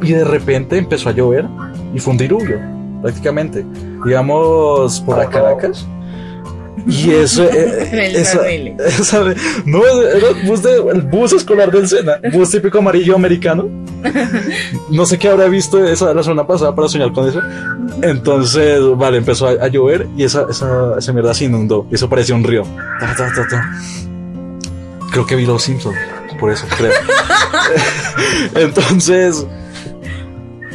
y 0.02 0.12
de 0.12 0.24
repente 0.24 0.76
empezó 0.78 1.08
a 1.08 1.12
llover 1.12 1.46
y 1.94 1.98
fue 2.00 2.12
un 2.12 2.18
diluvio, 2.18 2.58
prácticamente. 3.02 3.64
Íbamos 4.06 5.00
por 5.00 5.20
a 5.20 5.28
Caracas 5.28 5.86
y 6.86 7.10
eso... 7.10 7.44
eh, 7.44 7.88
El 8.10 8.16
esa- 8.16 8.48
esa- 8.48 9.24
no, 9.66 9.84
era 9.86 10.30
el 10.30 10.46
bus, 10.46 10.62
de- 10.62 10.78
el 10.92 11.02
bus 11.02 11.32
escolar 11.34 11.70
del 11.70 11.86
Sena, 11.88 12.14
bus 12.32 12.50
típico 12.50 12.78
amarillo 12.78 13.14
americano. 13.14 13.68
No 14.90 15.06
sé 15.06 15.18
qué 15.18 15.28
habrá 15.28 15.46
visto 15.46 15.84
esa, 15.84 16.12
la 16.12 16.22
semana 16.24 16.44
pasada 16.46 16.74
para 16.74 16.88
soñar 16.88 17.12
con 17.12 17.28
eso. 17.28 17.40
Entonces, 18.02 18.80
vale, 18.96 19.18
empezó 19.18 19.46
a, 19.46 19.50
a 19.52 19.68
llover 19.68 20.08
y 20.16 20.24
esa, 20.24 20.46
esa, 20.50 20.98
esa 20.98 21.12
mierda 21.12 21.32
se 21.34 21.44
inundó. 21.44 21.86
Y 21.90 21.94
eso 21.94 22.08
parecía 22.08 22.34
un 22.34 22.42
río. 22.42 22.64
Ta, 22.98 23.14
ta, 23.14 23.32
ta, 23.32 23.46
ta. 23.48 23.70
Creo 25.12 25.26
que 25.26 25.36
vi 25.36 25.44
los 25.46 25.62
Simpsons, 25.62 25.96
por 26.40 26.50
eso 26.50 26.66
creo. 26.76 26.90
Entonces, 28.56 29.46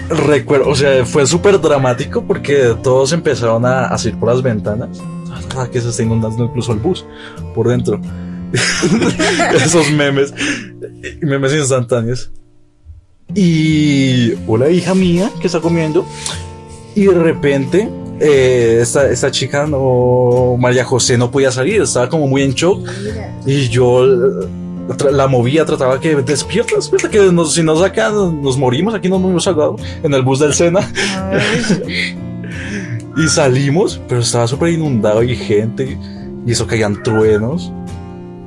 recuerdo, 0.10 0.70
o 0.70 0.76
sea, 0.76 1.06
fue 1.06 1.26
súper 1.28 1.60
dramático 1.60 2.24
porque 2.26 2.76
todos 2.82 3.12
empezaron 3.14 3.66
a, 3.66 3.86
a 3.86 3.98
salir 3.98 4.18
por 4.20 4.30
las 4.30 4.42
ventanas. 4.42 4.98
Ta, 5.28 5.42
ta, 5.42 5.56
ta, 5.66 5.72
Que 5.72 5.82
se 5.82 5.90
está 5.90 6.04
inundando 6.04 6.44
incluso 6.44 6.72
el 6.74 6.80
bus 6.80 7.06
por 7.54 7.68
dentro. 7.68 8.00
Esos 9.56 9.92
memes, 9.92 10.34
memes 11.22 11.54
instantáneos. 11.54 12.32
Y 13.36 14.34
una 14.48 14.70
hija 14.70 14.96
mía 14.96 15.30
que 15.42 15.48
está 15.48 15.60
comiendo 15.60 16.06
y 16.96 17.06
de 17.06 17.14
repente 17.14 17.90
eh, 18.20 18.80
esta, 18.82 19.10
esta 19.12 19.30
chica 19.30 19.68
no 19.68 20.56
María 20.58 20.84
José 20.84 21.18
no 21.18 21.30
podía 21.30 21.52
salir 21.52 21.82
estaba 21.84 22.10
como 22.10 22.26
muy 22.26 22.42
en 22.42 22.54
shock 22.54 22.88
mira. 23.04 23.40
y 23.46 23.68
yo 23.70 24.04
la 25.12 25.28
movía 25.28 25.66
trataba 25.66 26.00
que 26.00 26.16
despierta 26.16 26.76
despierta 26.76 27.10
que 27.10 27.32
nos- 27.32 27.54
si 27.54 27.64
nos 27.64 27.80
sacan 27.80 28.42
nos 28.42 28.58
morimos 28.58 28.94
aquí 28.94 29.10
nos 29.10 29.20
morimos 29.20 29.48
ahogados 29.48 29.82
en 30.04 30.14
el 30.14 30.22
bus 30.22 30.40
del 30.40 30.54
Sena 30.54 30.80
y 33.18 33.28
salimos 33.28 34.00
pero 34.08 34.22
estaba 34.22 34.48
súper 34.48 34.70
inundado 34.70 35.24
y 35.24 35.36
gente 35.36 35.98
y 36.46 36.52
eso 36.52 36.66
caían 36.68 37.02
truenos 37.04 37.72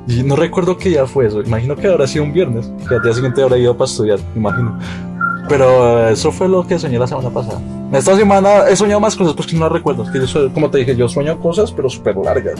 y 0.07 0.23
no 0.23 0.35
recuerdo 0.35 0.77
qué 0.77 0.89
día 0.89 1.05
fue 1.05 1.27
eso 1.27 1.41
imagino 1.41 1.75
que 1.75 1.87
habrá 1.87 2.07
sido 2.07 2.23
un 2.23 2.33
viernes 2.33 2.71
que 2.87 2.95
al 2.95 3.01
día 3.01 3.13
siguiente 3.13 3.41
habrá 3.43 3.57
ido 3.57 3.75
para 3.77 3.89
estudiar 3.89 4.19
imagino 4.35 4.77
pero 5.49 6.07
eh, 6.07 6.13
eso 6.13 6.31
fue 6.31 6.47
lo 6.47 6.65
que 6.65 6.79
soñé 6.79 6.97
la 6.97 7.07
semana 7.07 7.29
pasada. 7.29 7.59
Esta 7.91 8.15
semana 8.15 8.69
he 8.69 8.75
soñado 8.75 9.01
más 9.01 9.17
cosas, 9.17 9.33
pues 9.33 9.47
que 9.47 9.55
no 9.55 9.61
las 9.65 9.71
recuerdo. 9.73 10.09
Que 10.09 10.25
yo 10.25 10.53
como 10.53 10.69
te 10.69 10.77
dije, 10.77 10.95
yo 10.95 11.09
sueño 11.09 11.37
cosas, 11.41 11.73
pero 11.73 11.89
súper 11.89 12.15
largas. 12.15 12.57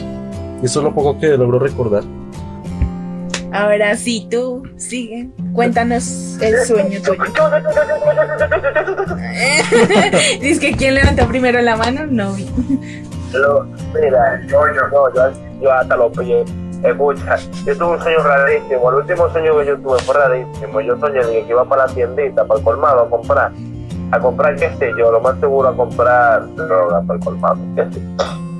Y 0.62 0.66
eso 0.66 0.80
es 0.80 0.84
lo 0.84 0.92
poco 0.92 1.18
que 1.18 1.28
logro 1.38 1.58
recordar. 1.58 2.02
Ahora 3.52 3.96
sí, 3.96 4.26
tú, 4.30 4.62
sigue. 4.76 5.28
Cuéntanos 5.52 6.38
el 6.40 6.64
sueño 6.64 7.02
tuyo. 7.02 7.22
Dice 10.40 10.60
que 10.60 10.76
quién 10.76 10.94
levantó 10.94 11.26
primero 11.28 11.60
la 11.60 11.76
mano, 11.76 12.06
no 12.06 12.34
mira, 13.94 14.40
yo, 14.46 14.66
no, 14.66 15.30
yo, 15.60 15.72
hasta 15.72 15.96
lo 15.96 16.10
pillé. 16.12 16.44
Escucha, 16.82 17.36
yo 17.64 17.78
tuve 17.78 17.92
un 17.92 18.00
sueño 18.00 18.18
rarísimo. 18.24 18.90
El 18.90 18.96
último 18.96 19.30
sueño 19.30 19.58
que 19.58 19.66
yo 19.66 19.78
tuve 19.78 19.98
fue 20.00 20.14
rarísimo. 20.14 20.80
Yo 20.80 20.98
soñé 20.98 21.22
que 21.22 21.46
iba 21.48 21.64
para 21.64 21.86
la 21.86 21.94
tiendita, 21.94 22.44
para 22.44 22.58
el 22.58 22.64
colmado, 22.64 23.02
a 23.02 23.10
comprar. 23.10 23.52
A 24.10 24.18
comprar, 24.18 24.56
qué 24.56 24.70
sé 24.78 24.90
yo, 24.98 25.10
lo 25.10 25.20
más 25.20 25.38
seguro 25.40 25.68
a 25.68 25.76
comprar 25.76 26.54
droga 26.54 27.00
para 27.02 27.18
el 27.18 27.24
colmado, 27.24 27.56
qué 27.76 27.86
sé 27.92 28.00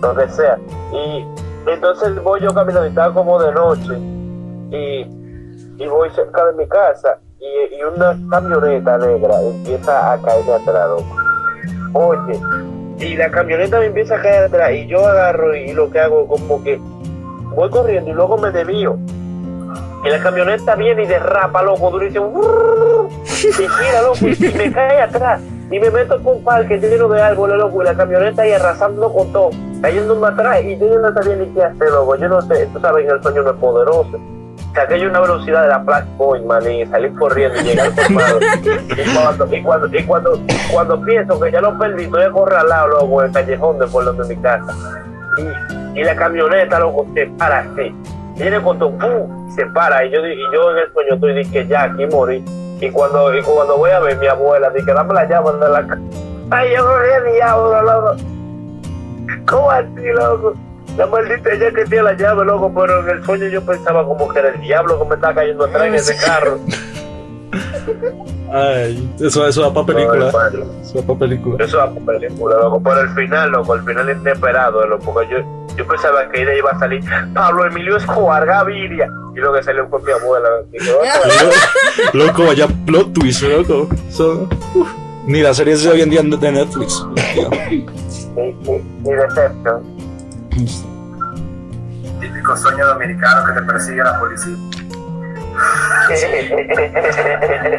lo 0.01 0.14
que 0.14 0.28
sea. 0.28 0.57
Y 0.93 1.26
entonces 1.68 2.22
voy 2.22 2.40
yo 2.40 2.55
caminando 2.55 2.86
estaba 2.86 3.12
como 3.12 3.43
de 3.43 3.53
noche. 3.53 4.21
Y, 4.72 5.06
y 5.78 5.86
voy 5.86 6.10
cerca 6.10 6.46
de 6.46 6.52
mi 6.54 6.66
casa. 6.66 7.18
Y, 7.38 7.76
y 7.76 7.82
una 7.82 8.16
camioneta 8.30 8.98
negra 8.98 9.40
empieza 9.40 10.12
a 10.12 10.18
caerme 10.22 10.54
atrás, 10.54 10.88
loco. 10.88 11.16
Oye, 11.94 12.40
y 12.98 13.16
la 13.16 13.30
camioneta 13.30 13.78
me 13.78 13.86
empieza 13.86 14.16
a 14.16 14.22
caer 14.22 14.44
atrás 14.44 14.72
y 14.72 14.86
yo 14.86 15.06
agarro 15.06 15.54
y 15.54 15.72
lo 15.72 15.90
que 15.90 15.98
hago 16.00 16.26
como 16.26 16.62
que 16.62 16.80
voy 17.54 17.68
corriendo 17.68 18.10
y 18.10 18.14
luego 18.14 18.38
me 18.38 18.50
desvío. 18.50 18.96
Y 20.04 20.08
la 20.08 20.20
camioneta 20.20 20.74
viene 20.74 21.04
y 21.04 21.06
derrapa, 21.06 21.62
loco, 21.62 21.90
durísimo. 21.90 23.08
Y 23.24 23.68
gira, 23.68 24.02
loco, 24.02 24.18
y 24.20 24.54
me 24.56 24.72
cae 24.72 25.00
atrás. 25.00 25.40
Y 25.70 25.78
me 25.78 25.90
meto 25.90 26.22
con 26.22 26.36
un 26.36 26.44
parque 26.44 26.78
lleno 26.78 27.08
de 27.08 27.22
árboles, 27.22 27.56
loco, 27.56 27.82
y 27.82 27.84
la 27.84 27.94
camioneta 27.94 28.42
ahí 28.42 28.52
arrasando 28.52 29.12
con 29.12 29.32
todo, 29.32 29.50
cayéndome 29.80 30.26
atrás. 30.26 30.62
Y 30.64 30.78
yo 30.78 30.98
no 30.98 31.12
sabía 31.12 31.36
ni 31.36 31.46
qué 31.54 31.62
hacer, 31.62 31.90
loco. 31.90 32.16
Yo 32.16 32.28
no 32.28 32.42
sé, 32.42 32.66
tú 32.72 32.80
sabes 32.80 33.08
el 33.08 33.22
sueño 33.22 33.42
no 33.42 33.50
es 33.50 33.56
poderoso. 33.56 34.18
Saqué 34.74 35.00
yo 35.00 35.08
una 35.08 35.20
velocidad 35.20 35.62
de 35.62 35.68
la 35.68 35.80
Flash 35.80 36.04
Point, 36.16 36.46
man, 36.46 36.70
y 36.70 36.86
salí 36.86 37.10
corriendo 37.10 37.60
y 37.60 37.64
llegué 37.64 37.80
al 37.82 37.94
colmado. 37.94 38.38
y 38.40 39.14
cuando, 39.14 39.54
y 39.56 39.62
cuando, 39.62 39.98
y 39.98 40.02
cuando, 40.04 40.40
cuando 40.72 41.04
pienso 41.04 41.38
que 41.38 41.52
ya 41.52 41.60
lo 41.60 41.78
perdí, 41.78 42.04
estoy 42.04 42.22
acorralado, 42.22 42.88
loco, 42.88 43.22
en 43.22 43.28
el 43.28 43.32
callejón 43.34 43.78
de 43.78 43.86
por 43.86 44.04
donde 44.04 44.34
mi 44.34 44.40
casa. 44.40 44.74
Y, 45.36 46.00
y 46.00 46.04
la 46.04 46.16
camioneta, 46.16 46.78
loco, 46.78 47.06
se 47.14 47.26
para 47.38 47.58
así. 47.58 47.94
Viene 48.36 48.62
con 48.62 48.78
todo, 48.78 48.90
¡pum! 48.92 49.42
se 49.54 49.66
para. 49.66 50.04
Y 50.04 50.10
yo, 50.10 50.26
y 50.26 50.38
yo 50.52 50.72
en 50.72 50.78
el 50.78 50.92
sueño 50.92 51.14
estoy 51.14 51.34
dije, 51.34 51.66
ya, 51.66 51.84
aquí 51.84 52.06
morí. 52.06 52.44
Y 52.80 52.90
cuando, 52.90 53.34
y 53.36 53.42
cuando 53.42 53.76
voy 53.76 53.90
a 53.90 54.00
ver 54.00 54.16
mi 54.16 54.26
abuela, 54.26 54.70
dije, 54.70 54.92
dame 54.92 55.14
la 55.14 55.28
llave 55.28 55.52
de 55.52 55.68
la 55.68 55.86
casa. 55.86 56.02
Ay, 56.50 56.72
yo 56.74 56.82
no 56.82 57.02
el 57.02 57.32
diablo, 57.34 57.82
loco. 57.82 58.16
¿Cómo 59.46 59.70
así, 59.70 60.06
loco? 60.14 60.54
La 60.97 61.07
maldita 61.07 61.51
ella 61.53 61.72
que 61.72 61.84
tiene 61.86 62.03
la 62.05 62.12
llave, 62.14 62.45
loco, 62.45 62.72
pero 62.74 63.01
en 63.03 63.18
el 63.18 63.24
sueño 63.24 63.49
yo 63.49 63.62
pensaba 63.62 64.05
como 64.05 64.28
que 64.28 64.38
era 64.38 64.51
el 64.51 64.61
diablo 64.61 64.99
que 64.99 65.09
me 65.09 65.14
estaba 65.14 65.34
cayendo 65.34 65.64
atrás 65.64 65.86
en 65.86 65.95
ese 65.95 66.16
carro. 66.16 66.59
Ay, 68.53 69.11
eso, 69.20 69.47
eso 69.47 69.62
da 69.62 69.72
para 69.72 69.86
película. 69.86 70.30
No. 70.30 70.82
Eso 70.82 70.99
da 70.99 71.07
para 71.07 71.18
película. 71.20 71.64
Eso 71.64 71.78
va 71.78 71.90
por 71.90 72.05
película, 72.05 72.57
loco. 72.57 72.82
Por 72.82 72.99
el 72.99 73.09
final, 73.11 73.51
loco, 73.51 73.74
el 73.74 73.82
final 73.82 74.11
inesperado, 74.11 74.86
loco. 74.86 75.12
Porque 75.14 75.30
yo, 75.30 75.38
yo 75.76 75.86
pensaba 75.86 76.28
que 76.28 76.43
ella 76.43 76.55
iba 76.55 76.70
a 76.70 76.78
salir 76.78 77.03
Pablo 77.34 77.66
Emilio 77.66 77.97
Escobar 77.97 78.45
Gaviria. 78.45 79.09
Y 79.34 79.38
lo 79.38 79.55
que 79.55 79.62
salió 79.62 79.88
fue 79.88 80.03
mi 80.03 80.12
abuela. 80.12 80.49
Yo, 80.72 81.01
Loco, 82.12 82.45
vaya 82.45 82.68
plot 82.84 83.14
twist, 83.14 83.43
loco. 83.45 83.88
Uf. 84.74 84.90
Ni 85.24 85.40
las 85.40 85.57
series 85.57 85.82
de 85.84 85.90
hoy 85.90 86.03
en 86.03 86.11
día 86.11 86.20
de 86.22 86.53
Netflix. 86.53 87.03
y, 87.70 87.74
y 87.76 87.86
Deception. 89.03 90.11
Típico 92.20 92.57
sueño 92.57 92.86
dominicano 92.86 93.46
que 93.46 93.53
te 93.53 93.62
persigue 93.62 94.05
la 94.05 94.18
policía. 94.18 94.55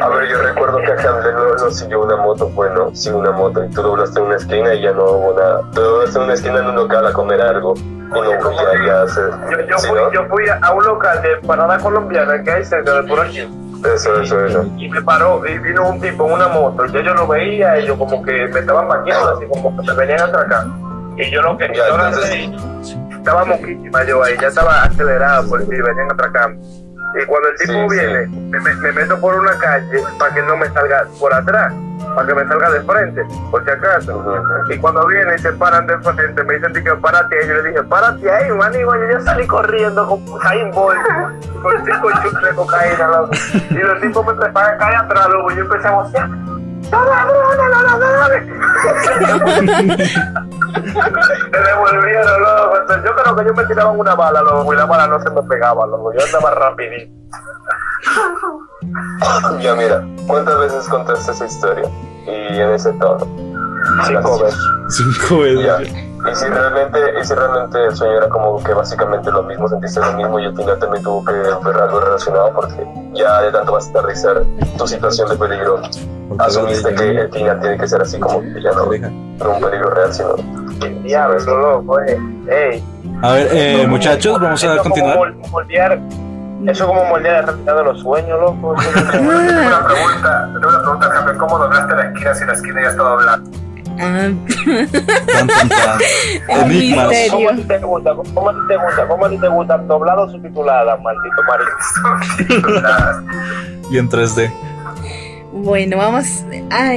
A 0.00 0.08
ver, 0.08 0.28
yo 0.28 0.42
recuerdo 0.42 0.78
que 0.78 0.92
acá 0.92 1.20
no, 1.32 1.54
no 1.54 1.70
siguió 1.70 2.02
una 2.02 2.16
moto, 2.16 2.48
bueno, 2.48 2.90
sí 2.94 3.10
una 3.10 3.30
moto, 3.30 3.64
y 3.64 3.70
tú 3.70 3.82
doblaste 3.82 4.18
en 4.18 4.26
una 4.26 4.36
esquina 4.36 4.74
y 4.74 4.82
ya 4.82 4.92
no 4.92 5.04
hubo 5.04 5.38
nada. 5.38 5.60
Tú 5.72 5.80
doblaste 5.80 6.18
en 6.18 6.24
una 6.24 6.34
esquina 6.34 6.58
en 6.58 6.66
un 6.66 6.74
local 6.76 7.06
a 7.06 7.12
comer 7.12 7.40
algo, 7.42 7.74
y 7.76 8.10
no 8.10 8.24
ya, 8.30 8.86
ya 8.86 9.06
se... 9.08 9.20
Yo, 9.20 9.60
yo, 9.68 9.78
¿sí, 9.78 9.88
fui, 9.88 10.00
no? 10.00 10.12
yo 10.12 10.26
fui 10.26 10.44
a 10.48 10.72
un 10.72 10.84
local 10.84 11.22
de 11.22 11.32
empanada 11.32 11.78
colombiana 11.78 12.42
que 12.42 12.50
hay 12.50 12.64
cerca 12.64 13.02
de 13.02 13.08
por 13.08 13.20
aquí. 13.20 13.48
Eso, 13.94 14.20
eso, 14.20 14.44
eso. 14.44 14.64
Y 14.78 14.88
me 14.88 15.02
paró 15.02 15.46
y 15.46 15.58
vino 15.58 15.88
un 15.90 16.00
tipo 16.00 16.26
en 16.26 16.32
una 16.32 16.48
moto. 16.48 16.86
Ya 16.86 17.02
yo 17.02 17.14
lo 17.14 17.26
veía 17.28 17.78
y 17.78 17.86
yo 17.86 17.98
como 17.98 18.22
que 18.22 18.48
me 18.48 18.60
estaban 18.60 18.88
maquillando 18.88 19.36
así 19.36 19.46
como 19.46 19.76
que 19.76 19.86
me 19.86 19.94
venían 19.94 20.20
a 20.20 20.24
atracar. 20.24 20.64
Y 21.16 21.30
yo 21.30 21.42
lo 21.42 21.56
que 21.56 21.70
yo 21.74 21.96
lancé, 21.96 22.50
estaba 23.16 23.44
moquísima 23.44 24.04
yo 24.04 24.22
ahí, 24.22 24.36
ya 24.40 24.48
estaba 24.48 24.82
acelerado 24.84 25.48
por 25.48 25.60
si 25.62 25.70
venían 25.70 26.10
atracando. 26.12 26.60
Y 27.20 27.24
cuando 27.26 27.48
el 27.48 27.56
tipo 27.58 27.72
Sí, 27.72 27.96
viene, 27.96 28.26
me, 28.50 28.58
me- 28.60 28.74
me 28.74 28.92
meto 28.92 29.20
por 29.20 29.34
una 29.36 29.56
calle 29.58 30.02
para 30.18 30.34
que 30.34 30.42
no 30.42 30.56
me 30.56 30.68
salga 30.70 31.06
por 31.20 31.32
atrás, 31.32 31.72
para 32.12 32.26
que 32.26 32.34
me 32.34 32.48
salga 32.48 32.70
de 32.72 32.80
frente, 32.82 33.22
por 33.52 33.64
si 33.64 33.70
acaso. 33.70 34.34
Y 34.68 34.78
cuando 34.78 35.06
viene 35.06 35.36
y 35.36 35.38
se 35.38 35.52
paran 35.52 35.86
de 35.86 35.96
frente, 35.98 36.42
me 36.42 36.54
dicen 36.54 36.72
que 36.72 36.92
párate 36.96 37.38
ahí. 37.40 37.46
Yo 37.48 37.54
le 37.54 37.68
dije, 37.68 37.82
párate 37.84 38.28
ahí, 38.32 38.50
man. 38.50 38.74
Y 38.74 38.82
bueno, 38.82 39.04
yo 39.12 39.20
salí 39.20 39.46
corriendo 39.46 40.08
con 40.08 40.28
Usain 40.28 40.72
Bolt, 40.72 40.98
con 41.62 41.84
cinco 41.84 42.10
chutes 42.20 42.42
de 42.42 42.54
cocaína, 42.56 43.06
loco. 43.06 43.30
Y 43.70 43.74
los 43.74 44.00
tipos 44.00 44.26
me 44.26 44.32
empezaron 44.32 44.74
a 44.74 44.76
caer 44.78 44.96
atrás, 44.96 45.28
loco. 45.28 45.50
Yo 45.52 45.60
empecé 45.62 45.86
a 45.86 45.90
vocear. 45.92 46.28
¡Dale, 46.94 47.32
dale, 47.34 47.86
dale, 47.98 48.06
dale! 48.16 48.38
Me 51.50 51.58
devolvieron, 51.58 52.42
loco. 52.42 52.74
Yo 53.04 53.14
creo 53.16 53.36
que 53.36 53.44
yo 53.44 53.54
me 53.54 53.64
tiraban 53.66 53.98
una 53.98 54.14
bala, 54.14 54.42
loco, 54.42 54.72
y 54.72 54.76
la 54.76 54.84
bala 54.86 55.06
no 55.06 55.20
se 55.20 55.30
me 55.30 55.42
pegaba, 55.42 55.86
loco. 55.86 56.12
Yo 56.12 56.24
andaba 56.24 56.50
rapidito. 56.52 57.12
Ya 59.60 59.74
mira, 59.74 60.04
¿cuántas 60.26 60.58
veces 60.58 60.88
contaste 60.88 61.32
esa 61.32 61.46
historia? 61.46 61.88
Y 62.26 62.60
en 62.60 62.70
ese 62.70 62.92
tono. 62.94 63.26
Cinco 64.06 64.38
veces. 64.42 64.60
Cinco 64.88 65.44
Ya. 65.62 65.76
veces. 65.78 65.94
Y 66.32 66.34
si 66.36 66.46
realmente, 66.46 66.98
y 67.20 67.24
si 67.24 67.34
realmente 67.34 67.84
el 67.84 67.94
sueño 67.94 68.16
era 68.16 68.28
como 68.30 68.62
que 68.64 68.72
básicamente 68.72 69.30
lo 69.30 69.42
mismo, 69.42 69.68
sentiste 69.68 70.00
lo 70.00 70.12
mismo 70.14 70.38
y 70.40 70.46
al 70.46 70.56
final 70.56 70.78
también 70.78 71.02
tuvo 71.02 71.22
que 71.24 71.32
ver 71.34 71.76
algo 71.82 72.00
relacionado 72.00 72.50
porque 72.54 72.86
ya 73.12 73.42
de 73.42 73.52
tanto 73.52 73.72
vas 73.72 73.86
a 73.88 73.90
aterrizar 73.98 74.42
tu 74.78 74.86
situación 74.86 75.28
de 75.28 75.36
peligro, 75.36 75.82
asumiste 76.38 76.94
que 76.94 77.10
el 77.10 77.30
final 77.30 77.60
tiene 77.60 77.76
que 77.76 77.86
ser 77.86 78.00
así 78.00 78.18
como 78.18 78.40
que 78.40 78.62
ya 78.62 78.70
no, 78.72 78.86
no 78.86 79.50
un 79.50 79.60
peligro 79.60 79.90
real, 79.90 80.12
sino 80.14 80.34
Diablo, 81.02 81.56
loco, 81.58 82.00
eh. 82.00 82.18
Ey. 82.48 82.84
A 83.22 83.32
ver, 83.32 83.48
eh, 83.52 83.86
muchachos, 83.86 84.40
vamos 84.40 84.64
a 84.64 84.78
continuar. 84.78 85.16
como 85.18 85.26
mol- 85.26 85.50
moldear, 85.50 85.92
eso 86.66 86.70
es 86.84 86.88
como 86.88 87.04
moldear 87.04 87.34
la 87.44 87.52
realidad 87.52 87.76
de 87.76 87.84
los 87.84 88.00
sueños, 88.00 88.40
loco. 88.40 88.54
Como- 88.60 88.74
Tengo 89.12 89.28
una 89.66 89.84
pregunta, 89.86 90.48
tengo 90.54 90.68
una 90.68 90.80
pregunta, 90.80 91.34
¿cómo 91.38 91.58
doblaste 91.58 91.94
la 91.94 92.04
esquina 92.06 92.34
si 92.34 92.44
la 92.46 92.52
esquina 92.54 92.82
ya 92.82 92.88
está 92.88 93.02
doblada? 93.02 93.40
Ah, 94.00 94.28
Tan, 95.32 95.46
tan, 95.46 95.68
tan. 95.68 95.98
Enigmas. 96.66 97.08
misterio. 97.08 97.32
¿Cómo 97.32 97.48
a 97.50 97.54
ti 97.56 97.62
te 97.62 97.78
gusta? 97.78 98.10
¿Cómo 98.14 98.48
a 98.50 98.52
ti 98.52 98.58
te 98.68 98.76
gusta? 98.76 99.06
¿Cómo 99.08 99.24
a 99.26 99.30
ti 99.30 99.38
te 99.38 99.48
gusta? 99.48 99.78
¿Doblado 99.78 100.22
o 100.22 100.30
subtitulada, 100.30 100.96
maldito 100.98 101.42
marido? 101.48 101.70
Y 103.90 103.98
en 103.98 104.08
3D. 104.08 104.50
Bueno, 105.52 105.98
vamos 105.98 106.44
a, 106.70 106.94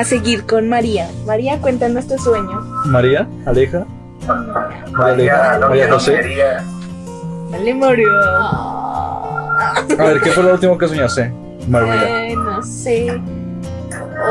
a 0.00 0.04
seguir 0.04 0.46
con 0.46 0.68
María. 0.68 1.08
María, 1.26 1.58
cuenta 1.58 1.88
nuestro 1.88 2.18
sueño. 2.18 2.60
María, 2.86 3.28
Aleja. 3.46 3.84
María, 4.92 5.34
Aleja. 5.34 5.58
no 5.58 5.68
María 5.68 5.92
José. 5.92 6.12
minería. 6.16 6.64
Dale, 7.50 7.74
Mario. 7.74 8.08
A 8.24 9.84
ver, 9.98 10.20
¿qué 10.22 10.30
fue 10.30 10.42
lo 10.42 10.52
último 10.54 10.78
que 10.78 10.88
soñaste? 10.88 11.32
María. 11.68 12.28
eh, 12.28 12.34
no 12.36 12.62
sé. 12.62 13.20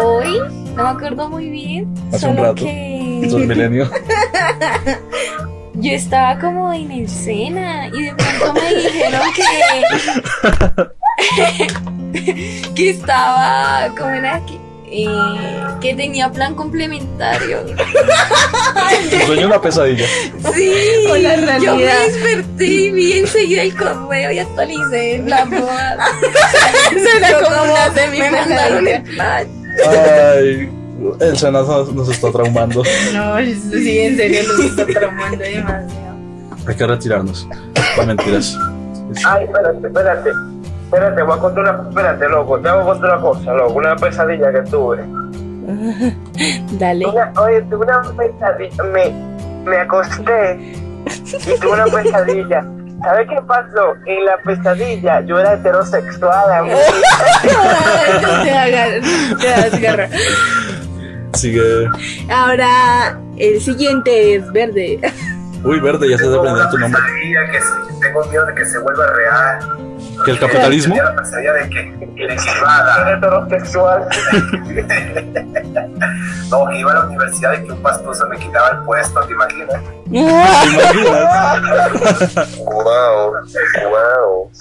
Hoy, 0.04 0.42
no 0.76 0.84
me 0.84 0.90
acuerdo 0.90 1.30
muy 1.30 1.50
bien. 1.50 1.94
Hace 2.14 2.28
un 2.28 2.36
solo 2.36 2.44
rato. 2.50 2.64
que 2.66 3.28
Dos 3.30 3.40
milenios. 3.42 3.90
yo 5.74 5.92
estaba 5.94 6.40
como 6.40 6.72
en 6.74 6.92
el 6.92 7.10
Sena 7.10 7.88
y 7.88 8.04
de 8.04 8.14
pronto 8.16 8.54
me 8.54 8.76
dijeron 8.76 9.22
que 9.34 9.44
que 12.76 12.90
estaba 12.90 13.90
como 13.98 14.10
era 14.10 14.42
que, 14.46 14.60
eh, 14.92 15.08
que 15.80 15.96
tenía 15.96 16.30
plan 16.32 16.56
complementario. 16.56 17.66
Sueño 19.26 19.48
una 19.48 19.62
pesadilla. 19.62 20.06
Sí, 20.54 20.74
la 21.22 21.58
yo 21.60 21.76
me 21.76 21.84
desperté 21.86 22.66
y 22.66 22.92
vi 22.92 23.14
enseguida 23.20 23.64
el 23.64 23.76
correo 23.76 24.32
y 24.32 24.40
actualicé 24.40 25.24
la 25.26 25.46
boda. 25.46 26.08
Suena 26.90 27.34
como 27.34 27.50
como 27.50 28.08
mi 28.12 28.20
mandaron 28.20 28.88
el 28.88 29.04
plan. 29.04 29.61
Ay, 29.88 30.72
el 31.20 31.38
Senado 31.38 31.92
nos 31.94 32.10
está 32.10 32.32
traumando. 32.32 32.84
No, 33.14 33.38
sí, 33.38 34.00
en 34.00 34.18
serio, 34.18 34.42
nos 34.48 34.60
está 34.60 34.86
traumando 34.86 35.38
demasiado. 35.38 36.16
Hay 36.68 36.76
que 36.76 36.88
retirarnos. 36.88 37.48
No 37.98 38.06
mentiras. 38.06 38.58
Ay, 39.26 39.46
espérate, 39.46 39.88
espérate. 39.88 40.30
Espérate, 40.84 41.22
voy 41.24 41.38
a 41.38 41.42
contar 41.42 41.64
una. 41.64 41.90
Espérate, 41.90 42.30
loco. 42.30 42.60
Te 42.60 42.70
voy 42.70 42.82
a 42.82 42.86
contar 42.86 43.12
una 43.14 43.22
cosa, 43.22 43.54
loco. 43.54 43.74
Una 43.74 43.96
pesadilla 43.96 44.52
que 44.52 44.62
tuve. 44.70 44.98
Dale. 46.74 47.06
Una, 47.08 47.34
oye, 47.42 47.62
tuve 47.64 47.86
una 47.86 48.02
pesadilla. 48.02 48.84
Me, 48.84 49.12
me 49.66 49.78
acosté 49.78 50.60
y 51.06 51.60
tuve 51.60 51.72
una 51.72 51.86
pesadilla. 51.86 52.66
¿Sabes 53.04 53.28
qué 53.30 53.42
pasó? 53.48 53.96
En 54.06 54.26
la 54.26 54.38
pesadilla 54.38 55.22
yo 55.22 55.40
era 55.40 55.54
heterosexual, 55.54 56.52
amigo. 56.52 56.78
Sigue. 61.34 61.88
Ahora, 62.30 63.20
el 63.38 63.62
siguiente 63.62 64.36
es 64.36 64.52
verde. 64.52 65.00
Uy, 65.64 65.80
verde, 65.80 66.10
ya 66.10 66.18
se 66.18 66.28
una 66.28 66.70
tu 66.70 66.78
nombre. 66.78 67.02
que 67.52 67.60
tengo 68.02 68.26
miedo 68.26 68.46
de 68.46 68.56
que 68.56 68.66
se 68.66 68.80
vuelva 68.80 69.08
real. 69.08 69.60
¿Que 70.26 70.32
el 70.32 70.40
capitalismo? 70.40 70.96
La 70.96 71.16
pesadilla 71.16 71.54
de 71.54 71.70
que 71.70 71.94
heterosexual. 73.14 74.08
No, 76.50 76.68
que 76.68 76.80
iba 76.80 76.92
a 76.92 76.96
la 76.96 77.06
universidad 77.06 77.54
y 77.54 77.66
que 77.66 77.72
un 77.72 77.82
pastoso 77.82 78.28
me 78.28 78.38
quitaba 78.38 78.72
el 78.72 78.80
puesto, 78.80 79.22
¿te 79.22 79.32
imaginas? 79.32 79.70
¿Te 79.70 80.18
imaginas? 80.18 80.98
Wow, 82.60 83.34
wow. 83.90 84.52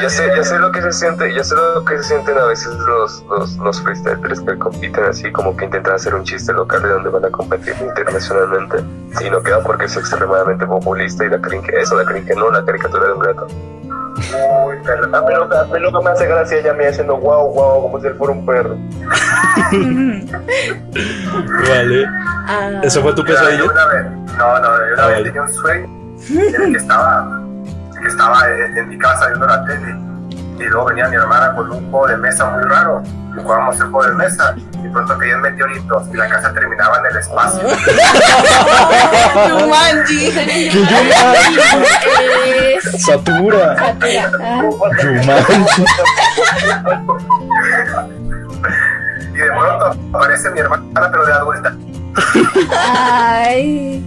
Ya 0.00 0.08
sé, 0.08 0.30
ya 0.36 0.42
sé 0.44 0.58
lo 0.58 0.70
que 0.72 0.80
se 0.82 0.92
siente, 0.92 1.34
ya 1.34 1.42
sé 1.44 1.54
lo 1.54 1.84
que 1.84 1.96
se 1.98 2.04
sienten 2.04 2.38
a 2.38 2.44
veces 2.44 2.72
los, 2.74 3.22
los, 3.28 3.56
los 3.56 3.82
freestylers 3.82 4.40
que 4.40 4.58
compiten 4.58 5.04
así, 5.04 5.30
como 5.32 5.56
que 5.56 5.64
intentan 5.66 5.94
hacer 5.94 6.14
un 6.14 6.24
chiste 6.24 6.52
local 6.52 6.82
de 6.82 6.88
donde 6.88 7.10
van 7.10 7.24
a 7.24 7.30
competir 7.30 7.74
internacionalmente. 7.80 8.78
Y 9.24 9.30
no 9.30 9.42
queda 9.42 9.60
porque 9.62 9.86
es 9.86 9.96
extremadamente 9.96 10.66
populista 10.66 11.24
y 11.24 11.30
la 11.30 11.40
creen 11.40 11.62
que 11.62 11.76
eso, 11.80 11.96
la 11.96 12.04
creen 12.04 12.24
que 12.26 12.34
no, 12.34 12.50
la 12.50 12.64
caricatura 12.64 13.06
de 13.06 13.12
un 13.12 13.18
gato. 13.20 13.46
Uy, 14.66 14.76
pero 14.84 15.04
a 15.04 15.20
mí, 15.22 15.34
lo, 15.34 15.48
que- 15.48 15.56
a 15.56 15.64
mí 15.64 15.78
lo 15.80 15.92
que 15.98 16.04
me 16.04 16.10
hace 16.10 16.26
gracia 16.26 16.58
ella 16.58 16.72
me 16.74 16.86
haciendo 16.88 17.16
guau, 17.16 17.48
guau, 17.52 17.82
como 17.82 18.00
si 18.00 18.06
él 18.08 18.14
fuera 18.16 18.32
un 18.32 18.46
perro. 18.46 18.76
Vale. 21.68 22.06
Ah, 22.46 22.80
¿Eso 22.82 23.02
fue 23.02 23.12
tu 23.14 23.24
pesadilla? 23.24 23.58
yo 23.58 23.66
no, 23.66 23.72
no, 24.60 24.88
yo 24.88 24.94
una 24.94 25.04
Ah, 25.04 25.08
vez 25.08 25.22
tenía 25.24 25.42
un 25.42 25.52
sueño 25.52 25.88
en 26.30 26.62
el 26.62 26.72
que 26.72 26.78
estaba, 26.78 27.42
que 28.00 28.08
estaba 28.08 28.40
en, 28.48 28.88
mi 28.88 28.98
casa 28.98 29.26
viendo 29.28 29.46
la 29.46 29.64
tele 29.64 29.96
y 30.58 30.64
luego 30.64 30.86
venía 30.86 31.08
mi 31.08 31.16
hermana 31.16 31.54
con 31.54 31.70
un 31.70 31.90
juego 31.90 32.08
de 32.08 32.16
mesa 32.16 32.46
muy 32.46 32.62
raro 32.64 33.02
y 33.04 33.40
jugábamos 33.40 33.76
el 33.76 33.90
juego 33.90 34.04
de 34.10 34.12
mesa 34.16 34.54
y 34.56 34.88
pronto 34.88 35.16
caían 35.18 35.40
meteoritos 35.40 36.08
y 36.12 36.16
la 36.16 36.28
casa 36.28 36.52
terminaba 36.52 36.98
en 36.98 37.06
el 37.06 37.16
espacio. 37.16 37.60
Jumanji. 39.58 40.26
Es 42.74 43.04
Satura. 43.04 43.76
Ah, 43.78 43.94
Jumanji. 44.60 45.86
Y 49.38 49.40
de 49.40 49.46
pronto 49.50 49.96
aparece 50.18 50.50
mi 50.50 50.58
hermana 50.60 50.82
pero 51.12 51.24
de 51.26 51.32
adulta. 51.32 51.72
Ay, 52.72 54.00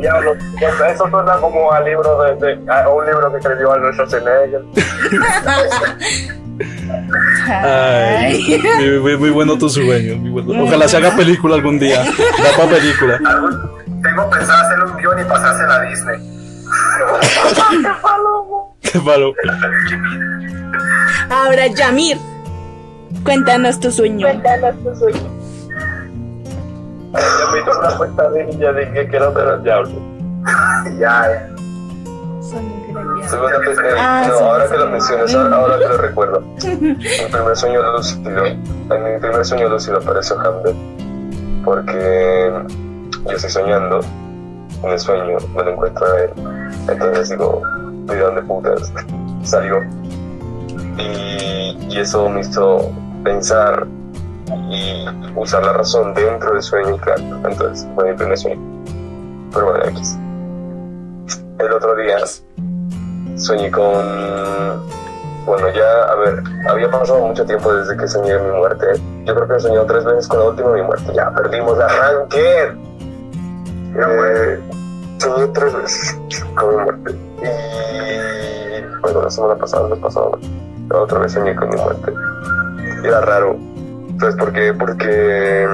Diablo, 0.00 0.34
eso 0.88 1.10
suena 1.10 1.34
como 1.36 1.70
a 1.70 1.80
libro 1.80 2.22
de, 2.22 2.34
de- 2.56 2.72
a 2.72 2.88
un 2.88 3.04
libro 3.04 3.30
que 3.30 3.36
escribió 3.38 3.72
Arnold 3.72 3.94
Schwarzenegger. 3.94 4.62
Ay, 7.46 8.62
muy, 8.78 8.98
muy- 9.00 9.16
muy 9.18 9.30
bueno 9.30 9.58
tu 9.58 9.68
sueño. 9.68 10.16
muy 10.16 10.30
bueno. 10.42 10.64
Ojalá 10.64 10.88
se 10.88 10.96
haga 10.96 11.14
película 11.16 11.56
algún 11.56 11.78
día. 11.78 12.02
Da 12.02 12.56
para 12.56 12.70
película. 12.70 13.18
Tengo 14.02 14.30
pensado 14.30 14.66
hacer 14.66 14.82
un 14.84 14.96
guion 14.96 15.20
y 15.20 15.24
pasársela 15.24 15.74
a 15.74 15.82
Disney. 15.82 16.18
Qué 18.82 18.98
palo. 19.00 19.34
Ahora, 21.30 21.66
Yamir, 21.68 22.18
cuéntanos 23.24 23.78
tu 23.80 23.90
sueño. 23.90 24.26
Ya 27.12 27.52
me 27.52 27.60
hizo 27.60 27.78
una 27.78 27.98
pesadilla 27.98 28.72
de 28.72 28.92
que 28.92 29.08
quiero 29.08 29.32
ver 29.32 29.48
al 29.48 29.62
diablo. 29.62 29.90
Ya, 30.98 31.32
eh. 31.32 31.46
Eh, 32.52 33.94
Ah, 33.98 34.24
no, 34.28 34.36
sí, 34.38 34.44
ahora 34.44 34.64
sí. 34.66 34.72
que 34.72 34.78
lo 34.78 34.86
mencionas, 34.90 35.34
ahora, 35.34 35.56
ahora 35.56 35.78
que 35.78 35.84
lo 35.88 35.96
recuerdo. 35.98 36.40
Mi 36.80 36.94
primer 37.30 37.56
sueño 37.56 37.92
lúcido, 37.92 38.44
en 38.46 38.62
mi 39.04 39.20
primer 39.20 39.44
sueño 39.44 39.68
lúcido 39.68 39.98
apareció 39.98 40.38
Hamlet. 40.40 40.74
Porque 41.64 42.52
yo 43.24 43.30
estoy 43.32 43.50
soñando, 43.50 44.00
en 44.82 44.90
el 44.90 44.98
sueño 44.98 45.36
me 45.54 45.62
lo 45.64 45.70
encuentro 45.72 46.06
a 46.06 46.20
él. 46.20 46.30
Entonces 46.88 47.30
digo, 47.30 47.62
¿de 48.06 48.16
dónde 48.18 48.42
putas 48.42 48.92
salió? 49.42 49.76
Y, 51.00 51.76
y 51.88 52.00
eso 52.00 52.28
me 52.28 52.40
hizo 52.40 52.90
pensar 53.24 53.86
y 54.70 55.06
usar 55.36 55.64
la 55.64 55.72
razón 55.72 56.14
dentro 56.14 56.52
del 56.52 56.62
sueño, 56.62 56.96
y 56.96 56.98
claro. 56.98 57.22
Entonces 57.48 57.86
fue 57.94 58.10
mi 58.10 58.16
primer 58.16 58.38
sueño. 58.38 58.60
Pero 59.52 59.66
bueno, 59.66 59.84
X. 59.86 60.18
El 61.58 61.72
otro 61.72 61.96
día 61.96 62.18
soñé 63.36 63.70
con. 63.70 64.90
Bueno, 65.46 65.68
ya, 65.70 66.02
a 66.10 66.14
ver, 66.16 66.42
había 66.68 66.90
pasado 66.90 67.26
mucho 67.26 67.44
tiempo 67.44 67.72
desde 67.72 67.96
que 67.96 68.06
soñé 68.06 68.38
mi 68.38 68.58
muerte. 68.58 68.86
Yo 69.24 69.34
creo 69.34 69.48
que 69.48 69.56
he 69.56 69.60
soñado 69.60 69.86
tres 69.86 70.04
veces 70.04 70.28
con 70.28 70.38
la 70.38 70.44
última 70.46 70.72
mi 70.72 70.82
muerte. 70.82 71.12
Ya 71.14 71.30
perdimos 71.30 71.76
la 71.78 71.86
arranque. 71.86 72.76
Eh, 73.96 74.60
soñé 75.18 75.46
tres 75.48 75.74
veces 75.74 76.20
con 76.54 76.76
mi 76.76 76.82
muerte. 76.82 77.18
Y. 77.42 79.00
Bueno, 79.02 79.22
la 79.22 79.30
semana 79.30 79.54
pasada, 79.56 79.88
la 79.88 79.96
pasada, 79.96 80.26
otra 80.92 81.18
vez 81.20 81.32
soñé 81.32 81.54
con 81.54 81.70
mi 81.70 81.76
muerte. 81.76 82.12
Y 83.02 83.06
era 83.06 83.20
raro. 83.20 83.56
¿Sabes 84.18 84.36
por 84.36 84.52
qué? 84.52 84.74
Porque. 84.74 85.68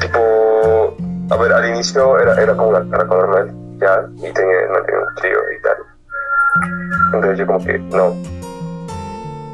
Tipo. 0.00 0.96
A 1.30 1.36
ver, 1.36 1.52
al 1.52 1.68
inicio 1.70 2.18
era, 2.18 2.34
era 2.42 2.56
como 2.56 2.70
una 2.70 2.90
carraca 2.90 3.14
normal, 3.14 3.54
ya, 3.78 4.04
y 4.16 4.32
tenía, 4.32 4.66
no 4.72 4.82
tenía 4.82 5.00
un 5.00 5.14
trío 5.14 5.38
y 5.56 5.62
tal. 5.62 5.76
Entonces 7.06 7.38
yo 7.38 7.46
como 7.46 7.64
que, 7.64 7.78
no. 7.78 8.14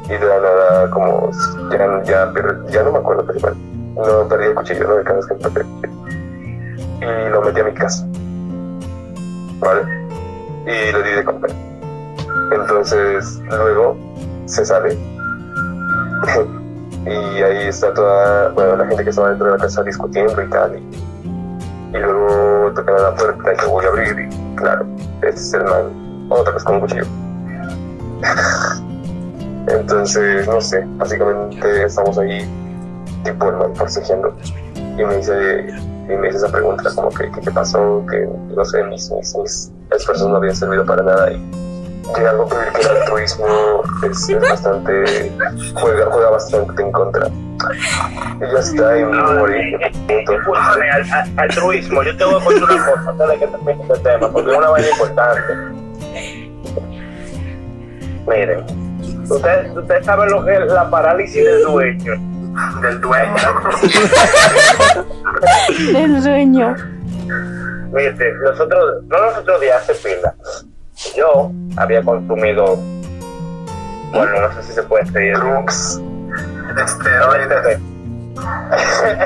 Y 0.05 0.17
de 0.17 0.25
la 0.25 0.39
nada, 0.39 0.89
como, 0.89 1.29
ya, 1.69 2.03
ya, 2.03 2.31
pero 2.33 2.67
ya 2.69 2.81
no 2.81 2.93
me 2.93 2.97
acuerdo 2.97 3.25
principal. 3.25 3.55
No 3.95 4.27
perdí 4.27 4.45
el 4.45 4.55
cuchillo, 4.55 4.87
no 4.87 4.95
me 4.95 5.03
caso 5.03 5.27
que 5.27 5.49
perdí. 5.49 5.69
Y 7.01 7.29
lo 7.29 7.41
metí 7.43 7.59
a 7.59 7.63
mi 7.63 7.73
casa. 7.73 8.07
¿Vale? 9.59 9.81
Y 10.65 10.91
lo 10.91 11.01
di 11.03 11.11
de 11.11 11.23
comer. 11.23 11.51
Entonces, 12.51 13.39
luego 13.49 13.97
se 14.47 14.65
sale. 14.65 14.97
y 17.05 17.43
ahí 17.43 17.67
está 17.67 17.93
toda, 17.93 18.49
bueno, 18.49 18.77
la 18.77 18.87
gente 18.87 19.03
que 19.03 19.09
estaba 19.11 19.29
dentro 19.29 19.47
de 19.47 19.53
la 19.53 19.59
casa 19.59 19.83
discutiendo 19.83 20.41
y 20.41 20.49
tal. 20.49 20.77
Y, 20.77 21.97
luego 21.97 22.71
tocan 22.73 22.95
a 22.95 23.01
la 23.01 23.15
puerta 23.15 23.53
y 23.53 23.57
yo 23.61 23.69
voy 23.69 23.85
a 23.85 23.87
abrir 23.87 24.19
y 24.19 24.55
claro, 24.55 24.85
ese 25.21 25.37
es 25.37 25.53
el 25.53 25.63
man, 25.63 26.27
otra 26.29 26.53
vez 26.53 26.63
con 26.63 26.75
un 26.75 26.81
cuchillo. 26.81 27.05
Entonces, 29.67 30.47
no 30.47 30.61
sé, 30.61 30.83
básicamente 30.97 31.85
estamos 31.85 32.17
ahí, 32.17 32.47
tipo 33.23 33.49
el 33.49 33.57
man 33.57 33.75
forcejeando. 33.75 34.35
Y 34.75 35.03
me 35.03 35.17
dice, 35.17 35.67
y 36.09 36.15
me 36.15 36.27
dice 36.27 36.37
esa 36.37 36.49
pregunta, 36.49 36.89
como 36.95 37.09
que 37.09 37.29
qué 37.31 37.51
pasó, 37.51 38.03
que 38.09 38.27
no 38.55 38.65
sé, 38.65 38.83
mis, 38.85 39.11
mis, 39.11 39.35
mis 39.35 39.71
esfuerzos 39.91 40.29
no 40.29 40.37
habían 40.37 40.55
servido 40.55 40.85
para 40.85 41.03
nada. 41.03 41.31
Y 41.31 41.66
llega 42.15 42.31
a 42.31 42.37
concluir 42.37 42.67
que 42.73 42.81
el 42.81 42.87
altruismo 42.97 43.83
es, 44.03 44.29
es 44.29 44.41
bastante, 44.41 45.31
juega, 45.75 46.05
juega 46.11 46.29
bastante 46.31 46.81
en 46.81 46.91
contra. 46.91 47.27
Y 47.27 48.53
ya 48.53 48.59
está, 48.59 48.97
y 48.99 49.03
me 49.05 49.21
morí. 49.21 49.75
al, 50.55 50.81
al- 51.11 51.39
altruismo, 51.39 52.03
yo 52.03 52.15
te 52.17 52.23
voy 52.25 52.35
a 52.41 52.43
contar 52.43 52.63
una 52.63 52.85
cosa 52.85 53.09
antes 53.09 53.27
de 53.27 53.37
que 53.39 53.47
termine 53.47 53.81
este 53.83 53.99
tema, 53.99 54.31
porque 54.31 54.51
es 54.51 54.57
una 54.57 54.69
vaina 54.69 54.89
importante. 54.89 55.53
Miren, 58.27 58.65
ustedes 59.29 59.75
usted 59.77 60.03
saben 60.03 60.29
lo 60.29 60.45
que 60.45 60.53
es 60.53 60.71
la 60.71 60.89
parálisis 60.89 61.43
del 61.45 61.63
dueño. 61.63 62.13
Del 62.81 63.01
dueño. 63.01 63.35
Del 65.93 66.21
sueño. 66.23 66.75
Mire, 67.93 68.33
nosotros, 68.43 69.03
no 69.07 69.17
nosotros 69.25 69.61
días 69.61 69.81
hace 69.89 69.93
pila. 70.15 70.33
Yo 71.15 71.51
había 71.75 72.01
consumido, 72.01 72.77
bueno, 74.11 74.41
no 74.41 74.53
sé 74.55 74.63
si 74.63 74.73
se 74.73 74.83
puede 74.83 75.03
decir. 75.05 75.37
Drugs. 75.37 76.01
Esteroides. 76.85 77.79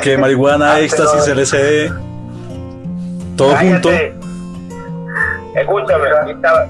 Que 0.01 0.17
marihuana, 0.17 0.79
éxtasis, 0.79 1.27
LSD. 1.27 1.91
Todo 3.37 3.55
junto. 3.55 3.89
Escúchame, 5.55 6.09
estaba, 6.31 6.67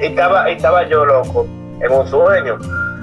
y 0.00 0.06
estaba, 0.06 0.48
estaba 0.50 0.88
yo 0.88 1.04
loco 1.04 1.46
en 1.80 1.92
un 1.92 2.06
sueño. 2.08 2.58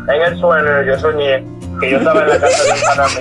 En 0.08 0.22
el 0.22 0.40
sueño 0.40 0.84
yo 0.84 1.00
soñé 1.00 1.44
que 1.80 1.92
yo 1.92 1.98
estaba 1.98 2.22
en 2.22 2.30
la 2.30 2.40
casa 2.40 2.64
de 2.64 2.72
un 2.72 2.80
panamí. 2.86 3.20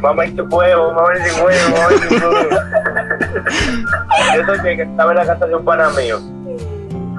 Mamá 0.00 0.26
y 0.26 0.30
tu 0.32 0.44
huevo, 0.44 0.92
mamá 0.92 1.08
y 1.14 1.28
tu 1.28 1.44
huevo, 1.44 1.76
mamá 1.76 1.88
y 1.94 2.00
tu 2.08 2.14
huevo. 2.14 2.48
Yo 4.36 4.46
soñé 4.46 4.76
que 4.76 4.82
estaba 4.82 5.10
en 5.12 5.18
la 5.18 5.26
casa 5.26 5.46
de 5.46 5.54
un 5.54 5.64
pana 5.64 5.90
mío. 5.90 6.18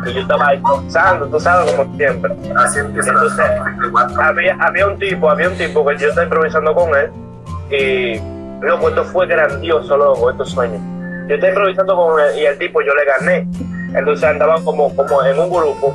Y 0.05 0.13
yo 0.13 0.21
estaba 0.21 0.47
ahí 0.47 0.61
tú 0.61 1.39
sabes, 1.39 1.71
como 1.73 1.95
siempre. 1.97 2.33
Así 2.55 2.79
empieza 2.79 3.11
Entonces, 3.11 3.45
había, 4.21 4.55
había 4.59 4.87
un 4.87 4.97
tipo, 4.97 5.29
había 5.29 5.49
un 5.49 5.57
tipo 5.57 5.85
que 5.85 5.97
yo 5.97 6.09
estaba 6.09 6.23
improvisando 6.23 6.73
con 6.73 6.89
él 6.95 7.11
y 7.71 8.19
loco, 8.61 8.89
esto 8.89 9.03
fue 9.05 9.27
grandioso, 9.27 9.97
loco, 9.97 10.31
estos 10.31 10.51
sueños. 10.51 10.81
Yo 11.27 11.35
estaba 11.35 11.49
improvisando 11.49 11.95
con 11.95 12.19
él 12.19 12.39
y 12.39 12.45
el 12.45 12.57
tipo 12.57 12.81
yo 12.81 12.93
le 12.95 13.05
gané. 13.05 13.47
Entonces 13.93 14.23
andaban 14.23 14.63
como, 14.63 14.95
como 14.95 15.23
en 15.23 15.39
un 15.39 15.49
grupo 15.49 15.93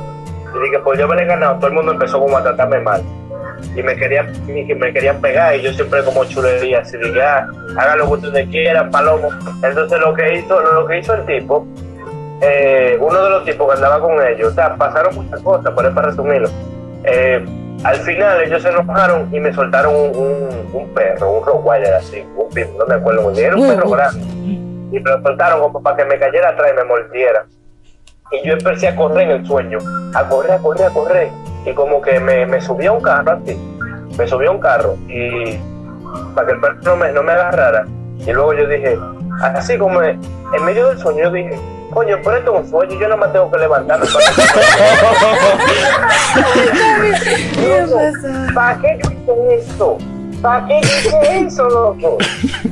y 0.55 0.63
dije, 0.63 0.79
pues 0.79 0.99
yo 0.99 1.07
me 1.07 1.15
le 1.15 1.23
he 1.23 1.25
ganado, 1.25 1.55
todo 1.55 1.67
el 1.67 1.73
mundo 1.73 1.91
empezó 1.91 2.19
como 2.19 2.37
a 2.37 2.43
tratarme 2.43 2.79
mal. 2.79 3.01
Y 3.75 3.81
me 3.81 3.95
querían, 3.95 4.31
me 4.47 4.93
querían 4.93 5.19
pegar 5.19 5.55
y 5.55 5.61
yo 5.61 5.73
siempre 5.73 6.03
como 6.03 6.23
chulería, 6.25 6.79
así 6.79 6.97
dije, 6.97 7.21
ah, 7.21 7.47
hagan 7.77 7.99
lo 7.99 8.05
que 8.05 8.13
ustedes 8.13 8.49
quieran, 8.49 8.89
palomo. 8.89 9.29
Entonces 9.63 9.99
lo 9.99 10.13
que 10.13 10.35
hizo, 10.35 10.61
lo 10.61 10.85
que 10.85 10.99
hizo 10.99 11.13
el 11.13 11.25
tipo, 11.25 11.65
eh, 12.41 12.97
uno 12.99 13.23
de 13.23 13.29
los 13.29 13.45
tipos 13.45 13.67
que 13.67 13.75
andaba 13.75 13.99
con 13.99 14.21
ellos, 14.25 14.51
o 14.51 14.55
sea, 14.55 14.75
pasaron 14.75 15.15
muchas 15.15 15.41
cosas, 15.41 15.73
por 15.73 15.85
eso 15.85 15.95
para 15.95 16.09
resumirlo. 16.09 16.49
Eh, 17.03 17.45
al 17.83 17.97
final 17.97 18.41
ellos 18.41 18.61
se 18.61 18.69
enojaron 18.69 19.33
y 19.33 19.39
me 19.39 19.53
soltaron 19.53 19.93
un, 19.93 20.15
un, 20.15 20.69
un 20.73 20.93
perro, 20.93 21.31
un 21.31 21.45
Rottweiler 21.45 21.93
así, 21.93 22.25
un 22.35 22.49
pit, 22.49 22.67
no 22.77 22.85
me 22.85 22.95
acuerdo 22.95 23.21
muy 23.21 23.33
bien, 23.33 23.47
era 23.47 23.55
un 23.55 23.67
perro 23.67 23.89
grande. 23.89 24.19
Y 24.91 24.99
me 24.99 25.11
lo 25.11 25.21
soltaron 25.21 25.61
como 25.61 25.81
para 25.81 25.97
que 25.97 26.05
me 26.05 26.17
cayera 26.17 26.49
atrás 26.49 26.71
y 26.73 26.75
me 26.77 26.83
mordiera. 26.83 27.45
Y 28.31 28.47
yo 28.47 28.53
empecé 28.53 28.87
a 28.87 28.95
correr 28.95 29.29
en 29.29 29.31
el 29.31 29.45
sueño, 29.45 29.77
a 30.15 30.27
correr, 30.27 30.53
a 30.53 30.57
correr, 30.57 30.85
a 30.87 30.89
correr. 30.89 31.29
Y 31.65 31.73
como 31.73 32.01
que 32.01 32.19
me, 32.19 32.45
me 32.45 32.59
subí 32.61 32.85
a 32.85 32.91
un 32.91 33.01
carro 33.01 33.31
así, 33.31 33.55
me 34.17 34.27
subí 34.27 34.45
a 34.45 34.51
un 34.51 34.59
carro 34.59 34.95
y 35.07 35.59
para 36.33 36.47
que 36.47 36.53
el 36.53 36.59
perro 36.59 36.75
no 36.83 36.95
me, 36.95 37.11
no 37.11 37.23
me 37.23 37.33
agarrara. 37.33 37.85
Y 38.17 38.31
luego 38.31 38.53
yo 38.53 38.67
dije, 38.67 38.97
así 39.41 39.77
como 39.77 40.01
en 40.01 40.19
medio 40.63 40.89
del 40.89 40.97
sueño, 40.97 41.25
yo 41.25 41.31
dije, 41.31 41.59
coño, 41.95 42.17
pero 42.21 42.37
esto 42.37 42.53
es 42.53 42.61
un 42.61 42.69
sueño, 42.69 42.99
yo 42.99 43.07
no 43.07 43.15
me 43.15 43.27
tengo 43.29 43.49
que 43.49 43.57
levantarme 43.57 44.05
para 44.05 44.25
¿Para 48.53 48.81
qué 48.81 48.99
yo 49.01 49.11
hice 49.11 49.55
eso? 49.55 49.97
¿Para 50.41 50.67
qué 50.67 50.81
yo 50.81 50.89
hice 50.89 51.45
eso, 51.45 51.69
loco? 51.69 52.17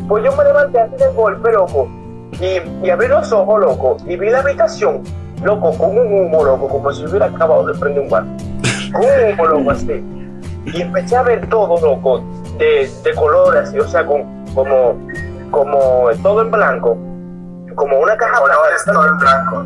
Pues 0.09 0.26
yo 0.26 0.36
me 0.36 0.43
levanté 0.43 0.82
así 0.82 0.97
de 0.97 1.07
golpe, 1.13 1.53
loco. 1.53 1.88
Y, 2.41 2.59
y 2.86 2.89
abrí 2.89 3.07
los 3.07 3.32
ojos, 3.32 3.61
loco. 3.61 3.95
Y 4.05 4.17
vi 4.17 4.30
la 4.30 4.39
habitación, 4.39 5.03
loco, 5.41 5.71
con 5.78 5.97
un 5.97 6.13
humo, 6.13 6.43
loco, 6.43 6.67
como 6.67 6.91
si 6.91 7.05
hubiera 7.05 7.28
acabado 7.28 7.65
de 7.65 7.80
prender 7.80 8.03
un 8.03 8.09
bar. 8.09 8.26
Con 8.91 9.05
un 9.05 9.32
humo, 9.32 9.45
loco, 9.45 9.71
así. 9.71 10.03
Y 10.65 10.82
empecé 10.82 11.15
a 11.15 11.24
ver 11.24 11.47
todo, 11.47 11.80
loco, 11.80 12.21
de, 12.57 12.91
de 13.03 13.15
colores, 13.15 13.69
así, 13.69 13.80
o 13.80 13.88
sea, 13.88 14.05
con, 14.05 14.26
como, 14.53 14.97
como 15.49 16.09
todo 16.21 16.41
en 16.41 16.51
blanco. 16.51 16.97
Como 17.76 17.99
una 17.99 18.15
caja 18.17 18.39
Colores 18.39 18.84
todo 18.86 19.07
en 19.07 19.17
blanco. 19.17 19.65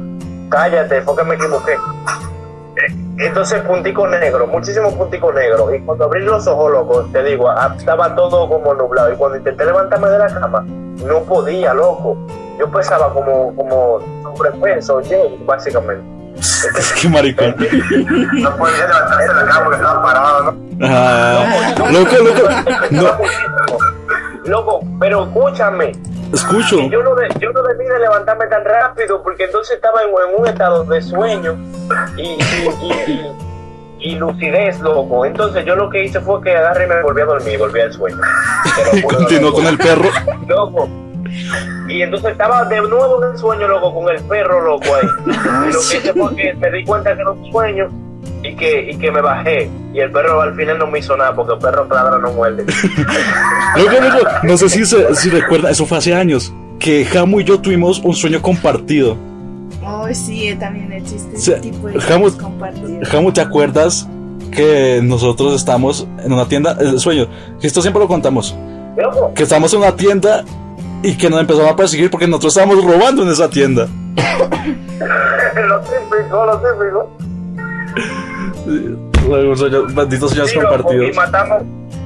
Cállate, 0.49 1.01
fue 1.01 1.15
que 1.15 1.23
me 1.23 1.35
equivoqué. 1.35 1.73
Eh, 1.73 2.95
Entonces 3.19 3.61
puntico 3.61 4.07
negro, 4.07 4.47
muchísimo 4.47 4.95
puntico 4.95 5.31
negro. 5.33 5.73
Y 5.73 5.81
cuando 5.81 6.05
abrí 6.05 6.23
los 6.23 6.45
ojos, 6.47 6.71
loco, 6.71 7.03
te 7.11 7.23
digo, 7.23 7.49
ah, 7.49 7.73
estaba 7.77 8.15
todo 8.15 8.47
como 8.47 8.73
nublado. 8.73 9.11
Y 9.11 9.15
cuando 9.17 9.37
intenté 9.37 9.65
levantarme 9.65 10.09
de 10.09 10.19
la 10.19 10.27
cama, 10.27 10.63
no 11.05 11.21
podía, 11.23 11.73
loco. 11.73 12.17
Yo 12.59 12.69
pesaba 12.71 13.13
como, 13.13 13.55
como 13.55 13.99
sobrepeso, 14.23 15.01
Jay, 15.07 15.43
básicamente. 15.45 16.03
Qué 17.01 17.09
maricón. 17.09 17.55
No 17.57 18.55
podía 18.57 18.87
levantarse 18.87 19.27
de 19.27 19.33
la 19.33 19.45
cama 19.45 19.63
porque 19.63 19.75
estaba 19.77 20.03
parado, 20.03 20.43
¿no? 20.51 20.57
Ah, 20.83 21.73
loco, 21.91 22.15
loco. 22.23 22.49
No, 22.91 23.03
Loco, 24.47 24.79
pero 24.99 25.23
escúchame. 25.25 25.91
escucho. 26.33 26.79
Yo 26.89 27.03
no, 27.03 27.15
de- 27.15 27.29
yo 27.39 27.51
no 27.51 27.61
debí 27.63 27.85
de 27.85 27.99
levantarme 27.99 28.47
tan 28.47 28.63
rápido 28.65 29.21
porque 29.21 29.45
entonces 29.45 29.75
estaba 29.75 30.01
en, 30.03 30.09
en 30.09 30.39
un 30.41 30.47
estado 30.47 30.83
de 30.85 31.01
sueño 31.01 31.55
y, 32.17 32.21
y, 32.21 32.37
y- 32.81 33.11
y- 33.11 33.31
y 33.99 34.15
lucidez, 34.15 34.79
loco. 34.79 35.25
Entonces 35.25 35.65
yo 35.65 35.75
lo 35.75 35.89
que 35.89 36.03
hice 36.05 36.19
fue 36.21 36.41
que 36.41 36.55
agarré 36.55 36.85
y 36.85 36.87
me 36.89 37.01
volví 37.01 37.21
a 37.21 37.25
dormir, 37.25 37.57
volví 37.57 37.81
al 37.81 37.91
sueño. 37.91 38.17
Continuó 39.03 39.51
con 39.53 39.65
el 39.65 39.77
perro. 39.77 40.09
Loco. 40.47 40.87
Y 41.89 42.01
entonces 42.01 42.31
estaba 42.31 42.63
de 42.65 42.79
nuevo 42.81 43.23
en 43.23 43.31
el 43.31 43.37
sueño, 43.37 43.67
loco, 43.67 43.93
con 43.93 44.09
el 44.13 44.21
perro, 44.23 44.61
loco, 44.61 44.85
ahí. 44.95 45.07
Y 45.69 45.73
lo 45.73 45.79
que 45.79 45.97
hice 45.97 46.13
fue 46.13 46.35
que 46.35 46.53
me 46.53 46.71
di 46.71 46.85
cuenta 46.85 47.13
que 47.15 47.21
era 47.21 47.31
un 47.31 47.51
sueño 47.51 47.89
y 48.49 48.55
que, 48.55 48.91
y 48.91 48.97
que 48.97 49.11
me 49.11 49.21
bajé. 49.21 49.69
Y 49.93 49.99
el 49.99 50.11
perro 50.11 50.41
al 50.41 50.55
final 50.55 50.77
no 50.79 50.87
me 50.87 50.99
hizo 50.99 51.15
nada 51.17 51.33
porque 51.35 51.53
el 51.53 51.59
perro 51.59 51.85
ladra 51.89 52.17
no 52.19 52.31
muerde. 52.33 52.65
Loco, 53.77 53.91
loco. 54.01 54.27
No 54.43 54.57
sé 54.57 54.69
si, 54.69 54.85
se- 54.85 55.13
si 55.15 55.29
recuerda, 55.29 55.69
eso 55.71 55.85
fue 55.85 55.97
hace 55.97 56.13
años. 56.13 56.53
Que 56.79 57.05
Jamu 57.05 57.39
y 57.39 57.43
yo 57.43 57.59
tuvimos 57.59 57.99
un 57.99 58.13
sueño 58.15 58.41
compartido. 58.41 59.17
Oh, 59.83 60.07
sí, 60.13 60.55
también 60.59 60.91
existe 60.93 61.35
ese 61.35 61.53
tipo 61.59 61.87
de 61.87 61.93
cosas 61.95 62.33
compartidas. 62.33 63.09
Jamu, 63.09 63.31
¿te 63.31 63.41
acuerdas 63.41 64.07
que 64.51 64.99
nosotros 65.03 65.55
estamos 65.55 66.07
en 66.23 66.31
una 66.33 66.47
tienda? 66.47 66.77
El 66.79 66.99
sueño, 66.99 67.27
que 67.59 67.67
esto 67.67 67.81
siempre 67.81 67.99
lo 68.01 68.07
contamos. 68.07 68.55
Que 69.35 69.43
estamos 69.43 69.73
en 69.73 69.79
una 69.79 69.95
tienda 69.95 70.43
y 71.03 71.15
que 71.15 71.29
nos 71.29 71.39
empezamos 71.39 71.71
a 71.71 71.75
perseguir 71.75 72.09
porque 72.09 72.27
nosotros 72.27 72.55
estábamos 72.57 72.83
robando 72.83 73.23
en 73.23 73.29
esa 73.29 73.49
tienda. 73.49 73.87
lo 74.17 75.79
típico, 75.81 76.45
lo 76.45 76.57
típico. 76.59 77.17
Luego, 79.27 79.55
sueños- 79.55 79.93
Sí, 80.49 80.55
compartidos. 80.59 81.09
y 81.09 81.13
matamos. 81.13 81.63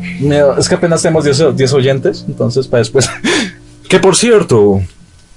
Es 0.58 0.68
que 0.68 0.74
apenas 0.74 1.02
tenemos 1.02 1.24
10, 1.24 1.56
10 1.56 1.72
oyentes, 1.72 2.24
entonces 2.28 2.66
para 2.66 2.80
después. 2.80 3.08
Que 3.88 3.98
por 3.98 4.16
cierto. 4.16 4.80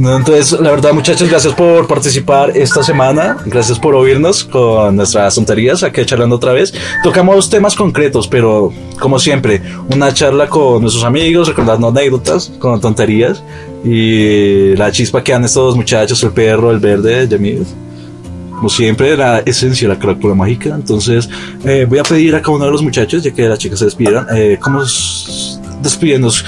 No, 0.00 0.16
Entonces, 0.16 0.58
la 0.58 0.70
verdad, 0.70 0.94
muchachos, 0.94 1.28
gracias 1.28 1.52
por 1.52 1.86
participar 1.86 2.56
esta 2.56 2.82
semana. 2.82 3.36
Gracias 3.44 3.78
por 3.78 3.94
oírnos 3.94 4.44
con 4.44 4.96
nuestras 4.96 5.34
tonterías 5.34 5.82
aquí 5.82 6.02
charlando 6.06 6.36
otra 6.36 6.54
vez. 6.54 6.72
Tocamos 7.04 7.50
temas 7.50 7.74
concretos, 7.74 8.26
pero 8.26 8.72
como 8.98 9.18
siempre, 9.18 9.60
una 9.92 10.10
charla 10.14 10.48
con 10.48 10.80
nuestros 10.80 11.04
amigos, 11.04 11.48
recordando 11.48 11.88
anécdotas, 11.88 12.50
con 12.58 12.80
tonterías 12.80 13.42
y 13.84 14.74
la 14.74 14.90
chispa 14.90 15.22
que 15.22 15.32
dan 15.32 15.44
estos 15.44 15.76
muchachos, 15.76 16.22
el 16.22 16.30
perro, 16.30 16.70
el 16.70 16.78
verde, 16.78 17.28
Yamil. 17.28 17.66
Como 18.56 18.70
siempre, 18.70 19.14
la 19.18 19.40
esencia 19.40 19.86
de 19.86 19.94
la 19.94 20.00
crápula 20.00 20.34
mágica. 20.34 20.70
Entonces, 20.74 21.28
eh, 21.62 21.84
voy 21.86 21.98
a 21.98 22.04
pedir 22.04 22.34
a 22.34 22.40
cada 22.40 22.52
uno 22.56 22.64
de 22.64 22.70
los 22.70 22.82
muchachos, 22.82 23.22
ya 23.22 23.32
que 23.32 23.42
las 23.46 23.58
chicas 23.58 23.78
se 23.80 23.84
despidieron, 23.84 24.26
eh, 24.34 24.58
¿cómo 24.62 24.82
s- 24.82 25.58
despidiéndonos? 25.82 26.42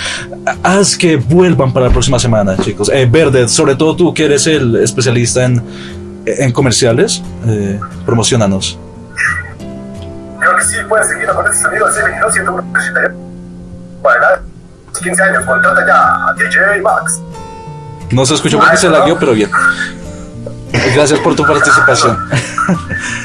Haz 0.62 0.96
que 0.96 1.16
vuelvan 1.16 1.72
para 1.72 1.86
la 1.86 1.92
próxima 1.92 2.18
semana, 2.18 2.56
chicos. 2.56 2.90
Eh, 2.92 3.06
Verde, 3.10 3.48
sobre 3.48 3.76
todo 3.76 3.94
tú 3.94 4.12
que 4.12 4.24
eres 4.24 4.46
el 4.46 4.76
especialista 4.76 5.44
en, 5.44 5.62
en 6.26 6.52
comerciales, 6.52 7.22
eh, 7.46 7.78
promocionanos. 8.04 8.78
Creo 10.40 10.56
que 10.56 10.64
sí, 10.64 10.76
puedes 10.88 11.08
seguirnos 11.08 11.36
con 11.36 11.46
este 11.46 11.62
sonido 11.62 11.86
de 11.88 12.02
22 12.02 12.32
181 12.32 13.14
Para 14.02 14.42
15 15.00 15.22
años, 15.22 15.44
contrata 15.44 15.86
ya 15.86 16.28
a 16.28 16.34
DJ 16.34 16.82
Max. 16.82 17.22
No 18.10 18.26
se 18.26 18.34
escuchó 18.34 18.58
porque 18.58 18.76
se 18.76 18.88
lagueó, 18.88 19.16
pero 19.18 19.32
bien. 19.32 19.50
Gracias 20.94 21.20
por 21.20 21.36
tu 21.36 21.46
participación. 21.46 22.18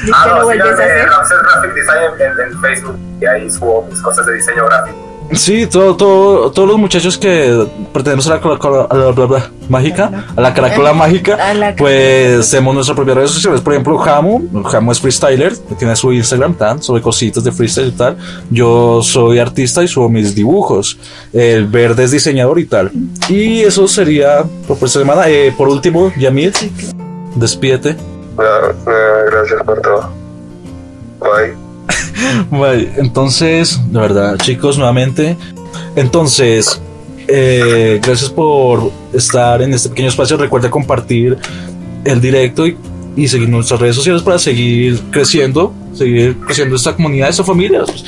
¿Y 0.06 0.10
Ah, 0.14 0.22
qué 0.22 0.28
lo 0.30 0.36
no, 0.36 0.44
vuelves 0.44 0.70
a 0.70 0.72
hacer? 0.84 1.08
Ramsés 1.08 1.38
Graphic 1.42 1.74
Design 1.74 2.20
en, 2.20 2.52
en 2.52 2.60
Facebook 2.60 2.98
y 3.20 3.26
ahí 3.26 3.50
subo 3.50 3.86
mis 3.90 4.00
cosas 4.00 4.24
de 4.26 4.34
diseño 4.34 4.64
gráfico. 4.66 5.07
Sí, 5.32 5.66
todo, 5.66 5.94
todo, 5.94 6.50
todos 6.52 6.66
los 6.68 6.78
muchachos 6.78 7.18
que 7.18 7.66
pertenecemos 7.92 8.26
a 8.28 8.34
la, 8.36 8.40
caracola- 8.40 8.86
a 8.88 8.94
la- 8.96 9.10
bla, 9.12 9.26
bla, 9.26 9.50
mágica, 9.68 10.24
a 10.34 10.40
la 10.40 10.54
caracola 10.54 10.94
mágica, 10.94 11.52
la 11.54 11.76
pues 11.76 12.50
tenemos 12.50 12.74
nuestras 12.74 12.96
propias 12.96 13.16
redes 13.18 13.30
sociales. 13.32 13.60
Por 13.60 13.74
ejemplo, 13.74 13.98
Jamu, 13.98 14.62
Jamu 14.64 14.90
es 14.92 15.00
freestyler, 15.00 15.54
tiene 15.78 15.94
su 15.96 16.12
Instagram, 16.14 16.54
tan, 16.54 16.82
sobre 16.82 17.02
cositas 17.02 17.44
de 17.44 17.52
freestyle 17.52 17.88
y 17.88 17.92
tal. 17.92 18.16
Yo 18.50 19.00
soy 19.02 19.38
artista 19.38 19.82
y 19.84 19.88
subo 19.88 20.08
mis 20.08 20.34
dibujos. 20.34 20.98
El 21.32 21.66
verde 21.66 22.04
es 22.04 22.10
diseñador 22.10 22.58
y 22.58 22.64
tal. 22.64 22.90
Y 23.28 23.60
eso 23.60 23.86
sería 23.86 24.44
por 24.66 24.76
esta 24.76 24.98
semana. 25.00 25.28
Eh, 25.28 25.52
por 25.56 25.68
último, 25.68 26.10
Yamil, 26.18 26.54
despídete. 27.34 27.96
gracias 29.30 29.62
por 29.64 29.80
todo. 29.82 30.10
Bye. 31.20 31.67
Entonces, 32.96 33.80
de 33.90 33.98
verdad, 33.98 34.36
chicos, 34.38 34.78
nuevamente. 34.78 35.36
Entonces, 35.96 36.80
eh, 37.26 38.00
gracias 38.02 38.30
por 38.30 38.90
estar 39.12 39.62
en 39.62 39.74
este 39.74 39.88
pequeño 39.90 40.08
espacio. 40.08 40.36
Recuerda 40.36 40.70
compartir 40.70 41.36
el 42.04 42.20
directo 42.20 42.66
y, 42.66 42.76
y 43.16 43.28
seguir 43.28 43.48
nuestras 43.48 43.80
redes 43.80 43.96
sociales 43.96 44.22
para 44.22 44.38
seguir 44.38 45.00
creciendo, 45.10 45.72
seguir 45.92 46.36
creciendo 46.38 46.76
esta 46.76 46.94
comunidad, 46.94 47.28
esta 47.28 47.44
familia, 47.44 47.82
pues, 47.84 48.04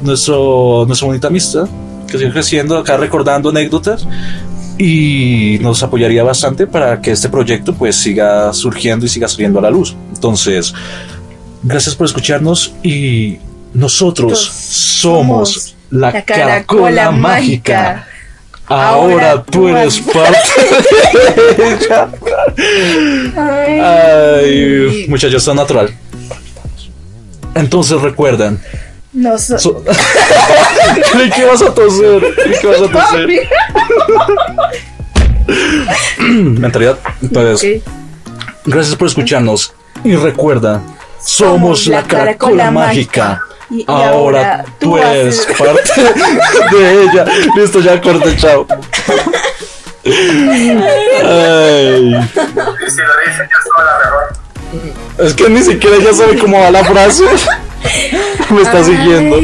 nuestro, 0.00 0.84
nuestra 0.86 1.06
bonita 1.06 1.28
amistad, 1.28 1.68
que 2.06 2.18
siga 2.18 2.32
creciendo, 2.32 2.78
acá 2.78 2.96
recordando 2.96 3.50
anécdotas. 3.50 4.06
Y 4.78 5.58
nos 5.60 5.82
apoyaría 5.82 6.22
bastante 6.24 6.66
para 6.66 7.02
que 7.02 7.10
este 7.10 7.28
proyecto 7.28 7.74
pues 7.74 7.96
siga 7.96 8.50
surgiendo 8.54 9.04
y 9.04 9.10
siga 9.10 9.28
saliendo 9.28 9.58
a 9.58 9.62
la 9.62 9.70
luz. 9.70 9.94
Entonces, 10.14 10.72
gracias 11.62 11.94
por 11.94 12.06
escucharnos 12.06 12.72
y 12.82 13.38
nosotros 13.74 14.38
somos 14.40 15.74
la, 15.90 16.10
La 16.12 16.22
caracola, 16.22 17.10
mágica. 17.10 18.06
Ahora, 18.66 19.32
Ahora 19.32 19.42
tú 19.42 19.66
eres 19.68 19.98
parte 20.00 20.38
de 21.56 21.74
ella. 21.74 22.08
Ay. 23.36 23.80
Ay, 23.80 25.06
muchachos, 25.08 25.42
está 25.42 25.54
natural. 25.54 25.92
Entonces 27.56 28.00
recuerdan. 28.00 28.60
No 29.12 29.36
so- 29.38 29.58
so- 29.58 29.82
Creí 31.12 31.30
que 31.30 31.44
vas 31.44 31.62
a 31.62 31.74
toser. 31.74 32.22
Creí 32.36 32.58
que 32.60 32.66
vas 32.68 32.80
a 32.82 32.88
toser. 32.92 33.48
Mentalidad. 36.20 36.98
Entonces, 37.22 37.82
gracias 38.64 38.94
por 38.96 39.08
escucharnos. 39.08 39.72
Y 40.04 40.14
recuerda, 40.14 40.80
somos 41.22 41.86
la 41.86 42.02
caracola 42.02 42.70
mágica. 42.70 43.40
Y, 43.70 43.82
y 43.82 43.84
Ahora 43.86 44.64
tú 44.78 44.96
eres 44.98 45.46
parte 45.56 45.92
de 46.72 47.02
ella. 47.04 47.24
Listo, 47.56 47.80
ya 47.80 48.00
corte, 48.00 48.36
chao. 48.36 48.66
Ay, 50.04 50.12
Y 52.14 52.90
si 52.90 52.96
lo 52.96 53.12
dice 53.26 53.42
yo 53.48 53.58
sola, 53.64 53.92
mejor. 54.04 55.26
es 55.26 55.34
que 55.34 55.48
ni 55.50 55.62
siquiera 55.62 55.96
ella 55.96 56.12
sabe 56.12 56.38
cómo 56.38 56.58
va 56.60 56.70
la 56.70 56.84
frase. 56.84 57.24
Me 58.50 58.62
está 58.62 58.82
siguiendo. 58.82 59.36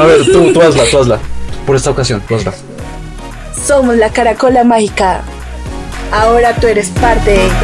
A 0.00 0.06
ver, 0.06 0.24
tú, 0.26 0.52
tú 0.52 0.62
hazla, 0.62 0.84
tú 0.90 0.98
hazla. 0.98 1.18
Por 1.66 1.74
esta 1.76 1.90
ocasión, 1.90 2.22
tú 2.28 2.36
hazla. 2.36 2.52
Somos 3.66 3.96
la 3.96 4.10
caracola 4.10 4.62
mágica. 4.64 5.22
Ahora 6.12 6.54
tú 6.54 6.66
eres 6.68 6.88
parte 6.90 7.30
de 7.32 7.44
ella. 7.46 7.54